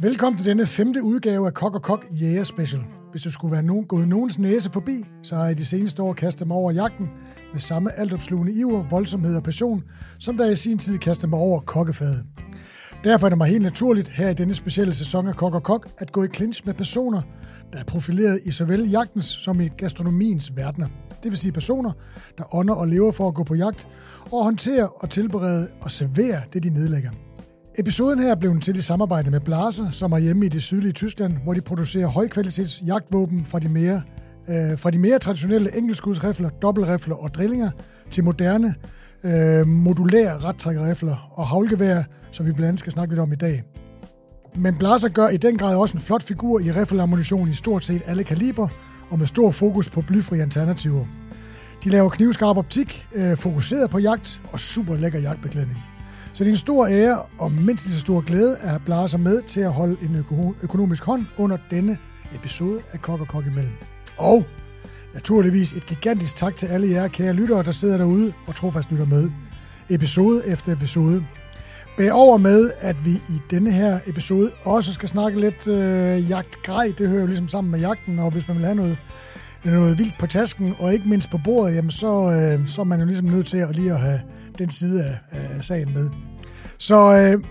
[0.00, 2.82] Velkommen til denne femte udgave af Kok og Kok Jæger Special.
[3.10, 6.12] Hvis du skulle være nogen, gået nogens næse forbi, så har jeg de seneste år
[6.12, 7.08] kastet mig over jagten
[7.52, 9.82] med samme altopslugende iver, voldsomhed og passion,
[10.18, 12.26] som da jeg i sin tid kastede mig over kokkefadet.
[13.04, 15.88] Derfor er det mig helt naturligt her i denne specielle sæson af Kok og Kok
[15.98, 17.22] at gå i clinch med personer,
[17.72, 20.88] der er profileret i såvel jagtens som i gastronomiens verdener.
[21.22, 21.92] Det vil sige personer,
[22.38, 23.88] der ånder og lever for at gå på jagt
[24.32, 27.10] og håndtere og tilberede og servere det, de nedlægger.
[27.80, 31.36] Episoden her blev til i samarbejde med Blaser, som er hjemme i det sydlige Tyskland,
[31.42, 34.02] hvor de producerer højkvalitets jagtvåben fra de mere,
[34.48, 37.70] øh, fra de mere traditionelle enkeltskudsrifler, dobbeltrifler og drillinger
[38.10, 38.74] til moderne
[39.24, 43.62] øh, modulære rettrækkerrifler og havlgevær, som vi blandt andet skal snakke lidt om i dag.
[44.54, 48.02] Men Blaser gør i den grad også en flot figur i riffelammunition i stort set
[48.06, 48.68] alle kaliber,
[49.10, 51.04] og med stor fokus på blyfri alternativer.
[51.84, 55.87] De laver knivskarp optik, øh, fokuseret på jagt og super lækker jagtbeklædning.
[56.38, 59.18] Så det er en stor ære og mindst lige så stor glæde at have Blaser
[59.18, 61.98] med til at holde en øko- økonomisk hånd under denne
[62.34, 63.72] episode af Kok og Kok imellem.
[64.16, 64.44] Og
[65.14, 69.04] naturligvis et gigantisk tak til alle jer kære lyttere, der sidder derude og trofast lytter
[69.06, 69.30] med.
[69.88, 71.24] Episode efter episode.
[71.96, 76.92] Bag over med, at vi i denne her episode også skal snakke lidt øh, jagtgrej.
[76.98, 78.98] Det hører jo ligesom sammen med jagten, og hvis man vil have noget,
[79.64, 83.00] noget vildt på tasken, og ikke mindst på bordet, jamen så, øh, så er man
[83.00, 84.20] jo ligesom nødt til at lige at have
[84.58, 86.27] den side af, af sagen med.
[86.78, 87.44] Så øh,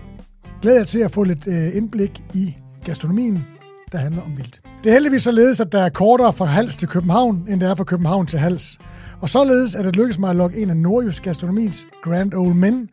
[0.62, 3.46] glæder jeg til at få lidt øh, indblik i gastronomien,
[3.92, 4.60] der handler om vildt.
[4.84, 7.74] Det er heldigvis således, at der er kortere fra Hals til København, end der er
[7.74, 8.78] fra København til Hals.
[9.20, 12.90] Og således er det lykkedes mig at lokke en af Nordjysk Gastronomis Grand Old Men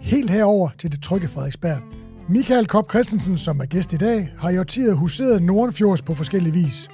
[0.00, 1.78] helt herover til det trygge Frederiksberg.
[2.28, 6.52] Michael Kopp Christensen, som er gæst i dag, har i årtier huseret Nordenfjords på forskellige
[6.52, 6.88] vis.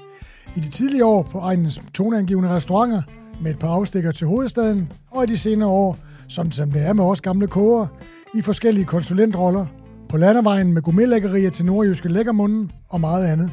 [0.57, 3.03] I de tidlige år på egnens toneangivende restauranter,
[3.43, 6.93] med et par afstikker til hovedstaden, og i de senere år, sådan som det er
[6.93, 7.87] med os gamle koger,
[8.35, 9.67] i forskellige konsulentroller,
[10.09, 13.51] på landevejen med gourmetlækkerier til nordjyske lækkermunden og meget andet.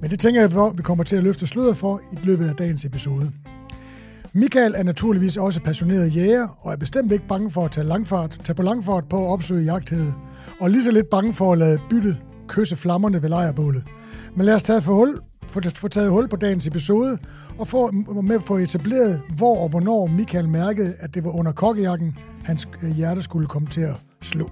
[0.00, 2.54] Men det tænker jeg, at vi kommer til at løfte sløret for i løbet af
[2.54, 3.30] dagens episode.
[4.32, 8.40] Michael er naturligvis også passioneret jæger, og er bestemt ikke bange for at tage, langfart,
[8.44, 10.12] tage på langfart på at opsøge jagthed,
[10.60, 12.16] og lige så lidt bange for at lade byttet
[12.48, 13.84] kysse flammerne ved lejrbålet.
[14.34, 17.18] Men lad os tage for hul, få, få taget hul på dagens episode,
[17.58, 17.90] og få,
[18.22, 22.68] med at få etableret, hvor og hvornår Michael mærkede, at det var under kokkejakken, hans
[22.82, 24.50] øh, hjerte skulle komme til at slå.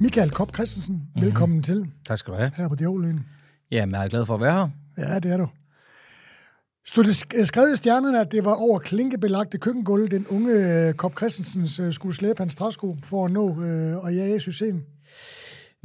[0.00, 1.22] Michael Kopp Christensen, mm-hmm.
[1.22, 1.92] velkommen til.
[2.06, 2.50] Tak skal du have.
[2.56, 3.26] Her på Djævlen.
[3.70, 5.08] Ja, jeg er glad for at være her.
[5.08, 5.48] Ja, det er du.
[6.86, 11.78] Stod det skrevet i stjernerne, at det var over klinkebelagte køkkengulv, den unge Kop Christensens
[11.78, 14.84] øh, skulle slæbe hans træsko for at nå øh, og jage succesen?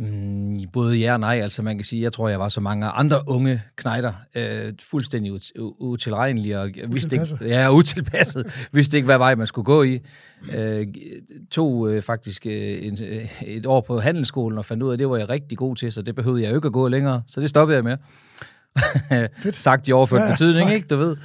[0.01, 1.39] Mm, både ja og nej.
[1.39, 5.34] Altså man kan sige, jeg tror, jeg var så mange andre unge knejder, øh, fuldstændig
[5.34, 10.00] ut, utilregnelige og vidste ikke, ja, utilpasset, vidste ikke, hvad vej man skulle gå i.
[10.56, 10.88] Øh,
[11.51, 15.00] tog øh, faktisk øh, en, øh, et år på handelsskolen og fandt ud af, at
[15.00, 17.22] det var jeg rigtig god til, så det behøvede jeg jo ikke at gå længere,
[17.28, 17.97] så det stoppede jeg med.
[19.51, 20.73] Sagt i overført ja, betydning, tak.
[20.73, 20.88] ikke?
[20.88, 21.17] Du ved.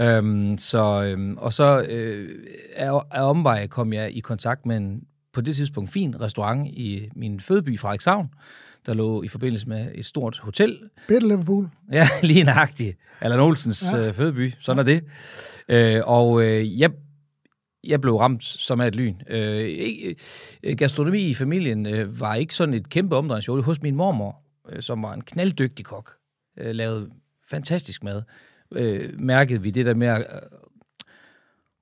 [0.00, 2.28] Øhm, så, øhm, og så øh,
[2.76, 5.00] af, af omvej kom jeg i kontakt med en
[5.38, 8.28] på det tidspunkt fin restaurant i min fødeby Frederikshavn,
[8.86, 10.78] der lå i forbindelse med et stort hotel.
[11.08, 11.68] Bitte Liverpool.
[11.92, 12.98] Ja, lige nøjagtigt.
[13.20, 14.06] Allan Olsens ja.
[14.06, 14.52] øh, fødeby.
[14.58, 14.94] Sådan ja.
[14.94, 15.96] er det.
[15.96, 16.90] Øh, og øh, jeg,
[17.86, 19.14] jeg blev ramt som af et lyn.
[19.28, 20.14] Øh,
[20.62, 23.62] øh, gastronomi i familien øh, var ikke sådan et kæmpe omdrejningshjul.
[23.62, 26.12] Hos min mormor, øh, som var en knalddygtig kok,
[26.58, 27.10] øh, lavede
[27.50, 28.22] fantastisk mad.
[28.72, 30.26] Øh, mærkede vi det der med at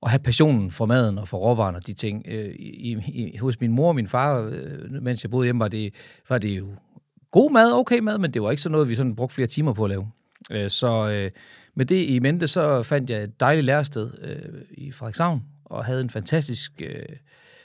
[0.07, 2.25] at have passionen for maden og for råvarerne og de ting.
[2.29, 5.69] Øh, i, i, hos min mor og min far, øh, mens jeg boede hjemme, var
[5.69, 5.95] det,
[6.29, 6.69] var det jo
[7.31, 9.73] god mad, okay mad, men det var ikke sådan noget, vi sådan brugte flere timer
[9.73, 10.11] på at lave.
[10.51, 11.31] Øh, så øh,
[11.75, 16.01] med det i mente, så fandt jeg et dejligt lærested øh, i Frederikshavn, og havde
[16.01, 17.17] en fantastisk øh,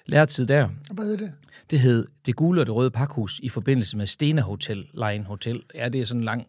[0.05, 0.69] læretid der.
[0.91, 1.31] Hvad hed det?
[1.71, 5.63] Det hed Det Gule og det Røde Pakhus i forbindelse med Stena Hotel, Line Hotel.
[5.75, 6.47] Ja, det er sådan en lang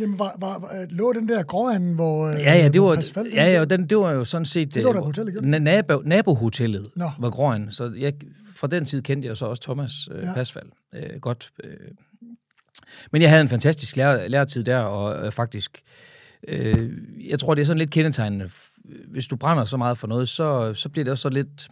[0.00, 2.28] Jamen, var, var, var, lå den der gråanden, hvor...
[2.28, 4.74] Ja, ja, det var, ja, ja, den, det var jo sådan set...
[4.74, 5.58] Det lå der på hotellet, ikke?
[5.58, 7.10] Nabo, nabohotellet Nå.
[7.18, 8.12] var gråanden, så jeg,
[8.56, 10.34] fra den tid kendte jeg så også Thomas øh, ja.
[10.34, 11.50] Pasfald øh, godt.
[11.64, 11.76] Øh.
[13.12, 15.82] Men jeg havde en fantastisk lærer, læretid der, og øh, faktisk...
[16.48, 16.90] Øh,
[17.30, 18.50] jeg tror, det er sådan lidt kendetegnende.
[19.08, 21.68] Hvis du brænder så meget for noget, så, så bliver det også så lidt...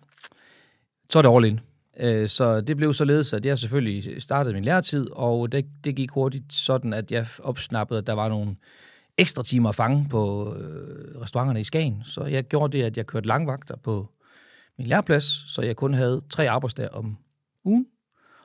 [1.11, 1.61] Så er det all in.
[2.00, 6.10] Øh, så det blev således, at jeg selvfølgelig startede min læretid, og det, det gik
[6.10, 8.56] hurtigt sådan, at jeg opsnappede, at der var nogle
[9.19, 12.02] ekstra timer at fange på øh, restauranterne i Skagen.
[12.04, 14.10] Så jeg gjorde det, at jeg kørte langvagter på
[14.78, 17.16] min læreplads, så jeg kun havde tre arbejdsdage om
[17.64, 17.87] ugen.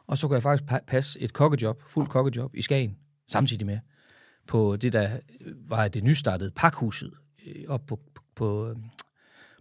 [0.08, 3.80] Og så kunne jeg faktisk passe et kokkejob, fuld kokkejob i Skagen, samtidig med
[4.48, 5.10] på det, der
[5.42, 7.12] øh, var det nystartede pakhuset
[7.48, 8.76] øh, op på, på, på,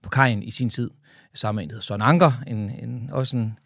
[0.03, 0.91] på kajen i sin tid.
[1.35, 3.59] Sammen med en, der hedder Søren Anker, en, en, også en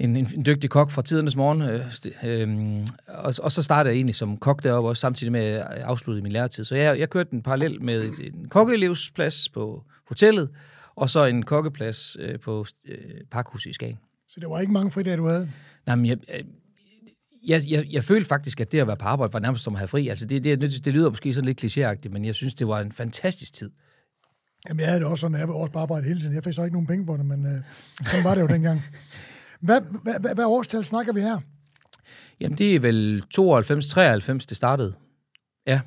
[0.00, 1.62] en, en, dygtig kok fra tidernes morgen.
[1.62, 1.86] Øh,
[2.22, 6.22] øh, og, og så startede jeg egentlig som kok deroppe, også samtidig med at afslutte
[6.22, 6.64] min læretid.
[6.64, 10.48] Så jeg, jeg kørte en parallel med en kokkeelevsplads på hotellet,
[10.96, 12.98] og så en kokkeplads øh, på øh,
[13.30, 13.98] Parkhuset i Skagen.
[14.28, 15.50] Så det var ikke mange fridage, du havde?
[15.86, 16.18] Nej, men jeg,
[17.48, 19.78] jeg, jeg, jeg følte faktisk, at det at være på arbejde var nærmest som at
[19.78, 20.08] have fri.
[20.08, 22.92] Altså det, det, det lyder måske sådan lidt klichéagtigt, men jeg synes, det var en
[22.92, 23.70] fantastisk tid.
[24.68, 26.34] Jamen, jeg havde det også sådan, at jeg var også på arbejde hele tiden.
[26.34, 27.60] Jeg fik så ikke nogen penge på det, men øh,
[28.06, 28.82] sådan var det jo dengang.
[29.60, 31.38] Hvad, hvad, hvad, hvad årstal snakker vi her?
[32.40, 34.94] Jamen, det er vel 92-93, det startede.
[35.66, 35.80] Ja.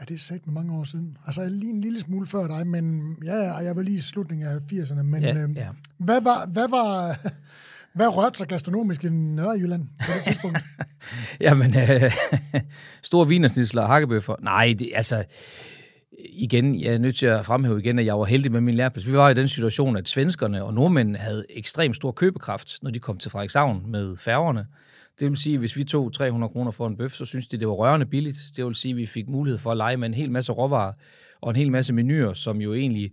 [0.00, 1.18] Ja, det er sæt med mange år siden.
[1.26, 4.00] Altså, jeg er lige en lille smule før dig, men ja, jeg var lige i
[4.00, 5.02] slutningen af 80'erne.
[5.02, 5.68] Men ja, øh, ja.
[5.98, 7.18] Hvad, var, hvad, var,
[7.96, 10.58] hvad rørte sig gastronomisk i Nørrejylland på det tidspunkt?
[11.40, 12.12] Jamen, øh,
[13.02, 14.34] store vinersnitsler og hakkebøffer.
[14.40, 15.24] Nej, det, altså,
[16.28, 19.06] igen, jeg er nødt til at fremhæve igen, at jeg var heldig med min læreplads.
[19.06, 22.98] Vi var i den situation, at svenskerne og nordmændene havde ekstremt stor købekraft, når de
[22.98, 24.66] kom til Frederikshavn med færgerne.
[25.20, 27.56] Det vil sige, at hvis vi tog 300 kroner for en bøf, så synes de,
[27.56, 28.38] det var rørende billigt.
[28.56, 30.92] Det vil sige, at vi fik mulighed for at lege med en hel masse råvarer
[31.40, 33.12] og en hel masse menuer, som jo egentlig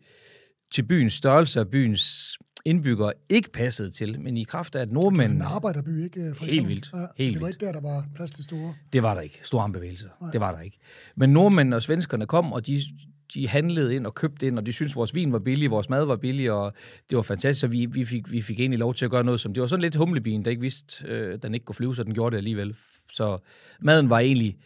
[0.72, 5.40] til byens størrelse og byens indbyggere ikke passede til, men i kraft af, at nordmændene...
[5.40, 6.36] Det var en arbejderby, ikke?
[6.36, 6.90] For helt vildt.
[6.94, 7.56] Ja, helt det var vildt.
[7.56, 8.76] ikke der, der var plads til store.
[8.94, 9.40] Det var der ikke.
[9.44, 10.10] Store bevægelser.
[10.34, 10.78] Det var der ikke.
[11.16, 12.82] Men nordmændene og svenskerne kom, og de,
[13.34, 16.06] de handlede ind og købte ind, og de syntes, vores vin var billig, vores mad
[16.06, 16.74] var billig, og
[17.10, 19.40] det var fantastisk, så vi, vi, fik, vi fik egentlig lov til at gøre noget,
[19.40, 22.04] som det var sådan lidt humlebien, der ikke vidste, øh, den ikke kunne flyve, så
[22.04, 22.76] den gjorde det alligevel.
[23.14, 23.38] Så
[23.80, 24.58] maden var egentlig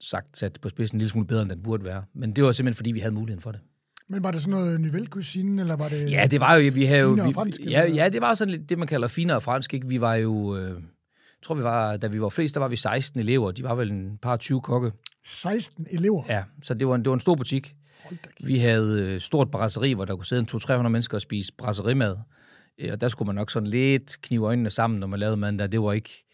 [0.00, 2.04] sagt sat på spidsen en lille smule bedre, end den burde være.
[2.14, 3.60] Men det var simpelthen, fordi vi havde muligheden for det.
[4.08, 6.10] Men var det sådan noget nouvelle cuisine, eller var det...
[6.10, 6.72] Ja, det var jo...
[6.72, 9.40] Vi havde jo vi, fransk, ja, ja, det var sådan lidt det, man kalder finere
[9.40, 9.74] fransk.
[9.74, 9.88] Ikke?
[9.88, 10.56] Vi var jo...
[10.56, 13.50] Øh, jeg tror, vi var, da vi var flest, der var vi 16 elever.
[13.50, 14.92] De var vel en par 20 kokke.
[15.26, 16.22] 16 elever?
[16.28, 17.74] Ja, så det var en, det var en stor butik.
[18.40, 20.48] Vi havde øh, stort brasseri, hvor der kunne sidde en
[20.82, 22.16] 200-300 mennesker og spise brasserimad.
[22.78, 25.58] Øh, og der skulle man nok sådan lidt knive øjnene sammen, når man lavede mad
[25.58, 25.66] der.
[25.66, 26.24] Det var ikke,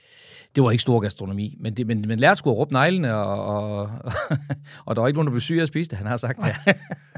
[0.54, 1.56] det var ikke stor gastronomi.
[1.60, 3.90] Men, det, men, men lærte skulle at råbe neglene, og, og,
[4.86, 6.38] og der var ikke nogen, der blev syge at spise det, han har sagt.
[6.66, 6.72] Ja.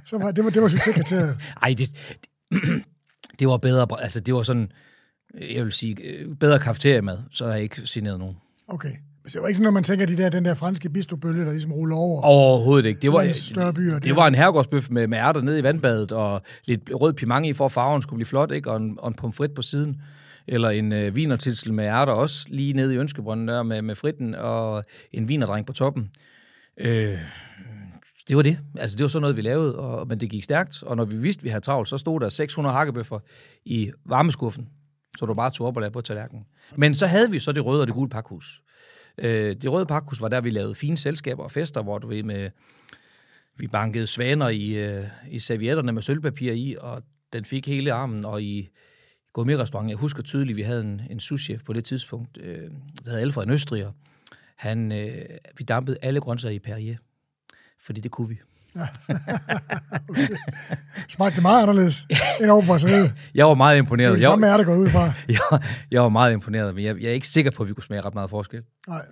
[0.05, 1.39] Så var, det var, det var succeskriteriet.
[1.63, 1.89] Ej, det,
[2.51, 2.63] det,
[3.39, 4.73] det var bedre, altså det var sådan,
[5.41, 8.37] jeg vil sige, øh, bedre kafeteriemad, så har jeg ikke generet nogen.
[8.69, 8.93] Okay.
[9.33, 11.73] Det var ikke sådan, når man tænker, de der, den der franske bistobølge, der ligesom
[11.73, 12.23] ruller over.
[12.23, 13.01] Overhovedet ikke.
[13.01, 16.13] Det var, større byer, det, det var en herregårdsbøf med, med ærter nede i vandbadet,
[16.13, 18.71] og lidt rød pimang i, for farven skulle blive flot, ikke?
[18.71, 20.03] Og, en, og en pomfrit på siden.
[20.49, 24.35] Eller en øh, vinertilsel med ærter også, lige nede i Ønskebrønden der med, med fritten,
[24.35, 26.11] og en vinerdreng på toppen.
[26.81, 27.19] Øh,
[28.29, 28.59] det var det.
[28.79, 30.83] Altså, det var sådan noget, vi lavede, og, men det gik stærkt.
[30.83, 33.19] Og når vi vidste, vi havde travlt, så stod der 600 hakkebøffer
[33.65, 34.69] i varmeskuffen,
[35.19, 36.45] så du bare tog op og lavede på tallerkenen.
[36.77, 38.63] Men så havde vi så det røde og det gule pakhus.
[39.19, 42.23] Øh, det røde pakhus var der, vi lavede fine selskaber og fester, hvor du ved
[42.23, 42.51] med,
[43.57, 47.03] vi bankede svaner i, øh, i servietterne med sølvpapir i, og
[47.33, 48.69] den fik hele armen, og i
[49.33, 52.71] gourmetrestauranten, jeg husker tydeligt, vi havde en, en souschef på det tidspunkt, øh,
[53.05, 53.93] der hed Alfred Østriger.
[54.57, 55.25] Han, øh,
[55.59, 56.97] vi dampede alle grøntsager i Perrier
[57.87, 58.39] fordi det kunne vi
[60.09, 60.27] okay.
[61.09, 62.07] Smagte meget anderledes
[62.41, 62.89] end over på
[63.35, 64.09] Jeg var meget imponeret.
[64.09, 65.05] Det er det samme er, der går ud fra.
[65.29, 67.83] jeg, jeg var meget imponeret, men jeg, jeg er ikke sikker på, at vi kunne
[67.83, 68.63] smage ret meget forskel.
[68.89, 69.03] Nej.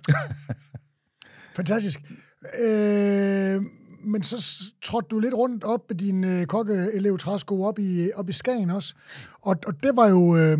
[1.55, 1.99] Fantastisk.
[2.61, 3.61] Øh,
[4.05, 8.29] men så trådte du lidt rundt op med din øh, kokkeelev træsko op i, op
[8.29, 8.93] i Skagen også.
[9.41, 10.37] Og, og det var jo...
[10.37, 10.57] Øh,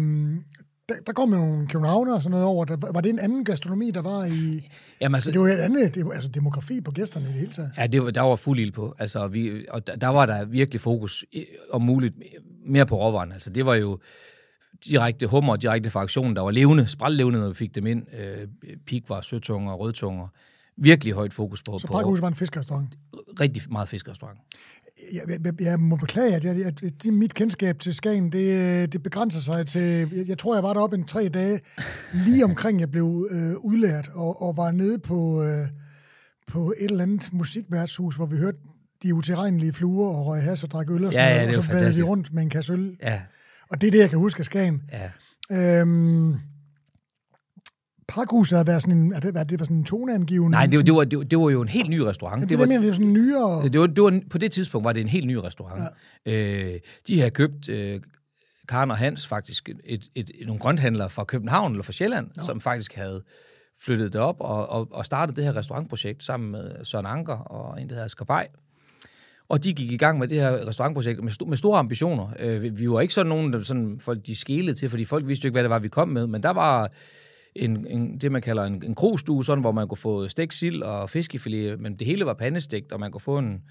[0.90, 2.66] der, der kom jo nogle københavner og sådan noget over.
[2.66, 4.70] Der, var det en anden gastronomi, der var i...
[5.02, 7.72] Jamen, altså, det var et andet, det, altså demografi på gæsterne i det hele taget.
[7.78, 8.96] Ja, det var, der var fuld ild på.
[9.00, 11.26] Altså, vi, og der, der var der virkelig fokus,
[11.72, 12.16] om muligt,
[12.66, 13.32] mere på råvaren.
[13.32, 14.00] Altså, det var jo
[14.86, 18.06] direkte hummer, direkte fra aktionen, der var levende, sprællevende, når vi fik dem ind.
[18.14, 18.48] Øh,
[18.86, 20.28] pik var søtunger og rødtunger.
[20.78, 21.80] Virkelig højt fokus på...
[21.80, 22.98] Så Parkhus var en fiskerestaurant?
[23.40, 24.40] Rigtig meget fiskerestaurant
[25.14, 29.40] jeg, jeg, jeg må beklage, at, jeg, at mit kendskab til Skagen, det, det begrænser
[29.40, 29.82] sig til...
[29.82, 31.60] Jeg, jeg tror, jeg var deroppe en tre dage,
[32.14, 35.68] lige omkring jeg blev øh, udlært, og, og var nede på, øh,
[36.48, 38.58] på et eller andet musikværtshus, hvor vi hørte
[39.04, 41.64] de utilregnelige fluer og røg has og drak øl og sådan ja, ja, noget, og
[41.64, 42.98] så badede vi rundt med en kasse øl.
[43.02, 43.22] Ja.
[43.70, 44.82] Og det er det, jeg kan huske af Skagen.
[45.52, 45.80] Ja.
[45.82, 46.36] Øhm,
[48.08, 50.52] Pakhuset havde været sådan en, det, det var sådan en toneangivende...
[50.52, 52.40] Nej, det, det, var, det, det var jo en helt ny restaurant.
[52.40, 53.64] Ja, det, det, var, det var sådan en nyere...
[53.64, 55.84] Det, det, var, det var, på det tidspunkt var det en helt ny restaurant.
[56.26, 56.34] Ja.
[56.34, 57.70] Øh, de havde købt...
[57.70, 58.02] Øh,
[58.70, 62.42] Karen og Hans faktisk et, et, et, nogle grønthandlere fra København eller fra Sjælland, ja.
[62.42, 63.24] som faktisk havde
[63.82, 67.82] flyttet det op og, og, og startet det her restaurantprojekt sammen med Søren Anker og
[67.82, 68.48] en, der hedder Skarbej.
[69.50, 72.28] Og de gik i gang med det her restaurantprojekt med, sto- med store ambitioner.
[72.40, 75.28] Øh, vi, vi var ikke sådan nogen, der sådan, folk de skelede til, fordi folk
[75.28, 76.92] vidste jo ikke, hvad det var, vi kom med, men der var
[77.56, 80.82] en, en, det, man kalder en, en krogstue, sådan, hvor man kunne få stegt sild
[80.82, 83.62] og fiskefilet, men det hele var pandestegt, og man kunne få en,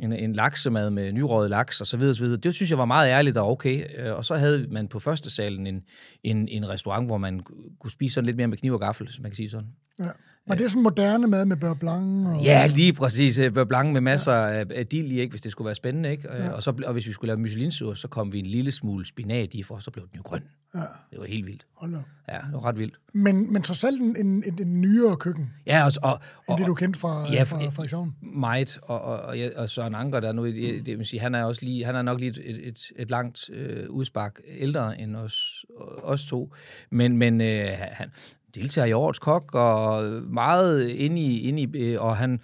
[0.00, 2.36] en, en laksemad med nyrøget laks og så videre, så videre.
[2.36, 3.84] Det synes jeg var meget ærligt og okay.
[3.98, 5.82] Øh, og så havde man på første salen en,
[6.22, 7.40] en, en restaurant, hvor man
[7.80, 9.68] kunne spise sådan lidt mere med kniv og gaffel, hvis man kan sige sådan.
[10.00, 10.10] Ja.
[10.46, 12.26] Var det sådan moderne mad med beurre blanc?
[12.26, 12.42] Og...
[12.42, 13.38] Ja, lige præcis.
[13.38, 14.64] Øh, beurre blanc med masser ja.
[14.70, 16.10] af dild i, ikke, hvis det skulle være spændende.
[16.10, 16.28] Ikke?
[16.36, 16.50] Ja.
[16.50, 19.54] Og, så, og hvis vi skulle lave michelin så kom vi en lille smule spinat
[19.54, 20.42] i, for så blev den jo grøn.
[20.74, 20.80] Ja.
[21.10, 21.66] Det var helt vildt.
[21.74, 22.02] Hold op.
[22.28, 22.94] Ja, det var ret vildt.
[23.12, 25.50] Men, men trods alt en, en, en, en nyere køkken.
[25.66, 28.14] Ja, og, og, og, det, du kendte fra, ja, fra Frederikshavn.
[28.22, 31.44] Meget, og, og, og, og Søren Anker, der nu, det, det vil sige, han er
[31.44, 35.64] også lige, han er nok lige et, et, et langt øh, udspark ældre end os,
[36.02, 36.52] os to.
[36.90, 38.10] Men, men øh, han,
[38.54, 42.40] deltager i årets kok, og meget inde i, inde i øh, og han,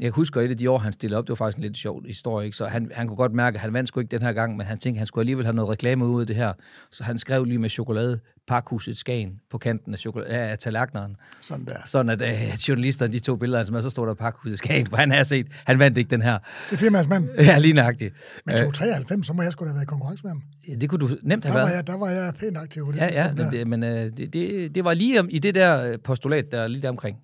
[0.00, 2.02] jeg husker et af de år, han stillede op, det var faktisk en lidt sjov
[2.06, 2.56] historie, ikke?
[2.56, 4.66] så han, han kunne godt mærke, at han vandt sgu ikke den her gang, men
[4.66, 6.52] han tænkte, at han skulle alligevel have noget reklame ud af det her,
[6.90, 11.16] så han skrev lige med chokolade, pakhuset Skagen på kanten af, chokolade, af tallerkeneren.
[11.42, 11.76] Sådan der.
[11.84, 15.10] Sådan at uh, journalisterne, de to billeder, altså, så stod der pakhuset Skagen, for han
[15.10, 16.38] har set, han vandt ikke den her.
[16.38, 17.28] Det er firmaets mand.
[17.38, 18.40] Ja, lige nøjagtigt.
[18.46, 20.42] Men 293, så må jeg skulle da have været i konkurrence med ham.
[20.68, 21.70] Ja, det kunne du nemt have der været.
[21.70, 22.92] Var jeg, der var jeg pænt aktiv.
[22.92, 25.54] Det ja, ja, men, det, men uh, det, det, det, var lige om, i det
[25.54, 27.16] der postulat, der lige der omkring.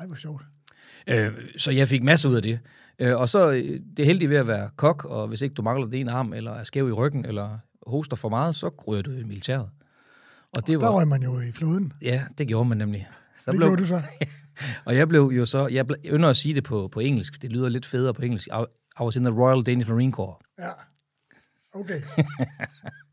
[0.00, 0.42] Ej, hvor sjovt.
[1.06, 2.58] Øh, så jeg fik masser ud af det.
[2.98, 5.62] Øh, og så øh, det er heldigt ved at være kok, og hvis ikke du
[5.62, 9.10] mangler din arm, eller er skæv i ryggen, eller hoster for meget, så ryger du
[9.10, 9.68] i militæret.
[10.52, 11.92] Og det og var, der røg man jo i floden.
[12.02, 13.08] Ja, det gjorde man nemlig.
[13.38, 14.02] Så det blev, gjorde du så?
[14.86, 17.68] og jeg blev jo så, jeg ynder at sige det på, på engelsk, det lyder
[17.68, 18.46] lidt federe på engelsk.
[18.46, 18.64] I,
[19.00, 20.44] I was in the Royal Danish Marine Corps.
[20.58, 20.70] Ja,
[21.72, 22.02] okay.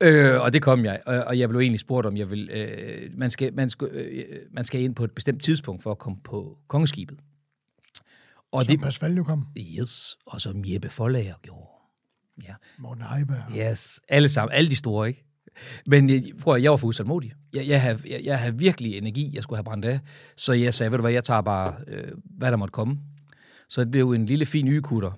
[0.00, 2.50] øh, og det kom jeg, og, og jeg blev egentlig spurgt, om jeg vil...
[2.50, 5.98] Øh, man, skal, man, skal, øh, man skal ind på et bestemt tidspunkt for at
[5.98, 7.18] komme på kongeskibet.
[8.52, 9.46] Og som det, Pasval kom.
[9.58, 11.66] Yes, og som Jeppe Forlager gjorde.
[12.48, 12.54] Ja.
[12.78, 13.70] Morten Heiberg.
[13.70, 15.24] Yes, alle sammen, alle de store, ikke?
[15.86, 17.32] Men øh, prøv at, jeg var for usalmodig.
[17.52, 20.00] Jeg, jeg, havde, jeg, jeg havde virkelig energi, jeg skulle have brændt af.
[20.36, 22.98] Så jeg sagde, ved du hvad, jeg tager bare, øh, hvad der måtte komme.
[23.68, 25.12] Så det blev en lille fin ykutter,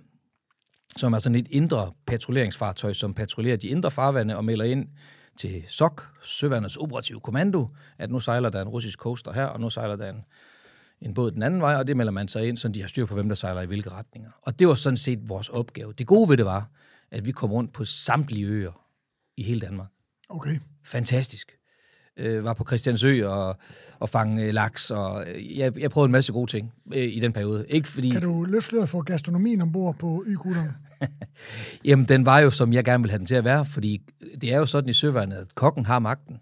[0.97, 4.89] som er sådan et indre patruljeringsfartøj, som patruljerer de indre farvande og melder ind
[5.37, 7.69] til SOK, Søværnets Operative Kommando,
[7.99, 10.25] at nu sejler der en russisk coaster her, og nu sejler der en
[11.01, 13.07] en båd den anden vej, og det melder man sig ind, så de har styr
[13.07, 14.31] på, hvem der sejler i hvilke retninger.
[14.43, 15.93] Og det var sådan set vores opgave.
[15.93, 16.71] Det gode ved det var,
[17.11, 18.87] at vi kom rundt på samtlige øer
[19.37, 19.89] i hele Danmark.
[20.29, 20.59] Okay.
[20.85, 21.60] Fantastisk.
[22.21, 23.57] Øh, var på Christiansø og,
[23.99, 27.21] og fange øh, laks, og øh, jeg, jeg prøvede en masse gode ting øh, i
[27.21, 27.65] den periode.
[27.75, 28.11] Ikke fordi...
[28.11, 30.37] Kan du løfte for gastronomien ombord på y
[31.89, 34.03] Jamen, den var jo, som jeg gerne ville have den til at være, fordi
[34.41, 36.37] det er jo sådan i søværnet, at kokken har magten.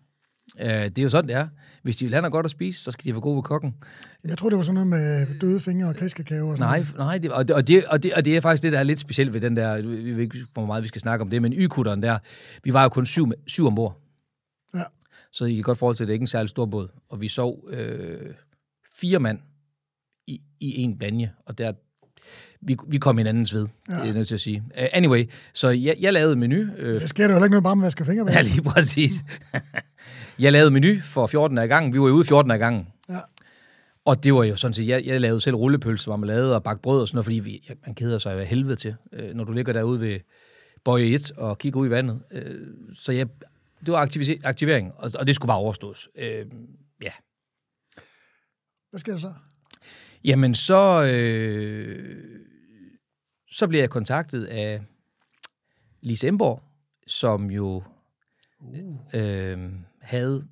[0.61, 1.47] Øh, det er jo sådan, det er.
[1.83, 3.75] Hvis de vil have noget godt at spise, så skal de være gode ved kokken.
[4.25, 6.51] Jeg tror, det var sådan noget med døde fingre og kriskakao.
[6.51, 8.63] Og sådan nej, nej det, og, det, og, det, og, det, og det er faktisk
[8.63, 11.01] det, der er lidt specielt ved den der, vi ved ikke, hvor meget vi skal
[11.01, 12.19] snakke om det, men y-kutteren der,
[12.65, 14.08] vi var jo kun syv, syv ombord.
[15.33, 16.89] Så I kan godt forhold til, at det ikke er en særlig stor båd.
[17.09, 18.35] Og vi sov øh,
[19.01, 19.39] fire mand
[20.27, 21.73] i, i en banje, og der,
[22.61, 23.95] vi, vi kom hinandens ved, ja.
[23.95, 24.63] det er jeg nødt til at sige.
[24.71, 26.61] Uh, anyway, så jeg, jeg lavede menu.
[26.61, 28.33] Uh, det sker jo heller ikke noget bare med at vaske fingre med.
[28.33, 29.13] Ja, lige præcis.
[30.39, 31.93] jeg lavede menu for 14 af gangen.
[31.93, 32.87] Vi var jo ude 14 af gangen.
[33.09, 33.19] Ja.
[34.05, 37.01] Og det var jo sådan set, jeg, jeg lavede selv rullepølse, marmelade og bakke brød
[37.01, 39.73] og sådan noget, fordi vi, man keder sig af helvede til, uh, når du ligger
[39.73, 40.21] derude ved
[40.85, 42.21] bøje 1 og kigger ud i vandet.
[42.35, 42.41] Uh,
[42.93, 43.27] så jeg,
[43.87, 44.09] det var
[44.45, 46.09] aktivering, og, og det skulle bare overstås.
[46.15, 46.23] Uh,
[47.03, 47.13] ja.
[48.91, 49.35] Hvad sker der så?
[50.25, 51.05] Jamen, så...
[51.05, 52.49] Øh,
[53.51, 54.83] så bliver jeg kontaktet af
[56.01, 56.63] Lise Emborg,
[57.07, 57.83] som jo
[58.61, 58.79] uh.
[59.13, 59.71] øh,
[60.01, 60.49] havde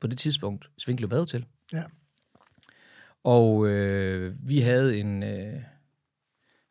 [0.00, 1.46] på det tidspunkt Svinklev Badehotel.
[1.72, 1.82] Ja.
[3.24, 5.62] Og øh, vi havde en øh,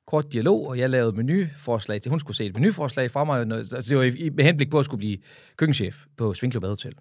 [0.09, 2.09] kort dialog, og jeg lavede menuforslag til.
[2.09, 3.51] Hun skulle se et menuforslag fra mig.
[3.51, 5.17] Altså, det var i, med henblik på at skulle blive
[5.57, 6.95] køkkenchef på Svinklev Badehotel.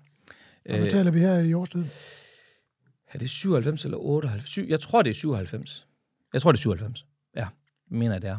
[0.69, 1.85] Og hvad taler vi her i årstid?
[3.13, 4.59] Er det 97 eller 98?
[4.69, 5.87] Jeg tror, det er 97.
[6.33, 7.07] Jeg tror, det er 97.
[7.37, 7.47] Ja,
[7.91, 8.39] mener jeg, det er.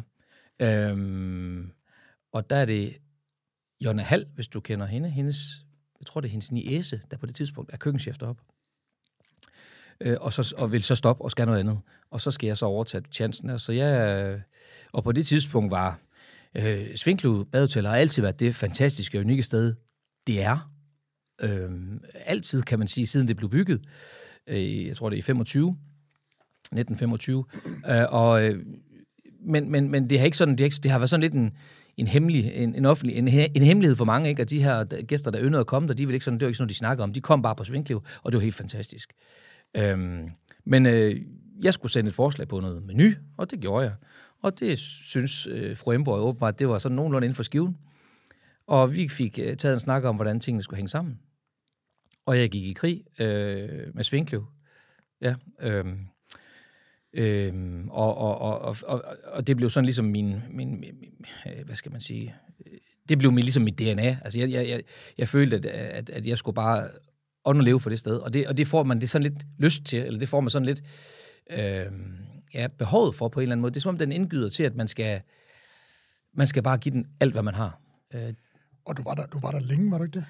[0.90, 1.70] Øhm,
[2.32, 2.96] og der er det
[3.80, 5.64] Jonna Hall, hvis du kender hende, hendes,
[6.00, 8.42] jeg tror det er hendes niese, der på det tidspunkt er køkkenchef deroppe.
[10.00, 11.80] Øh, og, så, og vil så stoppe og skal noget andet.
[12.10, 13.58] Og så skal jeg så overtage chancen.
[13.58, 14.40] Så jeg, øh,
[14.92, 16.00] og på det tidspunkt var
[16.56, 19.74] øh, Svinklud Badehotel har altid været det fantastiske og unikke sted,
[20.26, 20.72] det er.
[21.42, 21.70] Øh,
[22.14, 23.80] altid, kan man sige, siden det blev bygget.
[24.46, 25.76] Øh, jeg tror, det er i 25.
[26.72, 27.44] 1925.
[27.88, 28.66] Øh, og øh,
[29.42, 31.34] men, men, men det har ikke sådan, det har, ikke, det har været sådan lidt
[31.34, 31.52] en,
[31.96, 34.42] en hemmelig, en, en offentlig, en, en hemmelighed for mange, ikke?
[34.42, 36.48] Og de her gæster, der yndede at komme der, de vil ikke sådan, det var
[36.48, 37.12] ikke sådan, de snakkede om.
[37.12, 39.12] De kom bare på Svinklev, og det var helt fantastisk.
[39.76, 40.30] Øhm,
[40.64, 41.16] men øh,
[41.62, 43.94] jeg skulle sende et forslag på noget menu, og det gjorde jeg.
[44.42, 47.78] Og det synes øh, fru Emborg åbenbart, det var sådan nogenlunde inden for skiven.
[48.66, 51.18] Og vi fik øh, taget en snak om, hvordan tingene skulle hænge sammen.
[52.26, 54.46] Og jeg gik i krig øh, med Svinklev.
[55.20, 55.84] Ja, øh,
[57.12, 61.76] øh, og, og, og, og, og det blev sådan ligesom min, min, min, øh, hvad
[61.76, 62.34] skal man sige,
[62.66, 64.18] øh, det blev min, ligesom mit DNA.
[64.24, 64.82] Altså jeg, jeg, jeg,
[65.18, 66.88] jeg følte, at, at, at jeg skulle bare
[67.46, 69.98] leve for det sted, og det, og det får man det sådan lidt lyst til,
[69.98, 70.82] eller det får man sådan lidt
[71.50, 71.86] øh,
[72.54, 73.70] ja, behovet for på en eller anden måde.
[73.70, 75.20] Det er som om, den indgyder til, at man skal,
[76.34, 77.80] man skal bare give den alt, hvad man har.
[78.14, 78.34] Øh,
[78.84, 80.24] og du var, der, du var der længe, var du ikke det?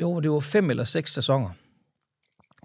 [0.00, 1.50] Jo, det var fem eller seks sæsoner.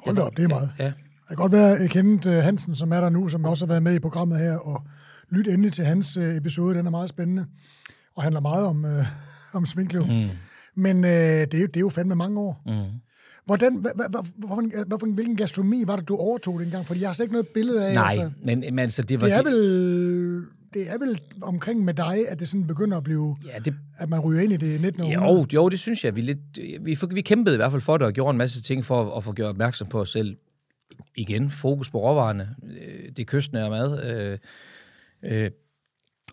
[0.06, 0.72] Hold da op, det er meget.
[0.80, 0.86] Ja.
[0.86, 3.68] Det kan godt være, at Kenneth øh, Hansen, som er der nu, som også har
[3.68, 4.84] været med i programmet her, og
[5.30, 7.46] lyt endelig til hans øh, episode, den er meget spændende,
[8.16, 9.06] og handler meget om, øh,
[9.54, 10.06] om Svinklev.
[10.06, 10.30] Mm.
[10.76, 12.62] Men øh, det, er jo, det er jo fandme mange år.
[12.66, 13.00] Mm.
[13.46, 16.86] Hvordan, hva, hvilken gastronomi var det, du overtog dengang?
[16.86, 17.94] Fordi jeg har slet ikke noget billede af.
[17.94, 19.28] Nej, altså, men, men altså, det var...
[19.28, 23.38] Det er vel det er vel omkring med dig, at det sådan begynder at blive,
[23.46, 25.04] ja, det, at man ryger ind i det 19.
[25.04, 26.16] Jo, jo, det synes jeg.
[26.16, 26.40] Vi, lidt,
[26.82, 29.18] vi, vi kæmpede i hvert fald for det, og gjorde en masse ting for at,
[29.18, 30.38] at få gjort opmærksom på os selv.
[31.16, 34.04] Igen, fokus på råvarerne, øh, det kystnære mad.
[34.04, 34.38] Øh,
[35.24, 35.52] øh,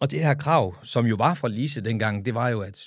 [0.01, 2.85] og det her krav, som jo var fra Lise dengang, det var jo, at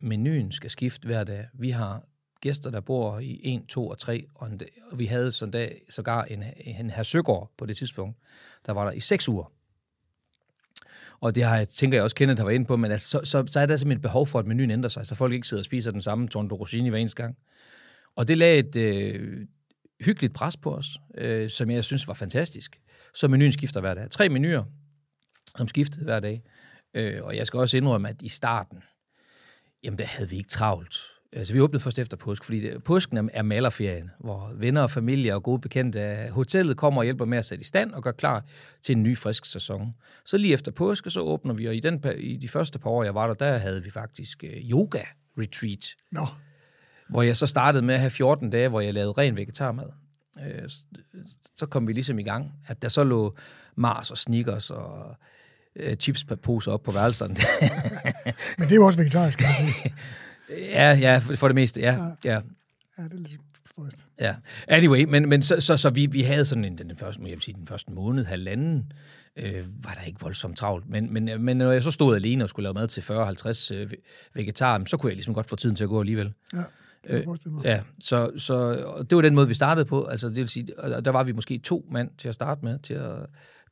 [0.00, 1.46] menuen skal skifte hver dag.
[1.54, 2.02] Vi har
[2.40, 5.82] gæster, der bor i 1, 2 og 3, og, en, og vi havde sådan dag,
[5.90, 8.16] sågar en, en her Søgaard på det tidspunkt,
[8.66, 9.52] der var der i 6 uger.
[11.20, 13.20] Og det har jeg, tænker jeg også, Kenneth har været inde på, men altså, så,
[13.24, 15.48] så, så er der simpelthen et behov for, at menuen ændrer sig, så folk ikke
[15.48, 17.36] sidder og spiser den samme tondo rosini hver eneste gang.
[18.16, 19.46] Og det lagde et øh,
[20.00, 22.80] hyggeligt pres på os, øh, som jeg synes var fantastisk.
[23.14, 24.10] Så menuen skifter hver dag.
[24.10, 24.64] Tre menuer,
[25.56, 26.42] som skiftede hver dag.
[26.94, 28.82] Øh, og jeg skal også indrømme, at i starten,
[29.82, 31.15] jamen der havde vi ikke travlt.
[31.36, 35.34] Altså, vi åbnede først efter påsk, fordi det, påsken er malerferien, hvor venner og familie
[35.34, 38.12] og gode bekendte af hotellet kommer og hjælper med at sætte i stand og gør
[38.12, 38.44] klar
[38.82, 39.94] til en ny frisk sæson.
[40.24, 43.04] Så lige efter påsk, så åbner vi, og i, den, i de første par år,
[43.04, 45.94] jeg var der, der havde vi faktisk uh, yoga-retreat.
[46.12, 46.26] Nå.
[47.08, 49.86] Hvor jeg så startede med at have 14 dage, hvor jeg lavede ren vegetarmad.
[50.36, 50.68] Uh,
[51.56, 52.52] så kom vi ligesom i gang.
[52.66, 53.34] At der så lå
[53.76, 55.16] Mars og Snickers og
[55.86, 57.34] uh, chipsposer op på værelserne.
[58.58, 59.94] Men det er jo også vegetarisk, kan man sige.
[60.50, 61.92] Ja, ja, for det meste, ja.
[61.92, 62.40] Ja, ja.
[62.98, 64.06] ja det er lidt sprøst.
[64.20, 64.34] Ja,
[64.68, 67.42] anyway, men, men så, så, så vi, vi havde sådan en, den første, jeg vil
[67.42, 68.92] sige, den første måned, halvanden,
[69.36, 70.88] øh, var der ikke voldsomt travlt.
[70.88, 73.90] Men, men, men når jeg så stod alene og skulle lave mad til 40-50 øh,
[74.34, 76.32] vegetarer, så kunne jeg ligesom godt få tiden til at gå alligevel.
[76.54, 76.62] Ja.
[77.08, 77.26] Øh,
[77.64, 78.74] ja, så, så
[79.10, 80.04] det var den måde, vi startede på.
[80.04, 80.66] Altså, det vil sige,
[81.04, 83.16] der var vi måske to mand til at starte med, til at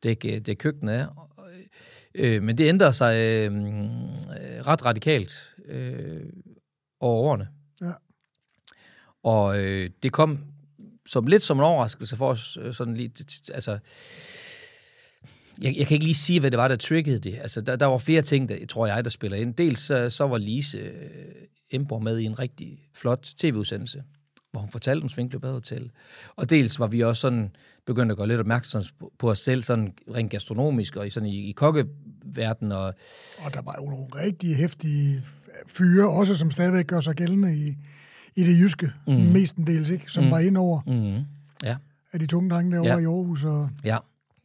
[0.02, 1.06] dække, dække køkkenet af.
[2.14, 3.52] Øh, men det ændrede sig øh,
[4.66, 5.54] ret radikalt.
[5.68, 6.20] Øh,
[7.04, 7.48] over årene.
[7.82, 7.92] Ja.
[9.22, 10.38] Og øh, det kom
[11.06, 13.10] som lidt som en overraskelse for os, øh, sådan lige,
[13.54, 13.78] altså,
[15.62, 17.38] jeg, jeg kan ikke lige sige, hvad det var, der triggede det.
[17.42, 19.54] Altså, der, der var flere ting, der, tror jeg, der spiller ind.
[19.54, 21.34] Dels så, så var Lise øh,
[21.70, 24.02] Emborg med i en rigtig flot tv-udsendelse,
[24.52, 25.90] hvor hun fortalte om Svinkløb Hotel.
[26.36, 29.62] Og dels var vi også sådan begyndt at gå lidt opmærksom på, på os selv,
[29.62, 32.72] sådan rent gastronomisk og i, sådan i, i kokkeverdenen.
[32.72, 32.94] Og,
[33.38, 35.22] og der var jo nogle rigtig hæftige
[35.66, 37.76] fyre, også som stadigvæk gør sig gældende i,
[38.34, 39.14] i det jyske, mm.
[39.14, 40.04] mestendels, ikke?
[40.08, 40.30] Som mm.
[40.30, 41.24] var ind over mm.
[41.68, 41.76] ja.
[42.12, 42.98] af de tunge drenge derovre ja.
[42.98, 43.44] i Aarhus.
[43.44, 43.70] Og...
[43.84, 43.98] Ja.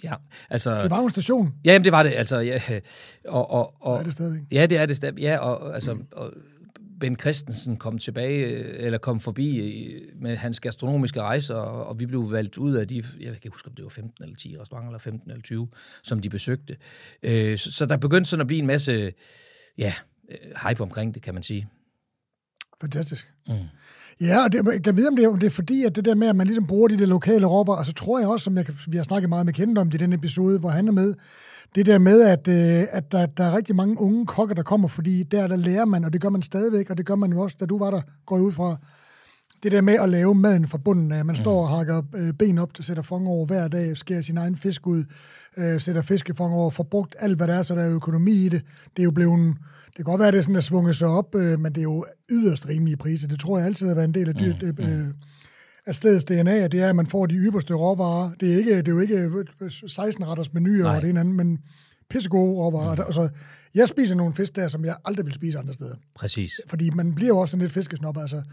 [0.03, 0.13] Ja,
[0.49, 0.81] altså...
[0.81, 1.53] Det var jo en station.
[1.65, 2.13] Ja, jamen, det var det.
[2.15, 2.61] Altså, ja,
[3.27, 4.47] og, og, og, det er det stadig.
[4.51, 5.19] Ja, det er det stadig.
[5.19, 6.33] Ja, og, altså, og
[6.99, 9.73] Ben Christensen kom tilbage, eller kom forbi
[10.15, 13.67] med hans gastronomiske rejser, og, vi blev valgt ud af de, jeg kan ikke huske,
[13.67, 15.67] om det var 15 eller 10 restauranter, eller 15 eller 20,
[16.03, 16.77] som de besøgte.
[17.23, 19.13] Øh, så, der begyndte sådan at blive en masse,
[19.77, 19.93] ja, øh,
[20.67, 21.67] hype omkring det, kan man sige.
[22.81, 23.33] Fantastisk.
[23.47, 23.53] Mm.
[24.21, 26.15] Ja, og det, jeg kan vide, om det, om det er fordi, at det der
[26.15, 28.57] med, at man ligesom bruger de der lokale råvarer, og så tror jeg også, som
[28.57, 31.13] jeg, vi har snakket meget med Kent om i den episode, hvor han er med,
[31.75, 34.87] det der med, at, øh, at der, der er rigtig mange unge kokker, der kommer,
[34.87, 37.41] fordi der, der lærer man, og det gør man stadigvæk, og det gør man jo
[37.41, 38.77] også, da du var der, går ud fra,
[39.63, 41.25] det der med at lave maden fra bunden af.
[41.25, 41.57] Man står mm.
[41.63, 44.87] og hakker øh, ben op, til sætter fong over hver dag, skærer sin egen fisk
[44.87, 45.03] ud,
[45.57, 48.49] øh, sætter fiskefong over, får brugt alt, hvad der er, så der er økonomi i
[48.49, 48.61] det.
[48.97, 49.55] Det er jo blevet
[49.89, 51.81] det kan godt være, at det er sådan, at svunget sig op, øh, men det
[51.81, 53.27] er jo yderst rimelige priser.
[53.27, 54.91] Det tror jeg altid har været en del af, dyrt, mm, mm.
[54.91, 55.13] øh,
[55.85, 58.31] af stedets DNA, det er, at man får de ypperste råvarer.
[58.39, 59.25] Det er, ikke, det er jo ikke
[59.61, 61.59] 16-retters menuer og det ene andet, men
[62.09, 62.95] pissegode råvarer.
[62.95, 63.01] Mm.
[63.01, 63.29] Altså,
[63.75, 65.95] jeg spiser nogle fisk der, som jeg aldrig vil spise andre steder.
[66.15, 66.51] Præcis.
[66.67, 68.17] Fordi man bliver jo også sådan lidt fiskesnop.
[68.17, 68.43] Altså,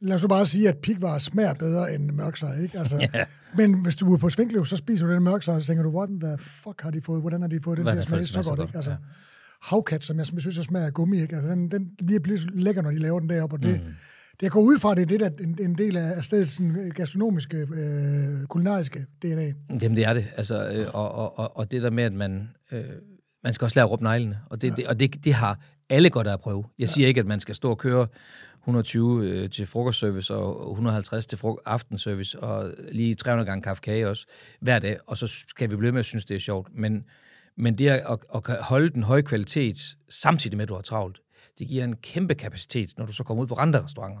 [0.00, 2.78] lad os bare sige, at pikvar smager bedre end mørksej, ikke?
[2.78, 3.26] Altså, yeah.
[3.56, 5.90] Men hvis du er på Svinklev, så spiser du den mørksej, og så tænker du,
[5.90, 8.42] what the fuck har de fået, hvordan har de fået den til at smage så
[8.42, 8.76] godt, ikke?
[8.76, 8.96] Altså, ja
[9.62, 11.20] havkat, som jeg, synes, jeg smager af gummi.
[11.20, 11.36] Ikke?
[11.36, 13.92] Altså, den, den bliver, bliver lækker, når de laver den deroppe, og det, mm.
[14.40, 17.56] det går ud fra, det er det, der, en, en del af stedets sådan, gastronomiske,
[17.56, 19.52] øh, kulinariske DNA.
[19.82, 20.26] Jamen, det er det.
[20.36, 22.48] Altså, øh, og, og, og, og det der med, at man...
[22.72, 22.84] Øh,
[23.44, 24.74] man skal også lære at råbe neglene, og det, ja.
[24.74, 26.64] det, og det, det har alle godt at prøve.
[26.78, 28.06] Jeg siger ikke, at man skal stå og køre
[28.66, 34.08] 120 øh, til frokostservice og 150 til frok- aftenservice og lige 300 gange kaffe kage
[34.08, 34.26] også
[34.60, 36.68] hver dag, og så skal vi blive med at synes, det er sjovt.
[36.74, 37.04] Men,
[37.56, 41.20] men det at, at holde den høje kvalitet, samtidig med, at du har travlt,
[41.58, 44.20] det giver en kæmpe kapacitet, når du så kommer ud på andre restauranter.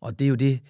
[0.00, 0.60] Og det er jo det,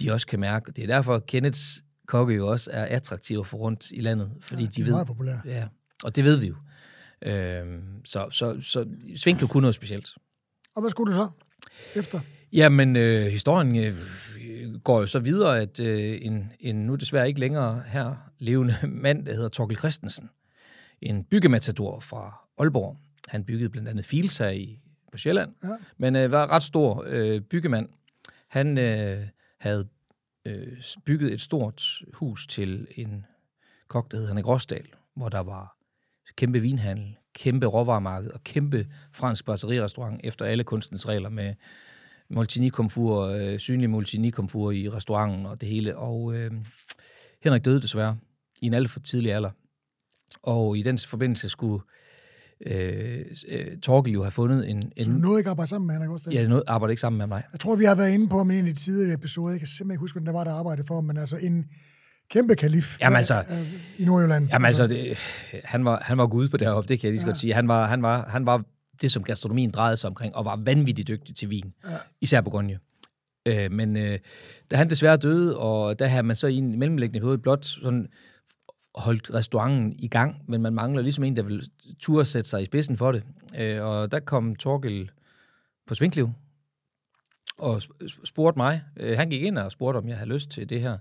[0.00, 0.72] de også kan mærke.
[0.72, 4.68] Det er derfor, Kenneths kokke jo også er attraktive for rundt i landet, fordi ja,
[4.68, 4.92] de, de ved...
[4.92, 5.40] meget populære.
[5.44, 5.68] Ja,
[6.04, 6.54] og det ved vi jo.
[7.22, 10.08] Øhm, så, så, så Svinkel kunne noget specielt.
[10.74, 11.28] Og hvad skulle du så
[11.94, 12.20] efter?
[12.52, 13.94] Jamen, øh, historien øh,
[14.84, 19.26] går jo så videre, at øh, en, en nu desværre ikke længere her levende mand,
[19.26, 20.30] der hedder Torkel Christensen,
[21.02, 22.96] en byggematador fra Aalborg.
[23.28, 24.80] Han byggede blandt andet Fils her i,
[25.12, 25.68] på Sjælland, ja.
[25.96, 27.88] men øh, var ret stor øh, byggemand.
[28.48, 29.26] Han øh,
[29.58, 29.88] havde
[30.44, 33.26] øh, bygget et stort hus til en
[33.88, 35.76] kok, der hed Henrik Rosdal, hvor der var
[36.36, 41.54] kæmpe vinhandel, kæmpe råvaremarked og kæmpe fransk brasserie-restaurant efter alle kunstens regler med
[42.28, 45.96] multinikomfur, øh, synlig multinikomfur i restauranten og det hele.
[45.96, 46.50] Og øh,
[47.42, 48.18] Henrik døde desværre
[48.62, 49.50] i en alt for tidlig alder.
[50.42, 51.82] Og i den forbindelse skulle
[52.66, 54.92] øh, øh, Torkel jo have fundet en...
[54.96, 56.34] en så du nåede ikke arbejde sammen med Henrik Rosdal?
[56.34, 57.42] Ja, jeg nåede arbejde ikke sammen med mig.
[57.52, 59.50] Jeg tror, vi har været inde på ham i en af de tidligere episoder.
[59.50, 61.66] Jeg kan simpelthen ikke huske, hvem der var, der arbejdede for ham, men altså en
[62.30, 63.44] kæmpe kalif jamen, altså,
[63.98, 64.48] i Nordjylland.
[64.52, 65.18] Jamen altså, det,
[65.64, 67.30] han, var, han var gud på det heroppe, det kan jeg lige så ja.
[67.30, 67.54] godt sige.
[67.54, 68.64] Han var, han, var, han var
[69.02, 71.96] det, som gastronomien drejede sig omkring, og var vanvittigt dygtig til vin, ja.
[72.20, 72.78] især Bourgogne.
[73.46, 74.18] Øh, men øh,
[74.70, 78.06] da han desværre døde, og der havde man så i en mellemliggende periode blot sådan
[78.94, 81.70] holdt restauranten i gang, men man mangler ligesom en, der vil
[82.00, 83.24] turde sætte sig i spidsen for det.
[83.58, 85.10] Øh, og der kom Torgel
[85.86, 86.30] på Svinkliv
[87.58, 87.82] og
[88.24, 88.82] spurgte mig.
[88.96, 90.98] Øh, han gik ind og spurgte, om jeg havde lyst til det her.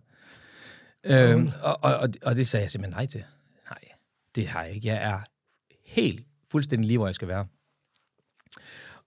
[1.04, 3.24] Øh, og, og, og det sagde jeg simpelthen nej til.
[3.70, 3.80] Nej,
[4.36, 4.88] det har jeg ikke.
[4.88, 5.20] Jeg er
[5.86, 7.48] helt fuldstændig lige, hvor jeg skal være.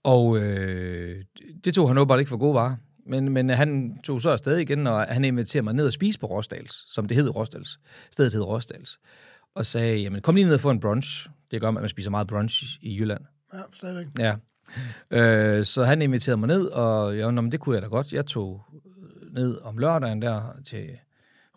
[0.03, 1.25] Og øh,
[1.64, 2.77] det tog han åbenbart ikke for gode varer.
[3.11, 6.27] Men, men han tog så afsted igen, og han inviterede mig ned og spise på
[6.27, 7.81] Rosdals, som det hed Rosdals.
[8.11, 8.99] Stedet hed Rosdals.
[9.55, 11.29] Og sagde, jamen kom lige ned og få en brunch.
[11.51, 13.20] Det gør, at man spiser meget brunch i Jylland.
[13.55, 14.07] Ja, stadigvæk.
[14.18, 14.35] Ja.
[15.11, 18.12] Øh, så han inviterede mig ned, og ja, nå, men det kunne jeg da godt.
[18.12, 18.62] Jeg tog
[19.33, 20.88] ned om lørdagen der til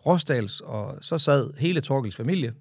[0.06, 2.54] Rosdals, og så sad hele Torkels familie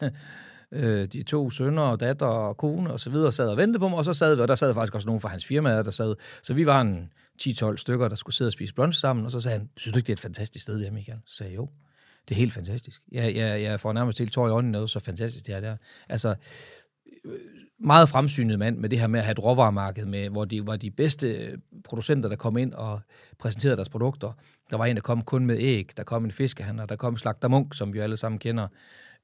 [0.72, 3.88] øh, de to sønner og datter og kone og så videre sad og ventede på
[3.88, 5.90] mig, og så sad vi, og der sad faktisk også nogen fra hans firma, der
[5.90, 9.30] sad, så vi var en 10-12 stykker, der skulle sidde og spise brunch sammen, og
[9.30, 11.18] så sagde han, synes du ikke, det er et fantastisk sted, det her, Michael?
[11.26, 11.68] Så sagde jeg, jo,
[12.28, 13.02] det er helt fantastisk.
[13.12, 15.76] Jeg, jeg, jeg får nærmest helt tår i ånden noget, så fantastisk det er der.
[16.08, 16.34] Altså,
[17.24, 17.32] øh,
[17.80, 20.76] meget fremsynet mand med det her med at have et råvaremarked, med, hvor de var
[20.76, 23.00] de bedste producenter, der kom ind og
[23.38, 24.32] præsenterede deres produkter.
[24.70, 27.48] Der var en, der kom kun med æg, der kom en fiskehandler, der kom Slagter
[27.48, 28.68] Munk, som vi alle sammen kender,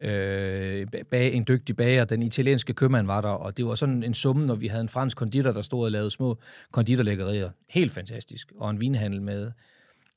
[0.00, 4.14] øh, bag, en dygtig bager, den italienske købmand var der, og det var sådan en
[4.14, 6.38] summe, når vi havde en fransk konditor, der stod og lavede små
[6.70, 7.50] konditorlæggerier.
[7.68, 8.52] Helt fantastisk.
[8.56, 9.50] Og en vinhandel med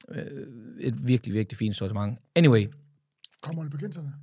[0.10, 0.26] øh,
[0.80, 2.19] et virkelig, virkelig fint sortiment.
[2.36, 2.67] Anyway.
[3.41, 4.13] Kommer bekendterne?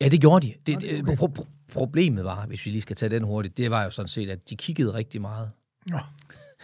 [0.00, 0.54] Ja, det gjorde de.
[0.66, 1.16] Det, det, okay.
[1.16, 4.08] pro- pro- problemet var, hvis vi lige skal tage den hurtigt, det var jo sådan
[4.08, 5.50] set, at de kiggede rigtig meget.
[5.86, 5.98] Nå.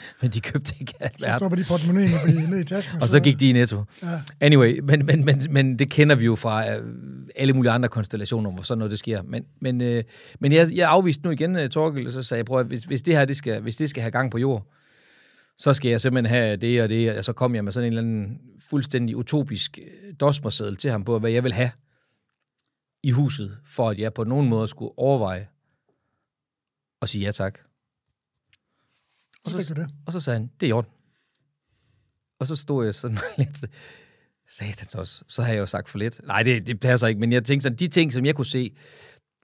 [0.22, 3.02] men de købte ikke alt Så stopper de portemonnaien ned i tasken.
[3.02, 3.84] og så gik de i netto.
[4.02, 4.20] Ja.
[4.40, 6.84] Anyway, men, men, men, men det kender vi jo fra uh,
[7.37, 9.22] alle mulige andre konstellationer, hvor sådan noget det sker.
[9.22, 10.02] Men, men, uh,
[10.40, 12.84] men jeg, jeg afviste nu igen, uh, Torgild, og så sagde jeg, prøv at hvis,
[12.84, 14.66] hvis det her det skal, hvis det skal have gang på jord,
[15.58, 17.98] så skal jeg simpelthen have det og det, og så kom jeg med sådan en
[17.98, 18.38] eller anden
[18.70, 19.78] fuldstændig utopisk
[20.20, 21.70] dosmerseddel til ham på, hvad jeg vil have
[23.02, 25.48] i huset, for at jeg på nogen måde skulle overveje
[27.02, 27.58] at sige ja tak.
[29.44, 29.90] Og så, det.
[30.07, 30.90] og så sagde han, det er i orden.
[32.40, 33.64] Og så stod jeg sådan lidt,
[34.48, 36.20] satans også, så har jeg jo sagt for lidt.
[36.27, 38.77] Nej, det, det passer ikke, men jeg tænkte sådan, de ting, som jeg kunne se,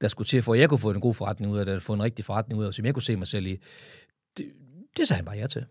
[0.01, 1.93] der skulle til, for at jeg kunne få en god forretning ud af det, få
[1.93, 3.61] en rigtig forretning ud af det, som jeg kunne se mig selv i,
[4.37, 4.53] det,
[4.97, 5.67] det sagde han bare ja til.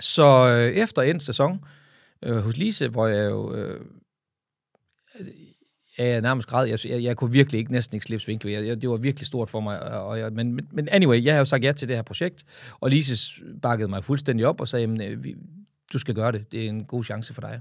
[0.00, 1.64] Så øh, efter en sæson
[2.22, 3.86] øh, hos Lise, hvor jeg jo øh,
[6.04, 6.66] jeg nærmest græd.
[6.66, 8.52] Jeg, jeg, jeg kunne virkelig ikke, næsten ikke slippe Svinkløv.
[8.52, 9.80] Jeg, jeg, det var virkelig stort for mig.
[9.80, 12.44] Og jeg, men, men anyway, jeg har jo sagt ja til det her projekt,
[12.80, 15.36] og Lise bakkede mig fuldstændig op og sagde, jamen, øh, vi,
[15.92, 16.52] du skal gøre det.
[16.52, 17.60] Det er en god chance for dig.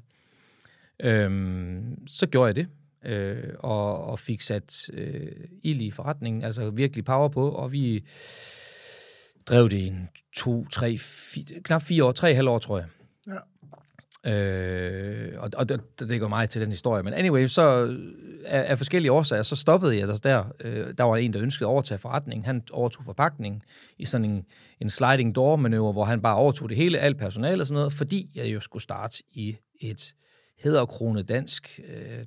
[1.00, 2.68] Øhm, så gjorde jeg det,
[3.06, 5.32] øh, og, og fik sat øh,
[5.64, 8.04] ild i forretningen, altså virkelig power på, og vi
[9.46, 12.88] drev det i en to, tre, fi, knap fire år, tre halv år, tror jeg.
[14.26, 14.32] Ja.
[14.32, 17.04] Øh, og og det, det går meget til den historie.
[17.04, 17.98] Men anyway, så
[18.46, 20.16] af, af forskellige årsager, så stoppede jeg der.
[20.16, 20.44] der.
[20.60, 22.46] Øh, der var en, der ønskede at overtage forretningen.
[22.46, 23.62] Han overtog forpakningen
[23.98, 24.46] i sådan en,
[24.80, 27.94] en sliding door manøvre, hvor han bare overtog det hele, alt personale og sådan noget,
[27.94, 30.14] fordi jeg jo skulle starte i et
[30.64, 32.20] hedderkrone dansk øh,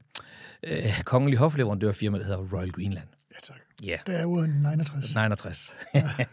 [0.62, 3.09] øh, kongelig hofleverandørfirma, der hedder Royal Greenland.
[3.35, 3.57] Ja, tak.
[3.83, 3.96] Ja.
[4.07, 5.14] Det er ude 69.
[5.14, 5.74] 69.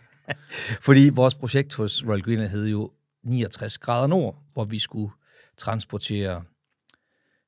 [0.88, 2.92] Fordi vores projekt hos Royal Greenland hed jo
[3.24, 5.12] 69 grader nord, hvor vi skulle
[5.58, 6.44] transportere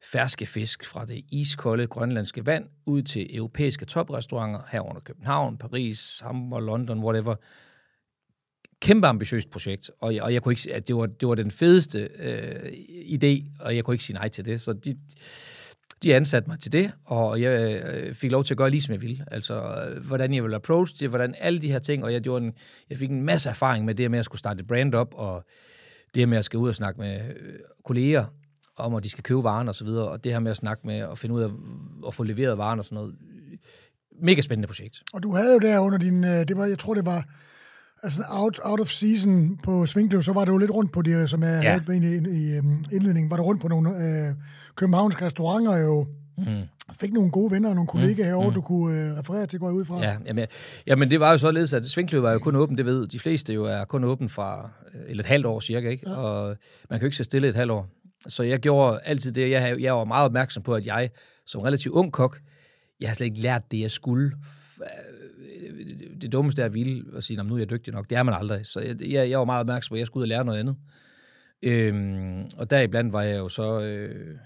[0.03, 6.61] ferske fisk fra det iskolde grønlandske vand ud til europæiske toprestauranter herunder København, Paris, Hamburg,
[6.61, 7.35] London, whatever.
[8.81, 11.51] Kæmpe ambitiøst projekt, og jeg, og jeg kunne ikke, at det var, det var den
[11.51, 14.61] fedeste øh, idé, og jeg kunne ikke sige nej til det.
[14.61, 14.99] Så de,
[16.03, 18.93] de ansatte mig til det, og jeg øh, fik lov til at gøre lige som
[18.93, 19.25] jeg ville.
[19.31, 22.53] Altså, hvordan jeg ville approach det, hvordan alle de her ting, og jeg, det en,
[22.89, 25.45] jeg fik en masse erfaring med det med at skulle starte et brand op, og
[26.15, 27.53] det med at skal ud og snakke med øh,
[27.85, 28.25] kolleger
[28.75, 30.87] om, at de skal købe varen og så videre, og det her med at snakke
[30.87, 31.49] med og finde ud af
[32.07, 33.15] at få leveret varen og sådan noget.
[34.21, 35.03] Mega spændende projekt.
[35.13, 37.25] Og du havde jo der under din, det var, jeg tror det var,
[38.03, 41.29] altså out, out of season på Svinkløv, så var det jo lidt rundt på det,
[41.29, 41.69] som jeg ja.
[41.69, 42.57] havde i, i, i
[42.91, 44.35] indledningen, var der rundt på nogle øh,
[44.75, 46.07] københavnske restauranter jo,
[46.39, 46.93] mm.
[46.99, 48.29] fik nogle gode venner og nogle kollegaer mm.
[48.29, 48.53] herovre, mm.
[48.53, 50.03] du kunne øh, referere til, gå ud fra.
[50.03, 50.47] Ja, jamen,
[50.87, 53.53] jamen det var jo således, at Svinkløv var jo kun åben, det ved de fleste
[53.53, 56.09] jo, er kun åben fra øh, eller et halvt år cirka, ikke?
[56.09, 56.15] Ja.
[56.15, 56.57] og
[56.89, 57.87] man kan jo ikke så stille et halvt år.
[58.27, 61.09] Så jeg gjorde altid det, jeg, jeg var meget opmærksom på, at jeg
[61.45, 62.39] som relativt ung kok,
[62.99, 64.31] jeg har slet ikke lært det, jeg skulle
[66.21, 68.09] det dummeste er at ville at sige, nu er jeg dygtig nok.
[68.09, 68.65] Det er man aldrig.
[68.65, 70.59] Så jeg, jeg, jeg var meget opmærksom på, at jeg skulle ud og lære noget
[70.59, 70.75] andet.
[71.63, 74.37] Øhm, og deriblandt var jeg jo så øh,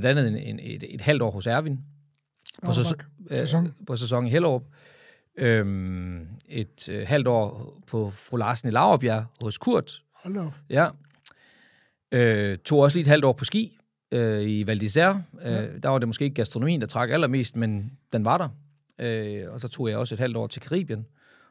[0.00, 1.80] blandt andet en, en, et, et halvt år hos Ervin.
[2.62, 2.98] På, oh, sæson,
[3.30, 3.74] øh, sæson.
[3.86, 4.62] på sæson i Hellerup.
[5.36, 10.02] Øhm, et øh, halvt år på fru Larsen i Lauerbjerg hos Kurt.
[10.12, 10.88] Hold da Ja.
[12.12, 13.78] Øh, tog også lige et halvt år på ski
[14.10, 15.16] øh, i Val d'Isère.
[15.40, 15.62] Ja.
[15.62, 18.48] Øh, der var det måske ikke gastronomien, der trak allermest, men den var der.
[18.98, 21.06] Øh, og så tog jeg også et halvt år til Karibien,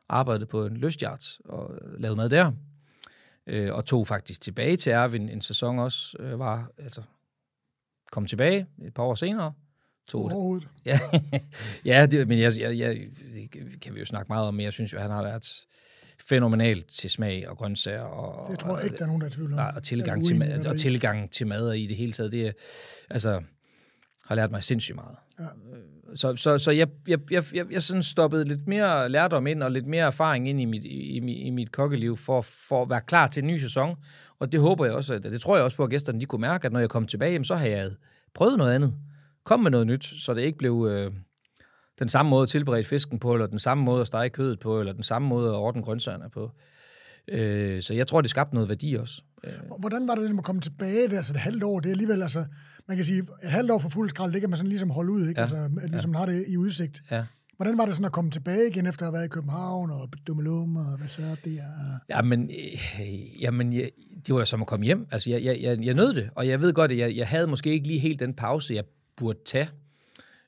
[0.09, 2.51] arbejdede på en lystjagt og lavede mad der.
[3.47, 7.01] Øh, og tog faktisk tilbage til Erwin en sæson også, øh, var, altså,
[8.13, 9.53] kom tilbage et par år senere.
[10.09, 10.67] Tog det.
[10.85, 10.99] Ja,
[11.85, 12.97] ja det, men jeg, jeg, jeg,
[13.33, 15.65] det kan vi jo snakke meget om, men jeg synes jo, han har været
[16.29, 18.01] fænomenalt til smag og grøntsager.
[18.01, 19.59] Og, det tror jeg ikke, der er nogen, der er tvivl om.
[19.75, 22.51] Og tilgang, til, mad, og tilgang til mad og i det hele taget, det er,
[23.09, 23.41] altså,
[24.25, 25.15] har lært mig sindssygt meget.
[25.39, 25.45] Ja.
[26.15, 29.71] Så, så, så jeg, jeg, jeg, jeg, jeg sådan stoppede lidt mere lærdom ind og
[29.71, 33.01] lidt mere erfaring ind i mit, i, i, i mit kokkeliv for, for at være
[33.01, 33.95] klar til en ny sæson.
[34.43, 36.41] Og det håber jeg også, at, det tror jeg også på, at gæsterne de kunne
[36.41, 37.91] mærke, at når jeg kom tilbage, så har jeg
[38.33, 38.93] prøvet noget andet.
[39.43, 41.11] Kom med noget nyt, så det ikke blev øh,
[41.99, 44.79] den samme måde at tilberede fisken på, eller den samme måde at stege kødet på,
[44.79, 46.51] eller den samme måde at ordne grøntsagerne på.
[47.27, 49.21] Øh, så jeg tror, det skabte noget værdi også.
[49.79, 52.21] Hvordan var det ligesom at komme tilbage der, så det halvt år, det er alligevel,
[52.21, 52.45] altså,
[52.87, 55.11] man kan sige, et halvt år for fuld skrald, det kan man sådan ligesom holde
[55.11, 55.41] ud, ikke?
[55.41, 55.41] Ja.
[55.41, 56.17] Altså, ligesom ja.
[56.17, 57.03] har det i udsigt.
[57.11, 57.25] Ja.
[57.57, 60.09] Hvordan var det sådan at komme tilbage igen, efter at have været i København og
[60.27, 61.99] Dummelum, og hvad så det er?
[62.09, 63.89] Jamen, øh, jamen jeg,
[64.27, 65.07] det var jo som at komme hjem.
[65.11, 67.47] Altså, jeg, jeg, jeg, jeg nød det, og jeg ved godt, at jeg, jeg havde
[67.47, 68.83] måske ikke lige helt den pause, jeg
[69.15, 69.69] burde tage.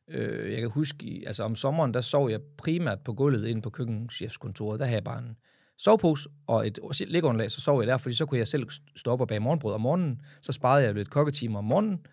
[0.08, 3.70] Øh, jeg kan huske, altså om sommeren, der sov jeg primært på gulvet inde på
[3.70, 4.80] køkkenchefskontoret.
[4.80, 5.36] Der havde jeg bare en
[5.78, 9.22] sovepose og et liggeunderlag, så sov jeg der, fordi så kunne jeg selv stå op
[9.22, 10.22] og bage morgenbrød om morgenen.
[10.42, 12.06] Så sparede jeg lidt kokketimer om morgenen,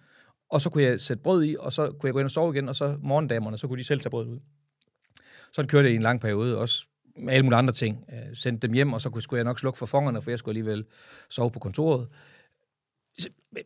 [0.50, 2.54] og så kunne jeg sætte brød i, og så kunne jeg gå ind og sove
[2.54, 4.38] igen, og så morgendamerne, så kunne de selv tage brød ud.
[5.52, 6.86] Sådan kørte jeg i en lang periode, også
[7.16, 8.04] med alle mulige andre ting.
[8.12, 10.52] Øh, sendte dem hjem, og så skulle jeg nok slukke for fongerne, for jeg skulle
[10.52, 10.84] alligevel
[11.30, 12.08] sove på kontoret.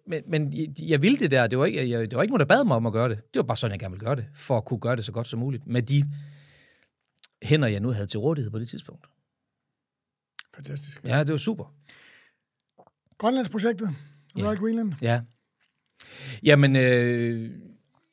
[0.06, 1.46] Men, men jeg ville det der.
[1.46, 3.18] Det var, ikke, jeg, det var ikke nogen, der bad mig om at gøre det.
[3.34, 5.12] Det var bare sådan, jeg gerne ville gøre det, for at kunne gøre det så
[5.12, 5.66] godt som muligt.
[5.66, 6.04] Med de
[7.42, 9.06] hænder, jeg nu havde til rådighed på det tidspunkt.
[10.54, 11.04] Fantastisk.
[11.04, 11.74] Ja, det var super.
[13.18, 13.88] Grønlandsprojektet,
[14.36, 14.60] Royal ja.
[14.60, 14.92] Greenland.
[15.02, 15.22] Ja.
[16.42, 17.50] Jamen, øh,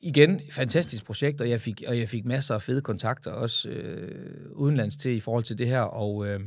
[0.04, 4.52] igen, fantastisk projekt, og jeg fik, og jeg fik masser af fede kontakter, også øh,
[4.52, 6.40] udenlands til i forhold til det her, og øh,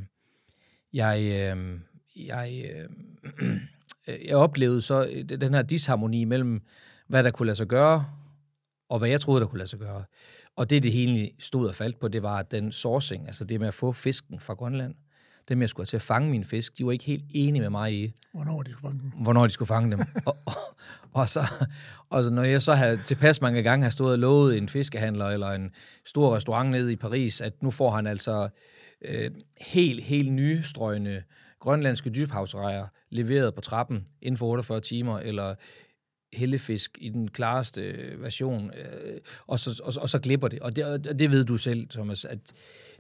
[0.93, 1.81] jeg, øh,
[2.17, 3.59] jeg, øh,
[4.29, 6.63] jeg oplevede så øh, den her disharmoni mellem,
[7.07, 8.07] hvad der kunne lade sig gøre,
[8.89, 10.05] og hvad jeg troede, der kunne lade sig gøre.
[10.57, 13.69] Og det, det hele stod og faldt på, det var den sourcing, altså det med
[13.69, 14.95] at få fisken fra Grønland,
[15.49, 17.71] dem jeg skulle have til at fange min fisk, de var ikke helt enige med
[17.71, 19.11] mig i, hvornår de skulle fange dem.
[19.11, 20.01] Hvornår de skulle fange dem.
[20.27, 20.53] og, og,
[21.13, 21.41] og, så,
[22.11, 25.27] og så, når jeg så havde tilpas mange gange har stået og lovet en fiskehandler
[25.27, 25.71] eller en
[26.05, 28.49] stor restaurant nede i Paris, at nu får han altså
[29.05, 29.31] øh,
[29.61, 31.23] helt, helt nystrøgne
[31.61, 35.55] grønlandske dybhavsrejer leveret på trappen inden for 48 timer, eller
[36.33, 40.61] hellefisk i den klareste version, øh, og, så, og, og så glipper det.
[40.61, 42.39] Og det, og det ved du selv, Thomas, at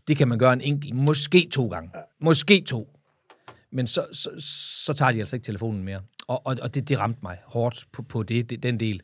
[0.08, 1.90] det kan man gøre en enkelt, måske to gange.
[2.20, 2.96] Måske to.
[3.72, 4.30] Men så, så,
[4.84, 6.02] så tager de altså ikke telefonen mere.
[6.26, 9.02] Og, og, og det, det ramte mig hårdt på, på det, det, den del.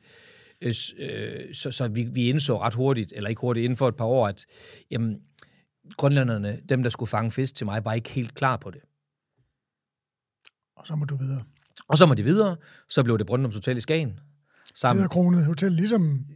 [0.61, 3.97] Øh, øh, så så vi, vi indså ret hurtigt, eller ikke hurtigt, inden for et
[3.97, 4.47] par år, at
[4.91, 5.21] jamen,
[5.97, 8.81] grønlænderne, dem der skulle fange fisk til mig, var ikke helt klar på det.
[10.77, 11.43] Og så må du videre.
[11.89, 12.57] Og så må de videre.
[12.89, 14.21] Så blev det Brøndums Hotel i Skagen.
[14.75, 15.03] Sammen.
[15.03, 16.27] Det er Kronet Hotel, ligesom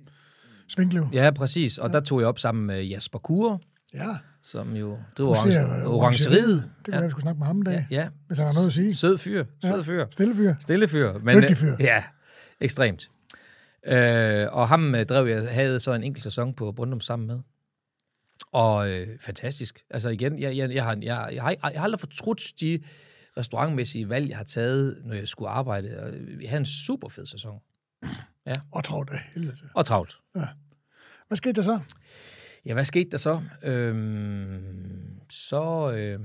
[0.68, 1.08] Svinklev.
[1.12, 1.78] Ja, præcis.
[1.78, 1.92] Og ja.
[1.92, 3.58] der tog jeg op sammen med Jasper Kure,
[3.94, 4.16] Ja.
[4.46, 6.62] Som jo driver orange, orangeriet.
[6.62, 7.00] Det kunne ja.
[7.00, 8.08] være, vi skulle snakke med ham en dag, ja, ja.
[8.26, 8.94] hvis han har noget at sige.
[8.94, 9.44] Sød fyr.
[9.62, 9.98] Sød fyr.
[9.98, 10.06] Ja.
[10.10, 10.54] Stille fyr.
[10.60, 11.18] Stille fyr.
[11.18, 11.76] Men, Dygtig fyr.
[11.80, 12.04] Ja,
[12.60, 13.10] ekstremt.
[13.86, 17.38] Øh, og ham øh, drev jeg, havde så en enkelt sæson på Brøndum sammen med.
[18.52, 19.84] Og øh, fantastisk.
[19.90, 22.80] Altså igen, jeg, jeg, jeg, har, jeg, jeg, har, jeg har aldrig fortrudt de
[23.36, 26.14] restaurantmæssige valg, jeg har taget, når jeg skulle arbejde.
[26.38, 27.58] Vi havde en super fed sæson.
[28.46, 28.54] Ja.
[28.72, 29.56] Og travlt af helvede.
[29.74, 30.18] Og travlt.
[30.36, 30.46] Ja.
[31.28, 31.80] Hvad skete der så?
[32.66, 33.40] Ja, hvad skete der så?
[33.62, 35.92] Øhm, så...
[35.92, 36.20] Øh,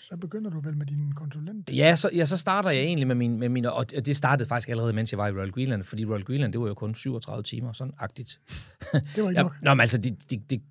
[0.00, 1.70] så begynder du vel med din konsulent?
[1.70, 3.66] Ja, så, ja, så starter jeg egentlig med min, med min...
[3.66, 6.60] Og det startede faktisk allerede, mens jeg var i Royal Greenland, fordi Royal Greenland, det
[6.60, 8.40] var jo kun 37 timer, sådan agtigt.
[8.92, 9.56] Det var ikke nok.
[9.62, 10.62] Nå, men altså, det, det, det,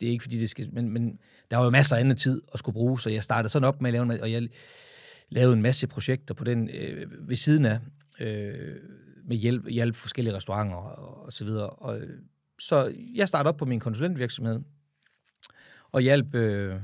[0.00, 0.68] det er ikke fordi, det skal...
[0.72, 1.18] Men, men
[1.50, 3.82] der var jo masser af anden tid at skulle bruge, så jeg startede sådan op
[3.82, 4.48] med at lave en, og jeg
[5.28, 7.78] lavede en masse projekter på den øh, ved siden af,
[8.20, 8.76] øh,
[9.24, 11.70] med hjælp, hjælp forskellige restauranter og, og så videre.
[11.70, 12.00] Og,
[12.58, 14.60] så jeg startede op på min konsulentvirksomhed,
[15.92, 16.80] og hjalp øh, øh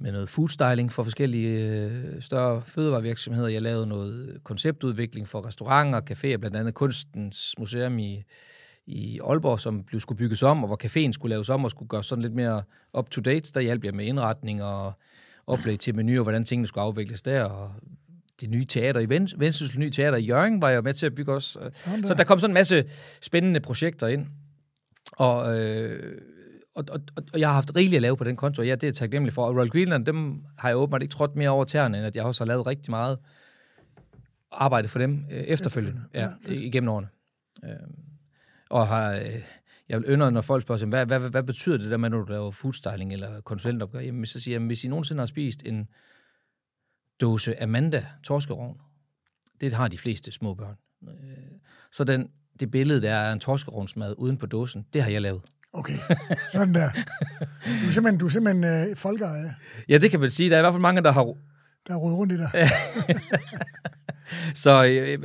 [0.00, 3.48] med noget foodstyling for forskellige øh, større fødevarevirksomheder.
[3.48, 8.22] Jeg lavede noget konceptudvikling for restauranter caféer, blandt andet Kunstens Museum i,
[8.86, 11.88] i Aalborg, som blev skulle bygges om, og hvor caféen skulle laves om og skulle
[11.88, 12.62] gøres sådan lidt mere
[12.98, 13.52] up-to-date.
[13.54, 14.92] Der hjalp jeg med indretning og
[15.46, 17.72] oplæg til menuer, hvordan tingene skulle afvikles der, og
[18.40, 21.32] det nye teater i Vendsyssel, nye teater i Jørgen, var jeg med til at bygge
[21.32, 21.70] også.
[22.04, 22.84] Så der kom sådan en masse
[23.22, 24.26] spændende projekter ind.
[25.12, 26.20] Og, øh,
[26.74, 27.00] og, og,
[27.32, 29.32] og jeg har haft rigeligt at lave på den konto, og ja, det er taknemmelig
[29.32, 29.46] for.
[29.46, 32.24] Og Royal Greenland, dem har jeg åbenbart ikke trådt mere over tæerne, end at jeg
[32.24, 33.18] også har lavet rigtig meget
[34.52, 37.08] arbejde for dem øh, efterfølgende, ja, ja, igennem årene.
[37.64, 37.70] Øh,
[38.70, 39.12] og har...
[39.14, 39.42] Øh,
[39.88, 42.10] jeg vil ønske, når folk spørger sig, hvad, hvad, hvad, hvad betyder det der med,
[42.10, 44.00] når du laver foodstyling eller konsulentopgør?
[44.00, 45.88] Jamen, så siger jeg, hvis I nogensinde har spist en
[47.20, 48.76] dåse Amanda torskerovn.
[49.60, 50.76] Det har de fleste små børn.
[51.08, 51.10] Øh,
[51.92, 52.28] så den,
[52.60, 55.42] det billede, der er en torskerovnsmad uden på dåsen, det har jeg lavet.
[55.72, 55.96] Okay,
[56.52, 56.90] sådan der.
[57.82, 59.50] Du er simpelthen, du er simpelthen øh, folkeejer.
[59.88, 60.50] Ja, det kan man sige.
[60.50, 61.34] Der er i hvert fald mange, der har...
[61.86, 62.50] Der har rundt i dig.
[64.64, 65.18] så, øh,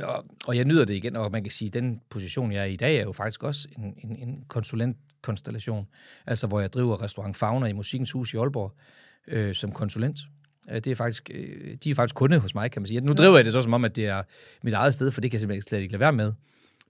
[0.46, 2.72] og, jeg nyder det igen, og man kan sige, at den position, jeg er i
[2.72, 5.86] i dag, er jo faktisk også en, en, en konsulentkonstellation.
[6.26, 8.76] Altså, hvor jeg driver restaurant Fauna i Musikkens Hus i Aalborg
[9.28, 10.18] øh, som konsulent.
[10.70, 13.00] Øh, det er faktisk, øh, de er faktisk kunde hos mig, kan man sige.
[13.00, 14.22] Nu driver jeg det så som om, at det er
[14.62, 16.32] mit eget sted, for det kan jeg simpelthen slet ikke lade være med.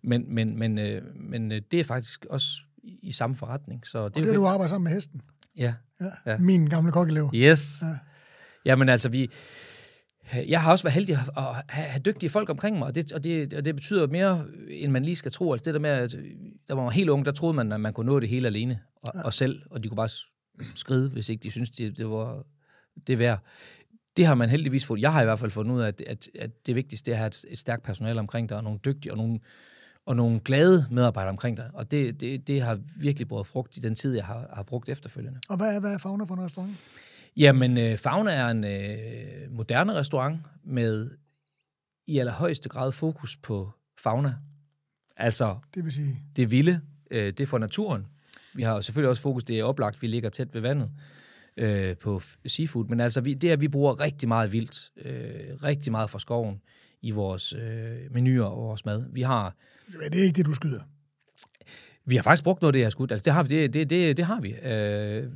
[0.02, 2.46] Men, men, men, øh, men det er faktisk også
[2.82, 3.86] i samme forretning.
[3.86, 5.20] Så det og det er, du arbejder sammen med hesten?
[5.56, 5.74] Ja.
[6.00, 6.06] ja.
[6.26, 6.38] ja.
[6.38, 7.30] Min gamle kokkelev.
[7.34, 7.82] Yes.
[7.82, 7.86] Ja.
[8.64, 9.30] Jamen altså, vi...
[10.48, 13.54] Jeg har også været heldig at have, dygtige folk omkring mig, og det, og, det,
[13.54, 15.52] og det betyder mere, end man lige skal tro.
[15.52, 16.16] Altså det der med, at
[16.68, 19.12] der var helt ung, der troede man, at man kunne nå det hele alene og,
[19.14, 19.22] ja.
[19.22, 20.08] og selv, og de kunne bare
[20.74, 22.44] skride, hvis ikke de syntes, det, det var
[23.06, 23.38] det værd.
[24.16, 25.00] Det har man heldigvis fået.
[25.00, 27.18] Jeg har i hvert fald fundet ud af, at, at, at det vigtigste er at
[27.18, 29.40] have et, et stærkt personale omkring dig, og nogle dygtige og nogle,
[30.06, 31.70] og nogle glade medarbejdere omkring dig.
[31.74, 34.88] Og det, det, det har virkelig båret frugt i den tid, jeg har, har brugt
[34.88, 35.40] efterfølgende.
[35.48, 36.72] Og hvad er, hvad er Fauna for en restaurant?
[37.36, 41.10] Jamen, øh, Fauna er en øh, moderne restaurant med
[42.06, 43.70] i allerhøjeste grad fokus på
[44.02, 44.34] fauna.
[45.16, 46.16] Altså, det vil sige?
[46.36, 48.06] Det vilde, øh, det er for naturen.
[48.54, 50.90] Vi har selvfølgelig også fokus, det er oplagt, vi ligger tæt ved vandet
[51.60, 55.62] øh, på seafood, men altså vi, det er, at vi bruger rigtig meget vildt, øh,
[55.64, 56.60] rigtig meget fra skoven
[57.02, 59.04] i vores øh, menuer og vores mad.
[59.12, 59.54] Vi har...
[60.10, 60.80] Det er ikke det, du skyder?
[62.04, 63.12] Vi har faktisk brugt noget af det her skud.
[63.12, 63.48] Altså, det har vi.
[63.48, 64.54] Det, det, det, det har vi.
[64.54, 65.30] Øh,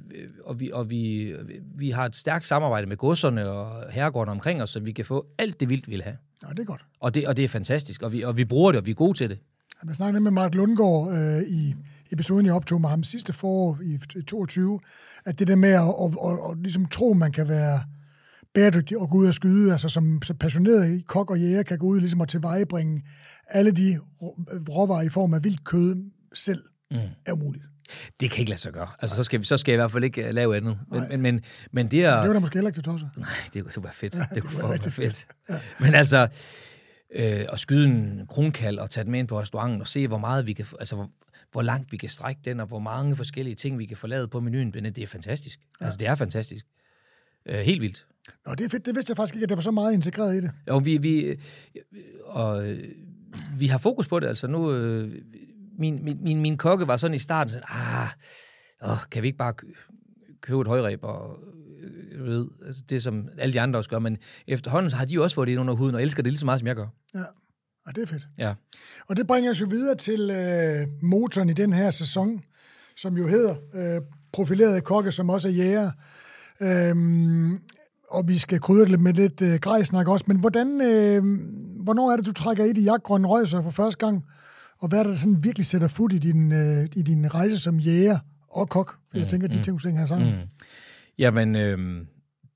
[0.44, 1.32] og vi, og vi,
[1.76, 5.26] vi har et stærkt samarbejde med godserne og herregårdene omkring os, så vi kan få
[5.38, 6.16] alt det vildt, vi vil have.
[6.42, 6.84] Ja, det er godt.
[7.00, 8.94] Og det, og det er fantastisk, og vi, og vi bruger det, og vi er
[8.94, 9.38] gode til det.
[9.86, 11.74] Jeg snakkede med Mark Lundgaard øh, i
[12.12, 14.80] episoden, jeg optog med ham sidste forår i 22,
[15.24, 17.80] at det der med at, at, at, at, ligesom tro, man kan være
[18.54, 21.86] bæredygtig og gå ud og skyde, altså som så passioneret kok og jæger kan gå
[21.86, 23.02] ud ligesom og tilvejebringe
[23.48, 23.98] alle de
[24.68, 25.96] råvarer i form af vildt kød
[26.34, 26.98] selv, mm.
[27.26, 27.64] er umuligt.
[28.20, 28.88] Det kan ikke lade sig gøre.
[29.00, 30.78] Altså, så skal, vi, så skal jeg i hvert fald ikke uh, lave andet.
[30.90, 31.40] Men, men, men,
[31.72, 32.20] men det er...
[32.20, 33.08] Det var da måske heller ikke til tosser.
[33.16, 34.14] Nej, det kunne være fedt.
[34.18, 34.94] Ja, det, det kunne, kunne være fedt.
[34.94, 35.26] fedt.
[35.50, 35.54] Ja.
[35.80, 36.28] Men altså,
[37.14, 40.18] øh, at skyde en kronkald og tage den med ind på restauranten og se, hvor
[40.18, 41.10] meget vi kan, altså hvor,
[41.54, 44.30] hvor langt vi kan strække den, og hvor mange forskellige ting, vi kan få lavet
[44.30, 44.70] på menuen.
[44.74, 45.60] Men det er fantastisk.
[45.80, 45.84] Ja.
[45.84, 46.66] Altså, det er fantastisk.
[47.46, 48.06] Øh, helt vildt.
[48.46, 48.86] Nå, det er fedt.
[48.86, 50.50] Det vidste jeg faktisk ikke, at det var så meget integreret i det.
[50.68, 51.36] Jo, vi, vi,
[52.24, 52.74] og,
[53.58, 54.26] vi har fokus på det.
[54.26, 55.22] Altså nu, øh,
[55.78, 58.08] min, min, min, min kokke var sådan i starten, sådan, ah,
[58.84, 59.54] åh, kan vi ikke bare
[60.40, 61.38] købe et højreb og
[62.12, 65.22] øh, ved, altså det, som alle de andre også gør, men efterhånden så har de
[65.22, 66.86] også fået det ind under huden, og elsker det lige så meget, som jeg gør.
[67.14, 67.24] Ja,
[67.86, 68.28] og det er fedt.
[68.38, 68.54] Ja.
[69.08, 72.42] Og det bringer os jo videre til øh, motoren i den her sæson,
[72.96, 74.00] som jo hedder øh,
[74.32, 75.90] profilerede kokke, som også er jæger.
[76.60, 77.60] Øhm,
[78.10, 81.22] og vi skal krydre det med lidt øh, grejsnak også, men hvordan, øh,
[81.82, 84.24] hvornår er det, du trækker i de jagtgrønne røgser for første gang?
[84.80, 87.58] Og hvad er det, der sådan virkelig sætter fod i din, øh, i din rejse
[87.58, 88.18] som jæger
[88.48, 88.96] Og kok.
[89.14, 90.28] Jeg mm, tænker, de mm, ting, ting her sammen.
[90.28, 90.64] Mm.
[91.18, 92.06] Jamen, øh,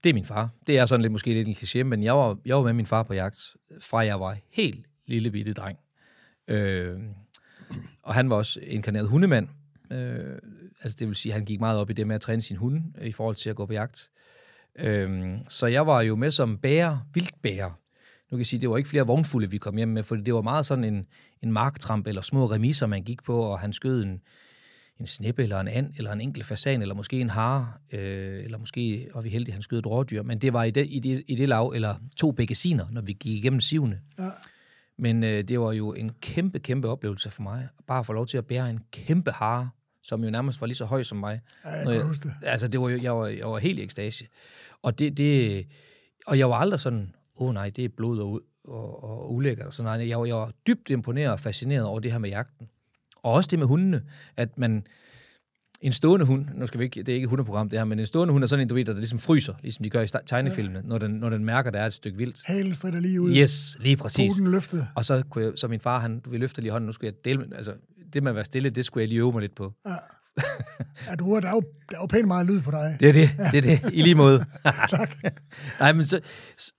[0.04, 0.50] det er min far.
[0.66, 2.86] Det er sådan lidt måske lidt en kliché, men jeg var, jeg var med min
[2.86, 3.38] far på jagt,
[3.80, 5.78] fra jeg var helt lille bitte dreng.
[6.48, 6.98] Øh,
[8.02, 9.48] og han var også inkarneret hundemand.
[9.90, 10.38] Øh,
[10.82, 12.56] altså det vil sige, at han gik meget op i det med at træne sin
[12.56, 14.10] hund i forhold til at gå på jagt.
[14.78, 17.70] Øh, så jeg var jo med som bærer, vildbærer.
[18.30, 20.34] Nu kan jeg sige, det var ikke flere vognfulde, vi kom hjem med, for det
[20.34, 21.06] var meget sådan en,
[21.42, 24.20] en marktramp eller små remiser, man gik på, og han skød en,
[25.00, 28.58] en snippe eller en and, eller en enkelt fasan, eller måske en hare, øh, eller
[28.58, 30.22] måske var vi heldige, at han skød et rådyr.
[30.22, 33.12] Men det var i det, i det, i det lav, eller to begasiner, når vi
[33.12, 34.00] gik igennem sivene.
[34.18, 34.30] Ja.
[34.98, 37.68] Men øh, det var jo en kæmpe, kæmpe oplevelse for mig.
[37.86, 39.70] Bare at få lov til at bære en kæmpe hare,
[40.02, 41.40] som jo nærmest var lige så høj som mig.
[41.64, 42.34] Ja, jeg, jeg det.
[42.42, 44.26] Altså, det var jo, jeg, var, jeg var helt i ekstase.
[44.82, 45.66] Og, det, det,
[46.26, 49.66] og jeg var aldrig sådan, åh oh, nej, det er blod og, og, og ulækkert.
[49.66, 52.30] Og sådan, nej, jeg, var, jeg var dybt imponeret og fascineret over det her med
[52.30, 52.68] jagten.
[53.22, 54.02] Og også det med hundene,
[54.36, 54.86] at man,
[55.80, 57.98] en stående hund, nu skal vi ikke, det er ikke et hundeprogram det her, men
[57.98, 60.08] en stående hund er sådan en, du ved, der ligesom fryser, ligesom de gør i
[60.26, 62.42] tegnefilmene, når, den, når den mærker, der er et stykke vildt.
[62.44, 63.34] Halen strider lige ud.
[63.36, 64.32] Yes, lige præcis.
[64.34, 64.88] Poten løftet.
[64.94, 67.06] Og så, kunne jeg, så min far, han, du vil løfte lige hånden, nu skulle
[67.06, 67.74] jeg dele, altså
[68.12, 69.74] det med at være stille, det skulle jeg lige øve mig lidt på.
[69.86, 69.96] Ja.
[71.10, 72.96] ja, du, der, er jo, der er jo pænt meget lyd på dig.
[73.00, 73.50] Det er det, ja.
[73.50, 74.44] det er det, i lige måde.
[74.96, 75.16] tak.
[75.80, 76.20] Nej, men så,
[76.58, 76.72] så,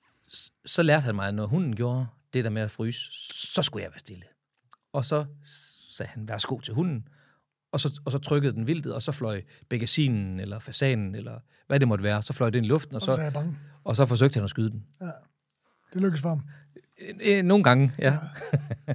[0.65, 2.99] så lærte han mig, at når hunden gjorde det der med at fryse,
[3.53, 4.23] så skulle jeg være stille.
[4.93, 5.25] Og så
[5.95, 7.07] sagde han, værsgo til hunden,
[7.71, 11.79] og så, og så trykkede den vildt, og så fløj begasinen, eller fasanen, eller hvad
[11.79, 13.57] det måtte være, så fløj den i luften, og, og så, så, bange.
[13.83, 14.83] og så forsøgte han at skyde den.
[15.01, 15.11] Ja,
[15.93, 16.41] det lykkedes for ham.
[17.01, 18.13] Øh, øh, nogle gange, ja.
[18.87, 18.93] ja.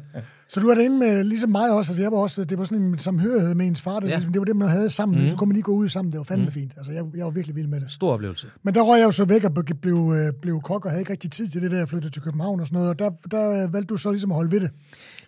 [0.48, 2.82] Så du var derinde med, ligesom mig også, altså jeg var også, det var sådan
[2.82, 4.14] en samhørighed med ens far, det, ja.
[4.14, 5.28] ligesom, det var det, man havde sammen, mm.
[5.28, 6.52] så kunne man lige gå ud sammen, det var fandme mm.
[6.52, 6.72] fint.
[6.76, 7.90] Altså jeg, jeg var virkelig vild med det.
[7.90, 8.46] Stor oplevelse.
[8.62, 11.12] Men der røg jeg jo så væk og blev, øh, blev kok, og havde ikke
[11.12, 13.68] rigtig tid til det der, jeg flyttede til København og sådan noget, og der, der
[13.68, 14.70] valgte du så ligesom at holde ved det.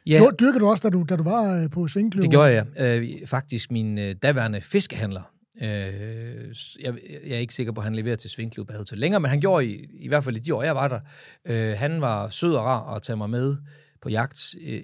[0.06, 0.22] Ja.
[0.40, 2.22] Dyrkede du også, da du, da du var på Svingkløver?
[2.22, 2.66] Det gjorde jeg.
[2.78, 5.22] Øh, faktisk min øh, daværende fiskehandler,
[5.62, 6.94] Øh, jeg,
[7.26, 9.66] jeg er ikke sikker på, at han leverer til Svinklub til længere, men han gjorde
[9.66, 11.00] i, i hvert fald i de år, jeg var der.
[11.44, 13.56] Øh, han var sød og rar at tage mig med
[14.02, 14.54] på jagt.
[14.66, 14.82] Øh,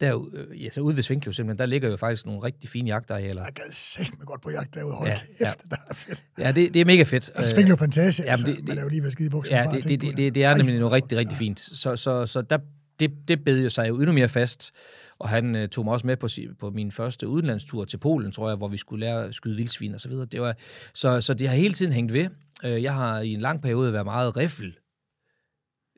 [0.00, 2.88] der, øh, ja, så ude ved Svinkløv simpelthen, der ligger jo faktisk nogle rigtig fine
[2.88, 3.44] jagtarealer.
[3.44, 4.94] Jeg gad sæt mig godt på jagt derude.
[4.94, 5.52] Hold ja, kæft, ja.
[5.70, 6.24] det er fedt.
[6.38, 7.30] Ja, det, det er mega fedt.
[7.34, 9.56] Altså Svinkløv Plantage, ja, altså, det, man er jo lige ved skide bukser.
[9.56, 11.60] Ja, det, det, det, det, det er nemlig noget rigtig, rigtig fint.
[11.60, 12.58] Så, så, så der,
[13.00, 14.72] det, det bed jo sig jo endnu mere fast.
[15.18, 16.28] Og han øh, tog mig også med på,
[16.58, 19.94] på min første udenlandstur til Polen, tror jeg, hvor vi skulle lære at skyde vildsvin
[19.94, 20.26] og så videre.
[20.26, 20.56] Det var,
[20.94, 22.26] så, så det har hele tiden hængt ved.
[22.64, 24.78] Øh, jeg har i en lang periode været meget riffel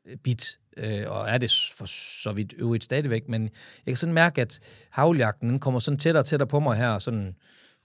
[0.06, 1.86] øh, bit, øh, og er det for
[2.22, 6.22] så vidt øvrigt stadigvæk, men jeg kan sådan mærke, at havljagten den kommer sådan tættere
[6.22, 7.34] og tættere på mig her, sådan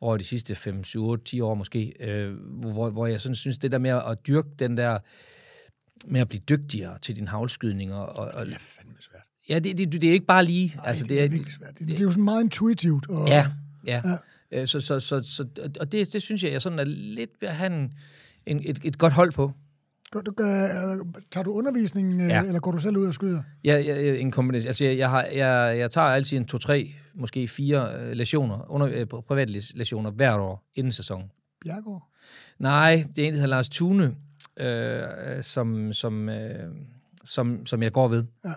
[0.01, 3.57] over de sidste 5, 7, 8, 10 år måske, øh, hvor, hvor jeg sådan synes,
[3.57, 4.99] det der med at dyrke den der,
[6.07, 7.93] med at blive dygtigere til din havlskydning.
[7.93, 9.21] Og, og, det er fandme svært.
[9.49, 10.73] Ja, det, det, det er ikke bare lige.
[10.75, 11.79] Nej, altså, det, det er virkelig svært.
[11.79, 13.09] Det, det, er jo sådan meget intuitivt.
[13.09, 13.47] Og, ja,
[13.87, 14.01] ja.
[14.05, 14.61] ja.
[14.61, 15.45] Øh, så, så, så, så,
[15.79, 17.93] og det, det synes jeg, jeg sådan er lidt ved at have en,
[18.45, 19.51] en, et, et godt hold på.
[20.11, 20.67] Gør du, gør,
[21.31, 22.43] tager du undervisning, øh, ja.
[22.43, 23.43] eller går du selv ud og skyder?
[23.63, 24.67] Ja, ja en kombination.
[24.67, 29.05] Altså, jeg, jeg, har, jeg, jeg tager altid en to-tre, måske fire uh, lektioner, under,
[29.13, 31.31] uh, private lektioner hvert år inden sæsonen.
[31.63, 32.07] Bjergård?
[32.59, 34.15] Nej, det er en, der hedder Lars Thune,
[34.57, 36.69] øh, som, som, øh,
[37.25, 38.23] som, som jeg går ved.
[38.45, 38.53] Ja.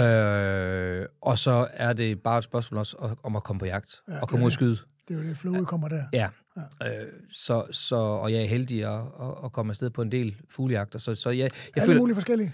[0.00, 4.20] Øh, og så er det bare et spørgsmål også om at komme på jagt ja,
[4.20, 4.78] og komme ud og skyde.
[5.08, 6.04] Det er jo det, flowet kommer der.
[6.12, 6.28] Ja.
[6.80, 7.02] ja.
[7.02, 10.36] Øh, så, så, og jeg er heldig at, at, at komme afsted på en del
[10.50, 10.98] fuglejagter.
[10.98, 12.52] Så, så jeg, jeg Alle føler, mulige forskellige?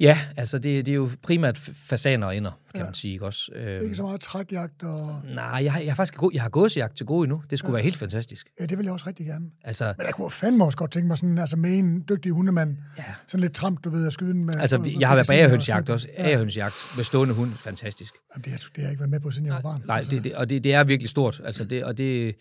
[0.00, 2.84] Ja, altså det, det er jo primært fasaner og ender, kan ja.
[2.84, 3.12] man sige.
[3.12, 3.52] Ikke, også?
[3.54, 5.20] Øhm, ikke så meget trækjagt og...
[5.34, 7.42] Nej, jeg har, jeg har faktisk jeg har gåsejagt til gode endnu.
[7.50, 7.74] Det skulle ja.
[7.74, 8.46] være helt fantastisk.
[8.60, 9.46] Ja, det vil jeg også rigtig gerne.
[9.64, 12.76] Altså, Men jeg kunne fandme også godt tænke mig sådan, altså med en dygtig hundemand,
[12.98, 13.04] ja.
[13.26, 14.54] sådan lidt tramp, du ved, at skyde med...
[14.54, 16.08] Altså, med, jeg har været på ærehønsjagt også.
[16.18, 16.28] Ja.
[16.28, 18.14] Ærehønsjagt med stående hund, fantastisk.
[18.34, 19.82] Jamen, det, har, det har jeg ikke været med på, siden jeg var barn.
[19.86, 20.10] Nej, altså.
[20.10, 21.40] det, det, og det, det er virkelig stort.
[21.44, 22.34] Altså, det, og det...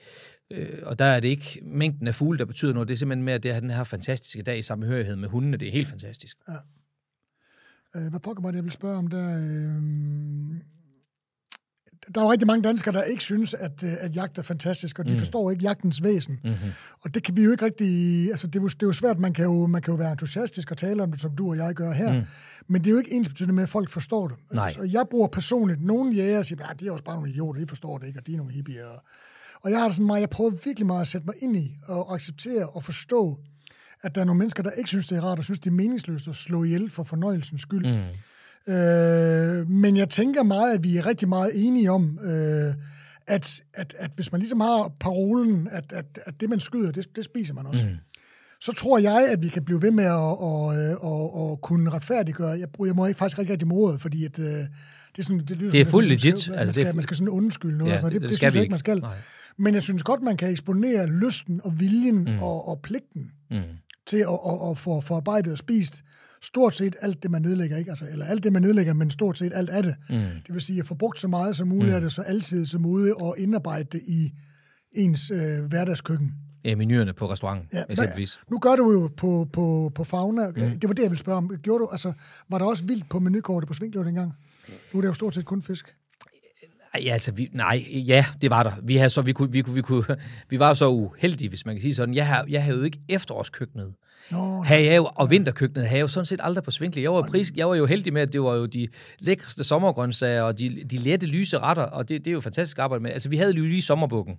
[0.52, 2.88] Øh, og der er det ikke mængden af fugle, der betyder noget.
[2.88, 5.58] Det er simpelthen med, at det er den her fantastiske dag i sammenhørighed med hundene.
[5.58, 6.38] Det er helt fantastisk.
[6.48, 6.54] Ja.
[7.96, 9.38] Øh, hvad pokker var det, jeg vil spørge om der?
[9.38, 9.82] Øh,
[12.16, 15.00] der er jo rigtig mange danskere, der ikke synes, at, øh, at jagt er fantastisk,
[15.00, 15.18] og de mm.
[15.18, 16.40] forstår ikke jagtens væsen.
[16.44, 16.72] Mm-hmm.
[17.04, 18.30] Og det kan vi jo ikke rigtig...
[18.30, 20.12] Altså, det er jo, det er jo svært, man kan jo, man kan jo være
[20.12, 22.14] entusiastisk og tale om det, som du og jeg gør her.
[22.14, 22.26] Mm.
[22.68, 24.38] Men det er jo ikke ens betydende med, at folk forstår det.
[24.52, 24.66] Nej.
[24.66, 27.68] Altså, jeg bruger personligt nogle jæger, siger, at de er også bare nogle idioter, de
[27.68, 29.04] forstår det ikke, og de er nogle hippier.
[29.62, 31.78] Og jeg har det sådan meget, jeg prøver virkelig meget at sætte mig ind i,
[31.88, 33.40] og acceptere og forstå,
[34.04, 35.72] at der er nogle mennesker, der ikke synes, det er rart, og synes, det er
[35.74, 37.86] meningsløst at slå ihjel for fornøjelsens skyld.
[38.68, 38.74] Mm.
[38.74, 42.74] Øh, men jeg tænker meget, at vi er rigtig meget enige om, øh,
[43.28, 47.16] at, at, at hvis man ligesom har parolen, at, at, at det, man skyder, det,
[47.16, 47.86] det spiser man også.
[47.88, 47.96] Mm.
[48.62, 52.50] Så tror jeg, at vi kan blive ved med at, at, at, at, kunne retfærdiggøre.
[52.50, 54.68] Jeg, jeg må ikke faktisk ikke rigtig mordet, fordi at, øh, Det
[55.18, 56.50] er, sådan, det lyder det er fuldt man skal- legit.
[56.50, 57.92] Man, Altså, skal, det er man skal sådan undskylde noget.
[57.92, 58.62] Ja, Ja, det, det- det, skal synes jeg ikke.
[58.64, 59.00] ikke, man skal.
[59.00, 59.16] Nej.
[59.58, 62.40] Men jeg synes godt, man kan eksponere lysten og viljen mm.
[62.42, 63.58] og, og pligten Mm.
[64.08, 66.04] Til at, at, at få forarbejdet og spist
[66.42, 67.78] stort set alt det, man nedlægger.
[67.78, 67.92] Ikke?
[67.92, 69.96] Altså, eller alt det, man nedlægger, men stort set alt af det.
[70.10, 70.16] Mm.
[70.16, 71.96] Det vil sige at få brugt så meget som muligt mm.
[71.96, 74.32] af det, så altid som muligt, og indarbejde det i
[74.92, 76.34] ens øh, hverdagskøkken.
[76.66, 78.40] Ja, menuerne på restauranten, Ja, eksempelvis.
[78.52, 80.48] Nu gør du jo på, på, på Fauna.
[80.48, 80.54] Mm.
[80.54, 81.58] Det var det, jeg ville spørge om.
[81.58, 82.14] Gjorde du, altså,
[82.50, 84.34] var der også vildt på menukortet på Svinkløv dengang?
[84.94, 85.96] Nu er det jo stort set kun fisk.
[86.94, 88.72] Ej, altså, vi, nej, ja, det var der.
[88.84, 90.04] Vi, havde så, vi, kunne, vi, kunne, vi, kunne,
[90.50, 92.16] vi var så uheldige, hvis man kan sige sådan.
[92.16, 93.94] Jeg, har, jeg havde jo ikke efterårskøkkenet.
[94.32, 97.02] Nå, Havde jeg jo, og vinterkøkkenet havde jeg jo sådan set aldrig på Svinkle.
[97.02, 98.88] Jeg var, pris, jeg var jo heldig med, at det var jo de
[99.20, 103.04] lækreste sommergrøntsager og de, de lette, lyse retter, og det, det er jo fantastisk arbejde
[103.04, 103.12] med.
[103.12, 104.36] Altså, vi havde jo lige sommerbukken,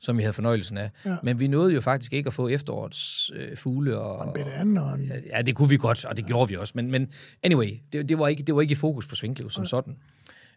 [0.00, 0.90] som vi havde fornøjelsen af.
[1.04, 1.16] Ja.
[1.22, 3.98] Men vi nåede jo faktisk ikke at få efterårets øh, fugle.
[3.98, 5.12] Og, en bitte anden og en...
[5.36, 6.72] Ja, det kunne vi godt, og det gjorde vi også.
[6.76, 7.08] Men, men
[7.42, 9.96] anyway, det, det, var ikke, det var ikke i fokus på Svinklev som sådan.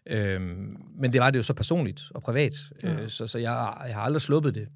[0.06, 3.02] Øhm, men det var det jo så personligt og privat, ja.
[3.02, 4.68] øh, så, så jeg, jeg har aldrig sluppet det.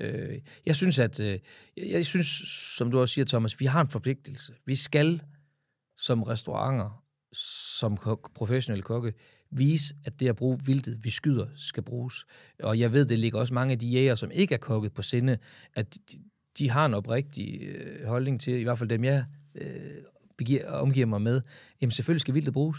[0.00, 1.38] Øh, jeg synes, at, øh,
[1.76, 2.26] jeg, jeg synes,
[2.76, 4.52] som du også siger, Thomas, vi har en forpligtelse.
[4.66, 5.20] Vi skal
[5.96, 9.12] som restauranter, som kok, professionelle kokke,
[9.50, 12.24] vise, at det at bruge vildtet, vi skyder, skal bruges.
[12.62, 15.02] Og jeg ved, det ligger også mange af de jæger, som ikke er kokket på
[15.02, 15.38] sinde,
[15.74, 16.18] at de,
[16.58, 19.24] de har en oprigtig øh, holdning til, i hvert fald dem, jeg
[19.54, 20.02] øh,
[20.38, 21.40] begiver, omgiver mig med,
[21.80, 22.78] jamen selvfølgelig skal vildtet bruges.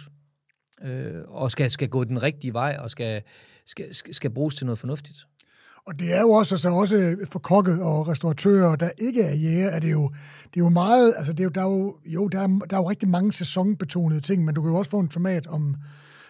[0.85, 3.21] Øh, og skal, skal gå den rigtige vej, og skal,
[3.65, 5.17] skal, skal, bruges til noget fornuftigt.
[5.85, 9.69] Og det er jo også, altså også for kokke og restauratører, der ikke er jæger,
[9.69, 10.11] er det jo,
[10.43, 12.77] det er jo meget, altså det er jo, der er jo, jo der, er, der
[12.77, 15.75] er jo rigtig mange sæsonbetonede ting, men du kan jo også få en tomat om,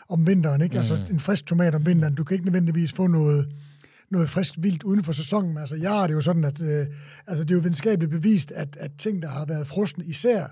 [0.10, 0.78] om vinteren, ikke?
[0.78, 2.16] Altså en frisk tomat om vinteren.
[2.16, 3.48] Du kan ikke nødvendigvis få noget,
[4.12, 5.58] noget frisk vildt uden for sæsonen.
[5.58, 6.86] Altså jeg har det jo sådan, at øh,
[7.28, 10.48] altså, det er jo videnskabeligt bevist, at, at ting, der har været frosne, især,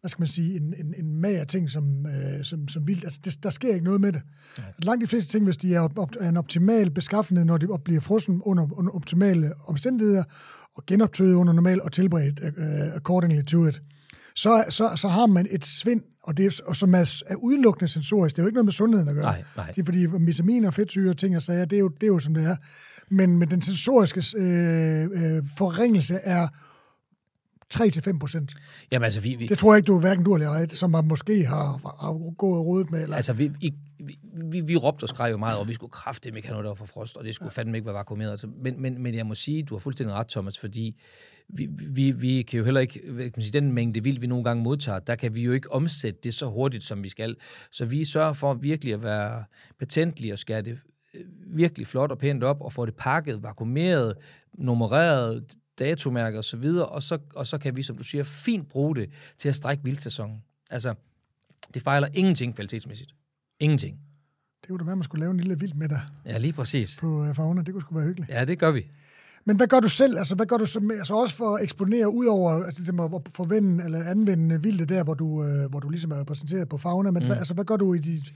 [0.00, 3.20] hvad skal man sige, en, en, en mager ting som, øh, som, som vildt, altså
[3.24, 4.22] det, der sker ikke noget med det.
[4.78, 7.66] At langt de fleste ting, hvis de er op, er en optimal beskaffenhed, når de
[7.66, 10.24] op- bliver frosne under, under optimale omstændigheder,
[10.76, 13.82] og genoptøet under normal og tilberedt uh, accordingly to it,
[14.34, 17.88] så, så, så har man et svind, og, det er, og som er, er udelukkende
[17.88, 18.36] sensorisk.
[18.36, 19.24] Det er jo ikke noget med sundheden at gøre.
[19.24, 19.70] Nej, nej.
[19.70, 22.18] Det er fordi vitaminer, fedtsyre og ting og sager, det er jo, det er jo
[22.18, 22.56] som det er.
[23.08, 26.48] Men, men den sensoriske øh, øh, forringelse er
[27.74, 28.52] 3-5 procent.
[28.92, 31.02] Jamen altså, vi, vi, Det tror jeg ikke, du hverken du eller jeg, som har
[31.02, 33.02] måske har, har gået og rodet med.
[33.02, 33.74] Eller, Altså, vi, vi,
[34.50, 36.70] vi, vi råbte og skreg jo meget, og vi skulle kraftedeme ikke have noget, der
[36.70, 38.30] var for frost, og det skulle fandme ikke være vakuumeret.
[38.30, 41.00] Altså, men, men, men jeg må sige, du har fuldstændig ret, Thomas, fordi
[41.48, 44.44] vi, vi, vi kan jo heller ikke, kan man sige, den mængde vildt, vi nogle
[44.44, 47.36] gange modtager, der kan vi jo ikke omsætte det så hurtigt, som vi skal.
[47.70, 49.44] Så vi sørger for virkelig at være
[49.78, 50.78] patentlige og skære det
[51.46, 54.14] virkelig flot og pænt op, og få det pakket, vakuumeret,
[54.54, 55.56] nummereret,
[56.42, 59.48] så videre, og så, og så kan vi, som du siger, fint bruge det til
[59.48, 60.42] at strække vildsæsonen.
[60.70, 60.94] Altså,
[61.74, 63.14] det fejler ingenting kvalitetsmæssigt.
[63.60, 63.98] Ingenting.
[64.60, 66.98] det kunne da være, man skulle lave en lille vild med dig Ja, lige præcis.
[67.00, 67.62] på øh, fauna.
[67.62, 68.30] Det kunne sgu være hyggeligt.
[68.30, 68.86] Ja, det gør vi.
[69.44, 70.18] Men hvad gør du selv?
[70.18, 72.92] Altså, hvad gør du så med, altså også for at eksponere ud over, altså til
[72.92, 76.78] at forvende eller anvende vildt der, hvor du, øh, hvor du ligesom er repræsenteret på
[76.78, 77.26] fauna, men mm.
[77.26, 78.34] hvad, altså, hvad gør du i dit,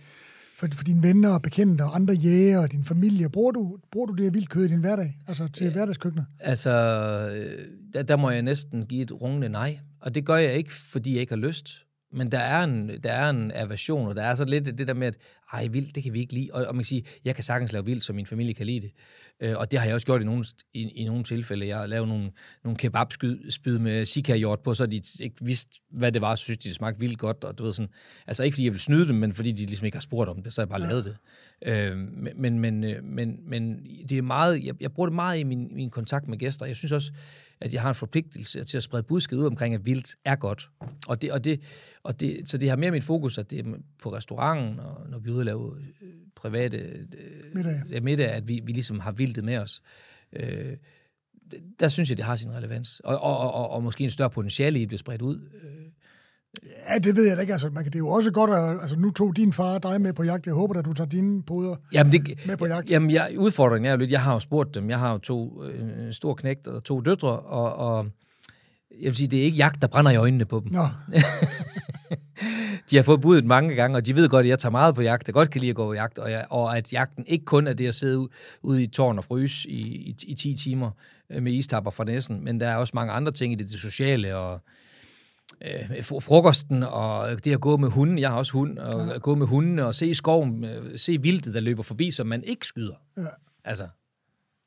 [0.59, 3.29] for, for dine venner og bekendte og andre jæger og din familie?
[3.29, 5.19] Bruger du, bruger du det her vildt kød i din hverdag?
[5.29, 5.73] Altså til ja.
[5.73, 6.27] hverdagskøkkenet?
[6.41, 6.71] Altså,
[7.35, 9.79] øh, der, der må jeg næsten give et rungende nej.
[10.01, 11.69] Og det gør jeg ikke, fordi jeg ikke har lyst.
[12.13, 14.95] Men der er en, der er en aversion, og der er så lidt det der
[14.95, 15.17] med, at
[15.53, 16.51] ej, vildt, det kan vi ikke lide.
[16.53, 18.81] Og, og man kan sige, jeg kan sagtens lave vildt, så min familie kan lide
[18.81, 18.91] det.
[19.41, 20.45] Øh, og det har jeg også gjort i nogle,
[20.75, 21.67] i, i nogle tilfælde.
[21.67, 22.31] Jeg har lavet nogle,
[22.65, 26.69] nogle kebabspyd med sikajort på, så de ikke vidste, hvad det var, så synes de,
[26.69, 27.45] det smagte vildt godt.
[27.45, 27.91] Og du ved sådan,
[28.27, 30.43] altså ikke fordi jeg vil snyde dem, men fordi de ligesom ikke har spurgt om
[30.43, 30.89] det, så har jeg bare ja.
[30.89, 31.17] lavet det.
[31.67, 31.97] Øh,
[32.37, 35.69] men, men, øh, men, men det er meget, jeg, jeg bruger det meget i min,
[35.73, 36.67] min kontakt med gæster.
[36.67, 37.13] Jeg synes også,
[37.61, 40.71] at jeg har en forpligtelse til at sprede budskabet ud omkring, at vildt er godt.
[41.07, 41.61] Og det, og det,
[42.03, 45.19] og det, så det har mere mit fokus, at det er på restauranten, og når
[45.19, 47.83] vi ude og lave øh, private øh, Middag.
[47.91, 49.83] ja, middag, at vi, vi ligesom har vildtet med os.
[50.33, 50.77] Øh,
[51.81, 53.01] der synes jeg, det har sin relevans.
[53.05, 55.37] Og, og, og, og måske en større potentiale i at blive spredt ud.
[55.37, 55.71] Øh,
[56.89, 57.53] Ja, det ved jeg da ikke.
[57.53, 60.01] Altså, man kan, det er jo også godt, at altså, nu tog din far dig
[60.01, 60.47] med på jagt.
[60.47, 62.91] Jeg håber, at du tager dine poder Jamen, det, med på jagt.
[62.91, 64.91] Jamen, jeg, udfordringen er jo lidt, jeg har jo spurgt dem.
[64.91, 68.07] Jeg har jo to øh, en stor knægt og to døtre, og, og
[68.91, 70.73] jeg vil sige, det er ikke jagt, der brænder i øjnene på dem.
[70.73, 70.89] Nå,
[72.91, 75.03] De har fået budet mange gange, og de ved godt, at jeg tager meget på
[75.03, 75.29] jagt.
[75.29, 77.67] Jeg godt kan lide at gå på jagt, og, jeg, og at jagten ikke kun
[77.67, 78.29] er det at sidde ude,
[78.63, 80.91] ude i et tårn og fryse i, i, i 10 timer
[81.31, 83.79] øh, med istapper fra næsen, men der er også mange andre ting i det, det
[83.81, 84.61] sociale, og
[85.65, 89.19] øh, fr- frokosten, og det at gå med hunden, jeg har også hund, og ja.
[89.19, 92.67] gå med hundene, og se skoven, øh, se vildtet, der løber forbi, som man ikke
[92.67, 92.95] skyder.
[93.17, 93.23] Ja.
[93.65, 93.89] Altså,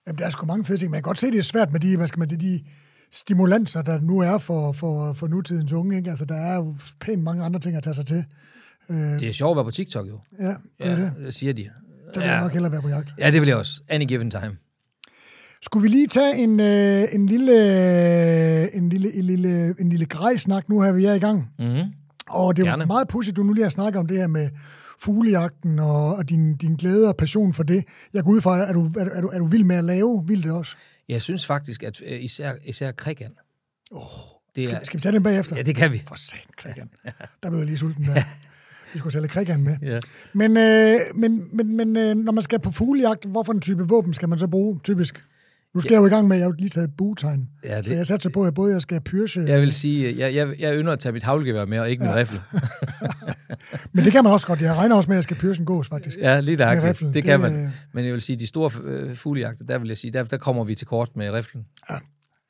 [0.07, 0.91] Jamen, der er sgu mange fede ting.
[0.91, 2.63] Man kan godt se, det er svært med de, hvad skal man, det, de
[3.11, 5.97] stimulanser, der nu er for, for, for nutidens unge.
[5.97, 6.09] Ikke?
[6.09, 8.25] Altså, der er jo pænt mange andre ting at tage sig til.
[8.89, 10.19] Øh, det er sjovt at være på TikTok, jo.
[10.39, 11.33] Ja, det er ja, det.
[11.33, 11.69] siger de.
[12.13, 12.33] Der vil ja.
[12.33, 13.13] jeg nok hellere være på jagt.
[13.17, 13.81] Ja, det vil jeg også.
[13.89, 14.57] Any given time.
[15.61, 20.69] Skulle vi lige tage en, øh, en lille, en lille, en lille, en lille grejsnak
[20.69, 21.49] nu her, vi er i gang?
[21.59, 21.83] Mm-hmm.
[22.29, 22.85] Og det er Gerne.
[22.85, 24.49] meget pudsigt, du nu lige har snakket om det her med
[24.99, 27.83] fuglejagten og, og din, din glæde og passion for det.
[28.13, 30.23] Jeg går ud fra, er du, er, er, du, er du vild med at lave
[30.27, 30.75] vildt også?
[31.09, 33.31] Jeg synes faktisk, at øh, især, især krigan.
[33.91, 34.01] Oh,
[34.55, 35.55] det skal, er, skal vi tage den bagefter?
[35.55, 36.03] Ja, det kan vi.
[36.07, 36.89] For satan, krigan.
[37.43, 38.23] Der blev jeg lige sulten der.
[38.93, 39.77] Vi skulle tage krigan med.
[39.81, 39.99] Ja.
[40.33, 44.13] Men, øh, men, men, men øh, når man skal på fuglejagt, hvorfor en type våben
[44.13, 45.23] skal man så bruge, typisk?
[45.73, 45.95] Nu skal ja.
[45.95, 47.49] jeg jo i gang med, at jeg har lige taget buetegn.
[47.63, 47.85] Ja, det...
[47.85, 49.43] Så jeg satser på, at både jeg skal pyrse...
[49.47, 52.09] Jeg vil sige, jeg, jeg, jeg ynder at tage mit havlgevær med, og ikke ja.
[52.09, 52.41] min rifle.
[53.93, 54.61] Men det kan man også godt.
[54.61, 56.17] Jeg regner også med, at jeg skal pyrse en gås, faktisk.
[56.17, 56.93] Ja, lige der.
[56.93, 57.73] Det, det kan man.
[57.93, 60.63] Men jeg vil sige, de store øh, fuglejagter, der vil jeg sige, der, der kommer
[60.63, 61.65] vi til kort med riflen.
[61.89, 61.95] Ja,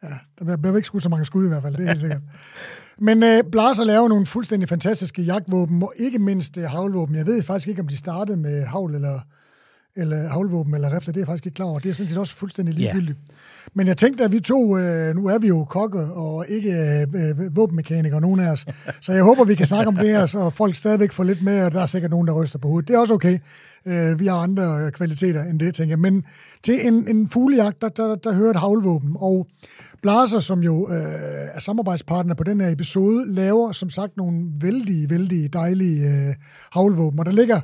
[0.03, 0.45] ja.
[0.45, 2.21] der bliver ikke skudt så mange skud i hvert fald, det er helt sikkert.
[3.07, 7.15] Men øh, Blaser laver nogle fuldstændig fantastiske jagtvåben, og ikke mindst øh, havlvåben.
[7.15, 9.19] Jeg ved faktisk ikke, om de startede med havl eller
[9.95, 11.79] eller havlvåben eller rifler, det er jeg faktisk ikke klar over.
[11.79, 13.17] Det er sådan set også fuldstændig ligegyldigt.
[13.27, 13.33] Ja.
[13.73, 16.71] Men jeg tænkte, at vi to, øh, nu er vi jo kokke og ikke
[17.15, 18.65] øh, våbenmekanikere, nogen af os,
[19.01, 21.61] så jeg håber, vi kan snakke om det her, så folk stadigvæk får lidt med,
[21.61, 22.87] og der er sikkert nogen, der ryster på hovedet.
[22.87, 23.39] Det er også okay.
[23.85, 25.99] Øh, vi har andre kvaliteter end det, tænker jeg.
[25.99, 26.23] Men
[26.63, 29.47] til en, en fuglejagt, der, der, der hører et havlvåben, og
[30.01, 30.97] Blaser, som jo øh,
[31.53, 36.35] er samarbejdspartner på den her episode, laver som sagt nogle vældig, vældig dejlige øh,
[36.71, 37.61] havlvåben, og der ligger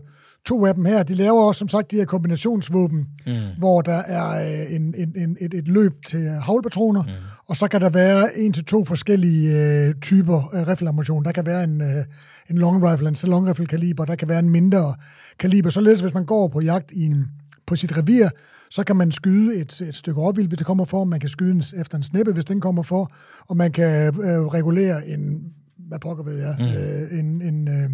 [0.48, 3.34] to af dem her, de laver også som sagt de her kombinationsvåben, mm.
[3.58, 7.10] hvor der er øh, en, en, en, et, et løb til havlpatroner, mm.
[7.48, 11.26] og så kan der være en til to forskellige øh, typer øh, rifleammunition.
[11.26, 12.06] Der kan være en, øh,
[12.50, 14.96] en long rifle, en salon rifle kaliber, der kan være en mindre
[15.40, 15.70] kaliber.
[15.70, 17.26] Således hvis man går på jagt i en,
[17.68, 18.30] på sit revir,
[18.70, 21.52] så kan man skyde et, et stykke overvild, hvis det kommer for, man kan skyde
[21.52, 23.12] en, efter en snippe, hvis den kommer for,
[23.48, 26.66] og man kan øh, regulere en, hvad pokker ved jeg, mm.
[26.66, 27.90] øh, en, en øh,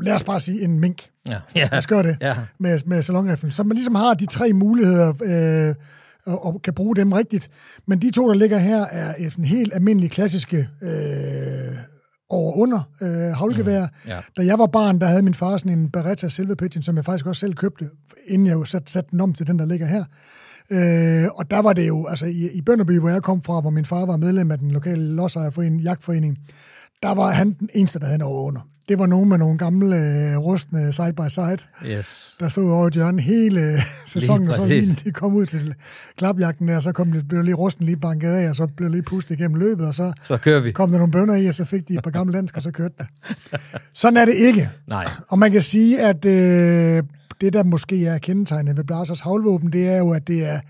[0.00, 1.10] lad os bare sige en mink.
[1.28, 1.38] Ja.
[1.54, 1.68] ja.
[1.72, 2.36] Lad os gøre det ja.
[2.60, 3.52] med, med salonriflen.
[3.52, 5.74] Så man ligesom har de tre muligheder, øh,
[6.26, 7.50] og, og kan bruge dem rigtigt.
[7.86, 11.76] Men de to, der ligger her, er en helt almindelig klassiske øh,
[12.28, 13.86] over-under øh, havlgevær.
[14.04, 14.22] Mm, yeah.
[14.36, 17.04] Da jeg var barn, der havde min far sådan en Beretta Silver Pigeon, som jeg
[17.04, 17.90] faktisk også selv købte,
[18.26, 20.04] inden jeg jo satte sat den om til den, der ligger her.
[20.70, 23.70] Øh, og der var det jo, altså i, i Bønderby, hvor jeg kom fra, hvor
[23.70, 26.38] min far var medlem af den lokale lodsejerforening, jagtforening,
[27.02, 29.58] der var han den eneste, der havde en over under det var nogen med nogle
[29.58, 32.36] gamle, øh, rustne side-by-side, yes.
[32.40, 35.74] der stod over i hjørnet hele sæsonen, og så lige de kom ud til
[36.16, 39.02] klapjagten der, så kom det, blev lige rusten lige banket af, og så blev lige
[39.02, 40.72] pustet igennem løbet, og så, så kører vi.
[40.72, 42.70] kom der nogle bønder i, og så fik de et par gamle landsk, og så
[42.70, 43.06] kørte det.
[43.92, 44.68] Sådan er det ikke.
[44.86, 45.04] Nej.
[45.28, 47.02] Og man kan sige, at øh,
[47.40, 50.60] det, der måske er kendetegnet ved Blasers havlvåben, det er jo, at det er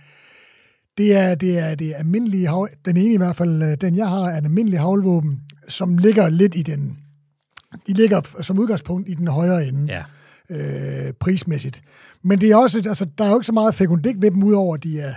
[0.99, 4.09] det er, det er det almindelige hav, den ene i hvert fald, øh, den jeg
[4.09, 6.99] har, er en almindelig havlvåben, som ligger lidt i den
[7.87, 9.93] de ligger som udgangspunkt i den højere ende.
[9.93, 10.05] Ja.
[10.51, 11.83] Øh, prismæssigt.
[12.23, 14.75] Men det er også, altså, der er jo ikke så meget fekundik ved dem, udover
[14.75, 15.15] at de er,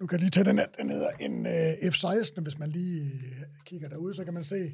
[0.00, 3.02] nu kan jeg lige tage den her, den hedder en øh, F-16, hvis man lige
[3.02, 4.72] øh, kigger derude, så kan man se,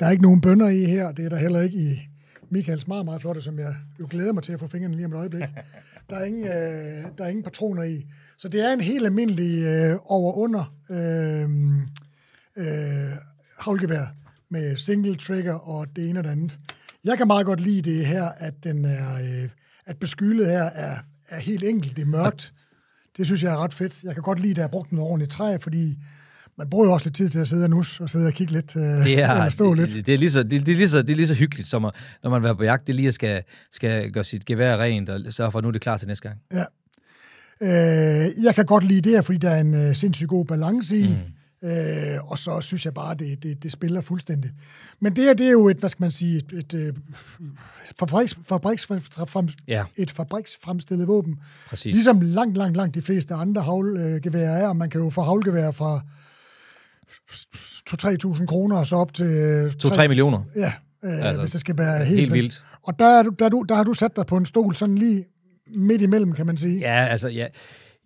[0.00, 2.08] der er ikke nogen bønder i her, det er der heller ikke i
[2.50, 5.12] Michaels meget, meget flotte, som jeg jo glæder mig til at få fingrene lige om
[5.12, 5.44] et øjeblik.
[6.10, 8.06] Der er ingen, øh, der er ingen patroner i.
[8.38, 11.50] Så det er en helt almindelig øh, over-under øh,
[12.56, 13.16] øh,
[13.58, 14.14] havlgevær
[14.50, 16.58] med single trigger og det ene og det andet.
[17.04, 19.48] Jeg kan meget godt lide det her, at, den er, øh,
[19.86, 20.96] at beskyldet her er,
[21.28, 22.52] er helt enkelt, det er mørkt.
[23.16, 24.02] Det synes jeg er ret fedt.
[24.04, 25.98] Jeg kan godt lide, at jeg har brugt noget ordentligt træ, fordi
[26.58, 28.52] man bruger jo også lidt tid til at sidde og nus og sidde og kigge
[28.52, 29.90] lidt, øh, det er, eller stå lidt.
[29.90, 31.68] Det, det, er lige så, det, det, er lige så, det er lige så hyggeligt,
[31.68, 33.42] som at, når man er på jagt, det lige skal,
[33.72, 36.28] skal gøre sit gevær rent og sørge for, at nu er det klar til næste
[36.28, 36.40] gang.
[36.52, 36.64] Ja.
[37.60, 40.98] Øh, jeg kan godt lide det her, fordi der er en øh, sindssygt god balance
[40.98, 41.08] i.
[41.08, 41.37] Mm.
[41.64, 44.50] Øh, og så synes jeg bare, det, det, det spiller fuldstændig.
[45.00, 46.94] Men det her, det er jo et, hvad skal man sige, et, et, et
[47.98, 49.84] fabriks, fabriks, frem, ja.
[49.96, 51.36] et fabriksfremstillet våben.
[51.68, 51.94] Præcis.
[51.94, 56.00] Ligesom langt, langt, langt de fleste andre havlgeværer er, man kan jo få havlgeværer fra
[57.90, 59.66] 2-3.000 kroner og så op til...
[59.84, 60.42] 2-3 millioner?
[60.56, 60.72] Ja,
[61.04, 62.64] øh, altså, hvis det skal være helt, helt vildt.
[62.82, 64.98] Og der, er du, der, du, der har du sat dig på en stol sådan
[64.98, 65.24] lige
[65.66, 66.78] midt imellem, kan man sige.
[66.78, 67.46] Ja, altså, ja.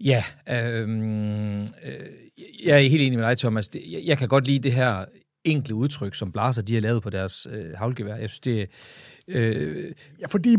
[0.01, 1.67] Ja, øhm, øh,
[2.65, 3.71] jeg er helt enig med dig, Thomas.
[4.07, 5.05] Jeg, kan godt lide det her
[5.45, 8.17] enkle udtryk, som Blaser de har lavet på deres øh, havlgevær.
[8.17, 8.69] Jeg synes, det
[9.29, 9.93] øh...
[10.21, 10.57] Ja, fordi,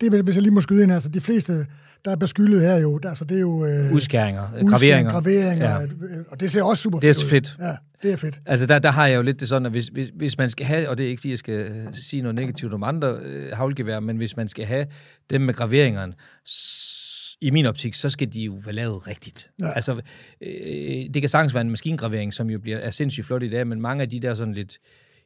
[0.00, 1.66] det er, hvis jeg lige må skyde ind, altså de fleste,
[2.04, 3.64] der er beskyldet her jo, der, altså det er jo...
[3.66, 5.12] Øh, udskæringer, graveringer.
[5.12, 5.82] graveringer ja.
[5.82, 7.56] Øh, og det ser også super fedt Det er fedt.
[7.60, 8.40] Ja, det er fedt.
[8.46, 10.66] Altså der, der har jeg jo lidt det sådan, at hvis, hvis, hvis man skal
[10.66, 14.00] have, og det er ikke fordi, jeg skal sige noget negativt om andre øh, havlgevær,
[14.00, 14.86] men hvis man skal have
[15.30, 16.12] dem med graveringerne,
[17.42, 19.50] i min optik, så skal de jo være lavet rigtigt.
[19.60, 19.72] Ja.
[19.72, 20.00] Altså,
[20.40, 23.66] øh, det kan sagtens være en maskingravering, som jo bliver, er sindssygt flot i dag,
[23.66, 24.78] men mange af de der sådan lidt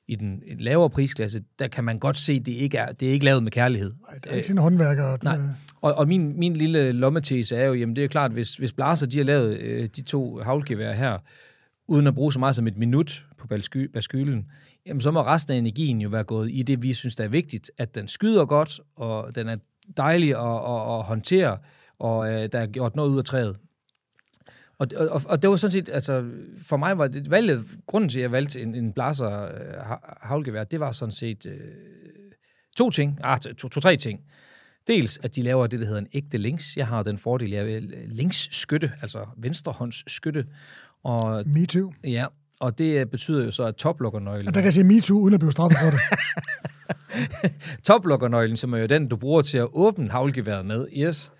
[0.08, 3.12] i den lavere prisklasse, der kan man godt se, at det ikke er, det er
[3.12, 3.92] ikke lavet med kærlighed.
[4.08, 5.18] Nej, det er ikke sådan håndværker.
[5.22, 5.38] Nej.
[5.80, 9.06] Og, og min, min lille lommetese er jo, jamen det er klart, hvis, hvis Blaser
[9.06, 11.18] de har lavet øh, de to havlgevær her,
[11.88, 13.46] uden at bruge så meget som et minut på
[13.94, 14.46] baskylen,
[14.86, 17.28] jamen så må resten af energien jo være gået i det, vi synes, der er
[17.28, 19.56] vigtigt, at den skyder godt, og den er
[19.96, 21.58] dejlig at, at, at håndtere,
[21.98, 23.56] og øh, der er gjort noget ud af træet.
[24.78, 26.24] Og, og, og det var sådan set, altså,
[26.66, 29.50] for mig var det valget, grunden til, at jeg valgte en, en blaser øh,
[30.20, 31.60] havlgevær, det var sådan set øh,
[32.76, 34.20] to ting, ah, to, to, tre ting.
[34.86, 36.76] Dels, at de laver det, der hedder en ægte links.
[36.76, 40.46] Jeg har den fordel, jeg er linksskytte, altså venstrehåndsskytte.
[41.04, 41.92] Og, Me too.
[42.04, 42.26] Ja,
[42.60, 44.48] og det betyder jo så, at toplukkernøglen...
[44.48, 46.00] Og der kan jeg sige me too, uden at blive straffet for det.
[47.88, 51.32] toplukkernøglen, som er jo den, du bruger til at åbne havlgeværet med, yes,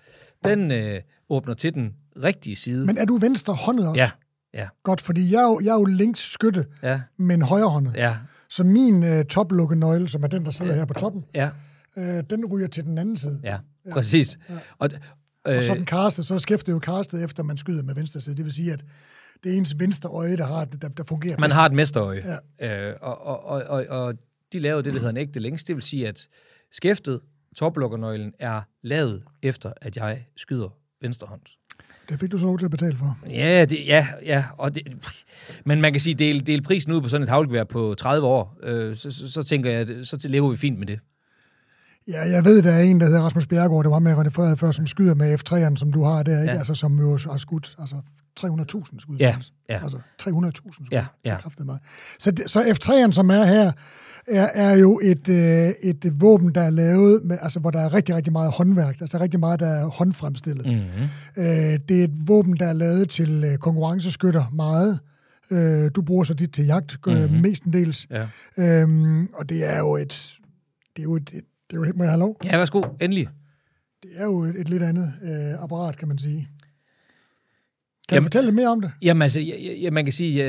[0.49, 1.93] den øh, åbner til den
[2.23, 2.85] rigtige side.
[2.85, 4.01] Men er du venstre håndet også?
[4.01, 4.11] Ja.
[4.53, 4.67] ja.
[4.83, 7.01] Godt, fordi jeg er jo, jeg er jo links skytte, ja.
[7.17, 7.93] men højre håndet.
[7.95, 8.15] Ja.
[8.49, 10.77] Så min øh, toplukkenøgle, som er den, der sidder ja.
[10.77, 11.49] her på toppen, ja.
[11.97, 13.39] øh, den ryger til den anden side.
[13.43, 13.57] Ja,
[13.91, 14.39] præcis.
[14.49, 14.53] Ja.
[14.77, 14.89] Og,
[15.47, 18.35] øh, og så den kastet, så skæfter jo kastet efter, man skyder med venstre side.
[18.35, 18.83] Det vil sige, at
[19.43, 21.55] det er ens venstre øje, der, har, der, der fungerer Man bedst.
[21.55, 22.39] har et mesterøje.
[22.59, 22.89] Ja.
[22.89, 24.13] Øh, og, og, og, og, og
[24.53, 25.63] de laver det, der hedder en ægte længs.
[25.63, 26.27] Det vil sige, at
[26.71, 27.19] skæftet,
[27.57, 30.69] toplukkernøglen, er lavet efter, at jeg skyder
[31.01, 31.41] venstre hånd.
[32.09, 33.17] Det fik du så lov til at betale for.
[33.29, 34.45] Ja, det, ja, ja.
[34.57, 34.83] Og det,
[35.65, 38.57] men man kan sige, del, del prisen ud på sådan et havlgevær på 30 år,
[38.63, 40.99] øh, så, så, så, tænker jeg, så lever vi fint med det.
[42.07, 44.59] Ja, jeg ved, der er en, der hedder Rasmus Bjergård, der var med René Frederik
[44.59, 46.53] før, som skyder med F3'eren, som du har der, ikke?
[46.53, 46.57] Ja.
[46.57, 47.95] Altså, som jo har skudt altså
[48.39, 49.17] 300.000 skud.
[49.19, 49.37] Ja,
[49.69, 49.79] ja.
[49.83, 50.85] Altså 300.000 skud.
[50.91, 51.37] Ja, ja.
[51.57, 51.79] Det mig.
[52.19, 53.71] Så, så F3'eren, som er her,
[54.27, 57.93] er, er jo et, øh, et våben, der er lavet, med, altså, hvor der er
[57.93, 60.65] rigtig, rigtig meget håndværk, altså rigtig meget, der er håndfremstillet.
[60.65, 61.43] Mm-hmm.
[61.43, 64.99] Øh, det er et våben, der er lavet til øh, konkurrenceskytter meget.
[65.51, 67.41] Øh, du bruger så dit til jagt, mm-hmm.
[67.41, 68.07] mestendels.
[68.09, 68.27] Ja.
[68.57, 70.33] Øhm, og det er jo et...
[70.95, 72.37] Det er jo et, det er jo, må jeg have lov?
[72.45, 73.27] Ja, værsgo, endelig.
[74.03, 76.49] Det er jo et, et lidt andet øh, apparat, kan man sige.
[78.07, 78.91] Kan jamen, du fortælle lidt mere om det?
[79.01, 80.43] Jamen altså, jeg, jeg, man kan sige,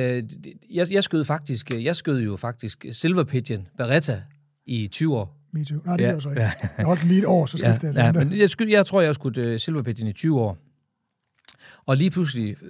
[0.71, 4.23] jeg, jeg skød faktisk, jeg skød jo faktisk Silver Pigeon Beretta
[4.67, 5.39] i 20 år.
[5.53, 5.81] Me too.
[5.85, 6.43] Nej, det ja, gør jeg så ikke.
[6.43, 6.53] Ja.
[6.79, 8.87] Jeg holdt lige et år, så skiftede ja, jeg til ja, men jeg, skød, jeg
[8.87, 10.59] tror, jeg skudt uh, Silver Pigeon i 20 år.
[11.87, 12.69] Og lige pludselig, øh,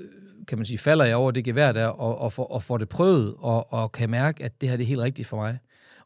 [0.48, 2.88] kan man sige, falder jeg over det gevær der, og, og, får, og får det
[2.88, 5.58] prøvet, og, og kan mærke, at det her det er helt rigtigt for mig.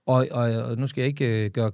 [0.06, 1.72] Og, og, og nu skal jeg ikke uh, gøre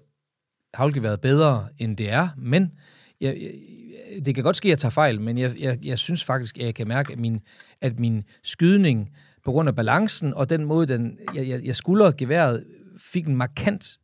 [0.74, 2.72] havlgeværet bedre, end det er, men
[3.20, 6.24] jeg, jeg, det kan godt ske, at jeg tager fejl, men jeg, jeg, jeg synes
[6.24, 7.40] faktisk, at jeg kan mærke, at min,
[7.80, 9.10] at min skydning,
[9.44, 12.64] på grund af balancen og den måde, den, jeg, jeg, jeg skulder geværet,
[12.98, 13.98] fik en markant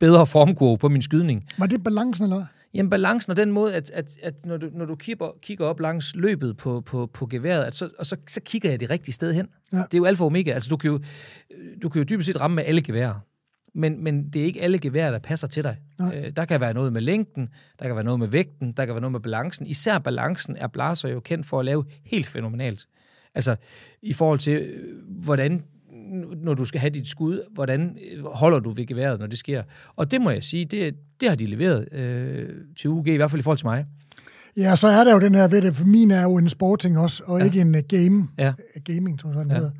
[0.00, 1.44] bedre formkurve på min skydning.
[1.58, 2.46] Var det balancen, eller hvad?
[2.74, 5.80] Jamen balancen og den måde, at, at, at når du, når du kigger, kigger op
[5.80, 9.14] langs løbet på, på, på geværet, at så, og så, så kigger jeg det rigtige
[9.14, 9.48] sted hen.
[9.72, 9.76] Ja.
[9.76, 10.52] Det er jo alfa og omega.
[10.52, 11.00] Altså, du kan jo,
[11.82, 13.20] du kan jo dybest set ramme med alle geværer
[13.76, 15.76] men, men det er ikke alle geværer, der passer til dig.
[16.14, 17.48] Øh, der kan være noget med længden,
[17.78, 19.66] der kan være noget med vægten, der kan være noget med balancen.
[19.66, 22.86] Især balancen er Blaser jo kendt for at lave helt fænomenalt.
[23.34, 23.56] Altså
[24.02, 25.62] i forhold til, øh, hvordan
[26.36, 29.62] når du skal have dit skud, hvordan øh, holder du ved geværet, når det sker.
[29.96, 33.30] Og det må jeg sige, det, det har de leveret øh, til UG, i hvert
[33.30, 33.86] fald i forhold til mig.
[34.56, 36.98] Ja, så er der jo den her ved det, for min er jo en sporting
[36.98, 37.44] også, og ja.
[37.44, 38.28] ikke en uh, game.
[38.38, 38.52] Ja.
[38.84, 39.56] Gaming, tror jeg, den ja.
[39.56, 39.70] hedder.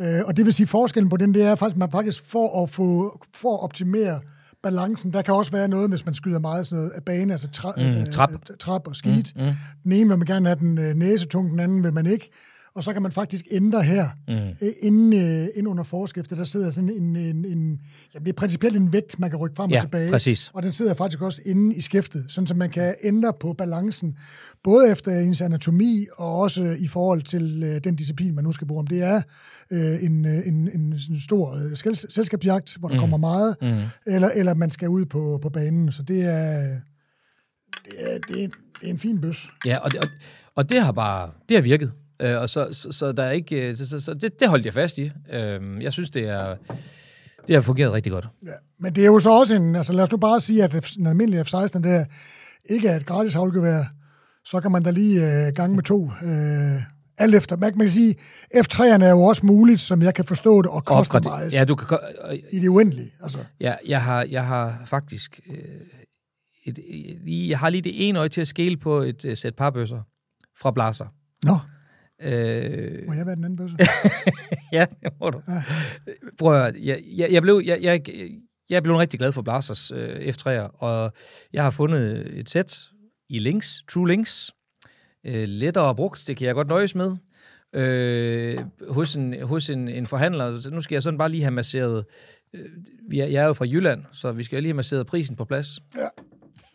[0.00, 2.62] Øh, og det vil sige, forskellen på den, det er faktisk, at man faktisk for
[2.62, 4.20] at, få, for at optimere
[4.62, 7.48] balancen, der kan også være noget, hvis man skyder meget sådan noget af bane, altså
[7.50, 8.32] tra, mm, øh, trap.
[8.32, 9.32] Øh, trap og skit.
[9.36, 9.52] Mm, mm.
[9.84, 12.30] Den ene vil man gerne have den øh, næsetung, den anden vil man ikke.
[12.74, 14.34] Og så kan man faktisk ændre her, mm.
[14.34, 17.80] øh, inden, øh, inden under forskiftet, der sidder sådan en, en, en
[18.14, 20.10] ja, det er principielt en vægt, man kan rykke frem ja, og tilbage.
[20.10, 20.50] Præcis.
[20.54, 24.16] Og den sidder faktisk også inde i skæftet, sådan så man kan ændre på balancen,
[24.64, 28.66] både efter ens anatomi og også i forhold til øh, den disciplin, man nu skal
[28.66, 28.78] bruge.
[28.78, 29.22] Om det er
[29.70, 33.00] øh, en, øh, en, en, en stor øh, selskabsjagt, hvor der mm.
[33.00, 33.68] kommer meget, mm.
[34.06, 35.92] eller, eller man skal ud på, på banen.
[35.92, 36.76] Så det er,
[37.84, 38.48] det er, det er,
[38.80, 39.48] det er en fin bøs.
[39.66, 40.08] Ja, og det, og,
[40.54, 41.92] og det har bare det har virket.
[42.20, 44.74] Øh, og så, så, så, der er ikke, så, så, så det, det holdt jeg
[44.74, 45.10] fast i.
[45.32, 46.56] Øh, jeg synes, det er...
[47.48, 48.28] Det har fungeret rigtig godt.
[48.46, 49.76] Ja, men det er jo så også en...
[49.76, 52.04] Altså lad os nu bare sige, at en almindelig F-16 der
[52.70, 53.84] ikke er et gratis havlgevær,
[54.44, 56.10] så kan man da lige øh, gange med to.
[56.22, 56.82] Øh,
[57.18, 57.56] alt efter.
[57.56, 58.16] Man kan sige,
[58.54, 61.98] F3'erne er jo også muligt, som jeg kan forstå det, og customize ja, du kan,
[62.52, 63.12] i det uendelige.
[63.22, 63.38] Altså.
[63.60, 65.40] Ja, jeg har, jeg har faktisk...
[65.50, 65.56] Øh,
[66.64, 66.78] et,
[67.48, 70.00] jeg har lige det ene øje til at skele på et uh, sæt parbøsser
[70.60, 71.06] fra Blaser.
[71.44, 71.52] Nå.
[72.22, 73.76] Øh, må jeg være den anden bøsse?
[74.72, 75.42] ja, det må du.
[75.48, 75.62] Ja.
[76.38, 78.02] Prøv at, jeg, jeg, jeg, blev, jeg, jeg,
[78.70, 81.12] jeg blev rigtig glad for Blasers øh, F3'er, og
[81.52, 82.88] jeg har fundet et sæt
[83.28, 84.52] i Links, True Links,
[85.26, 87.16] øh, lettere brugt, det kan jeg godt nøjes med,
[87.72, 88.58] øh,
[88.88, 90.60] hos, en, hos en, en forhandler.
[90.60, 92.04] Så nu skal jeg sådan bare lige have masseret...
[92.54, 92.68] Øh,
[93.12, 95.80] jeg er jo fra Jylland, så vi skal lige have masseret prisen på plads.
[95.96, 96.08] Ja.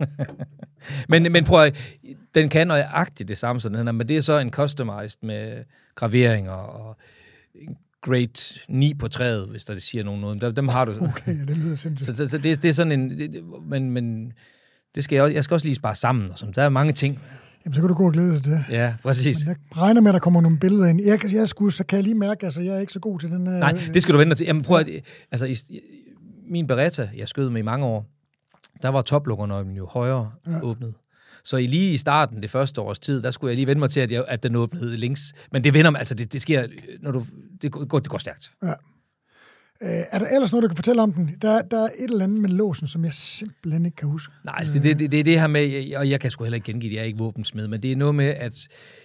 [1.10, 1.98] men, men prøv at,
[2.36, 5.64] den kan nøjagtigt det samme, sådan, men det er så en customized med
[5.96, 6.98] graveringer og
[8.02, 8.28] grade
[8.70, 10.56] 9 på træet, hvis der det siger nogen noget.
[10.56, 10.92] Dem har du.
[11.02, 12.18] Okay, det lyder sindssygt.
[12.18, 13.10] Så, så, så det, det, er sådan en...
[13.10, 14.34] Det, men, men
[14.96, 16.32] det skal jeg, jeg skal også lige spare sammen.
[16.32, 16.54] Og sådan.
[16.54, 17.20] Der er mange ting.
[17.66, 18.66] Jamen, så kan du gå og glæde sig til det.
[18.70, 19.46] Ja, præcis.
[19.46, 21.02] Men jeg regner med, at der kommer nogle billeder ind.
[21.02, 23.30] Jeg, jeg skulle, så kan jeg lige mærke, altså, jeg er ikke så god til
[23.30, 23.42] den...
[23.42, 24.46] Nej, det skal du vente til.
[24.46, 24.90] Jamen, prøv at...
[25.32, 25.80] Altså, i,
[26.48, 28.06] min Beretta, jeg skød med i mange år,
[28.84, 30.62] der var toplukkernøglen jo højere ja.
[30.62, 30.94] åbnet.
[31.44, 33.90] Så i lige i starten, det første års tid, der skulle jeg lige vende mig
[33.90, 35.34] til, at, jeg, at den åbnede links.
[35.52, 36.68] Men det vender altså det, det sker,
[37.02, 37.24] når du,
[37.62, 38.52] det går, det går stærkt.
[38.64, 38.74] Ja.
[39.82, 41.38] Øh, er der ellers noget, du kan fortælle om den?
[41.42, 44.34] Der, der er et eller andet med låsen, som jeg simpelthen ikke kan huske.
[44.44, 46.66] Nej, altså det, det, det er det her med, og jeg kan sgu heller ikke
[46.66, 49.03] gengive det, jeg er ikke våbensmed, men det er noget med, at øh,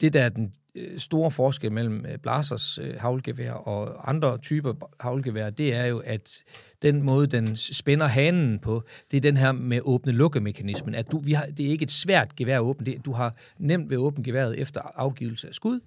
[0.00, 5.50] det der er den øh, store forskel mellem øh, Blasers havlgevær og andre typer havlgevær,
[5.50, 6.42] det er jo, at
[6.82, 10.94] den måde, den spænder hanen på, det er den her med åbne-lukke-mekanismen.
[10.94, 13.36] At du, vi har, det er ikke et svært gevær at åbne, det, du har
[13.58, 15.80] nemt ved at åbne geværet efter afgivelse af skud,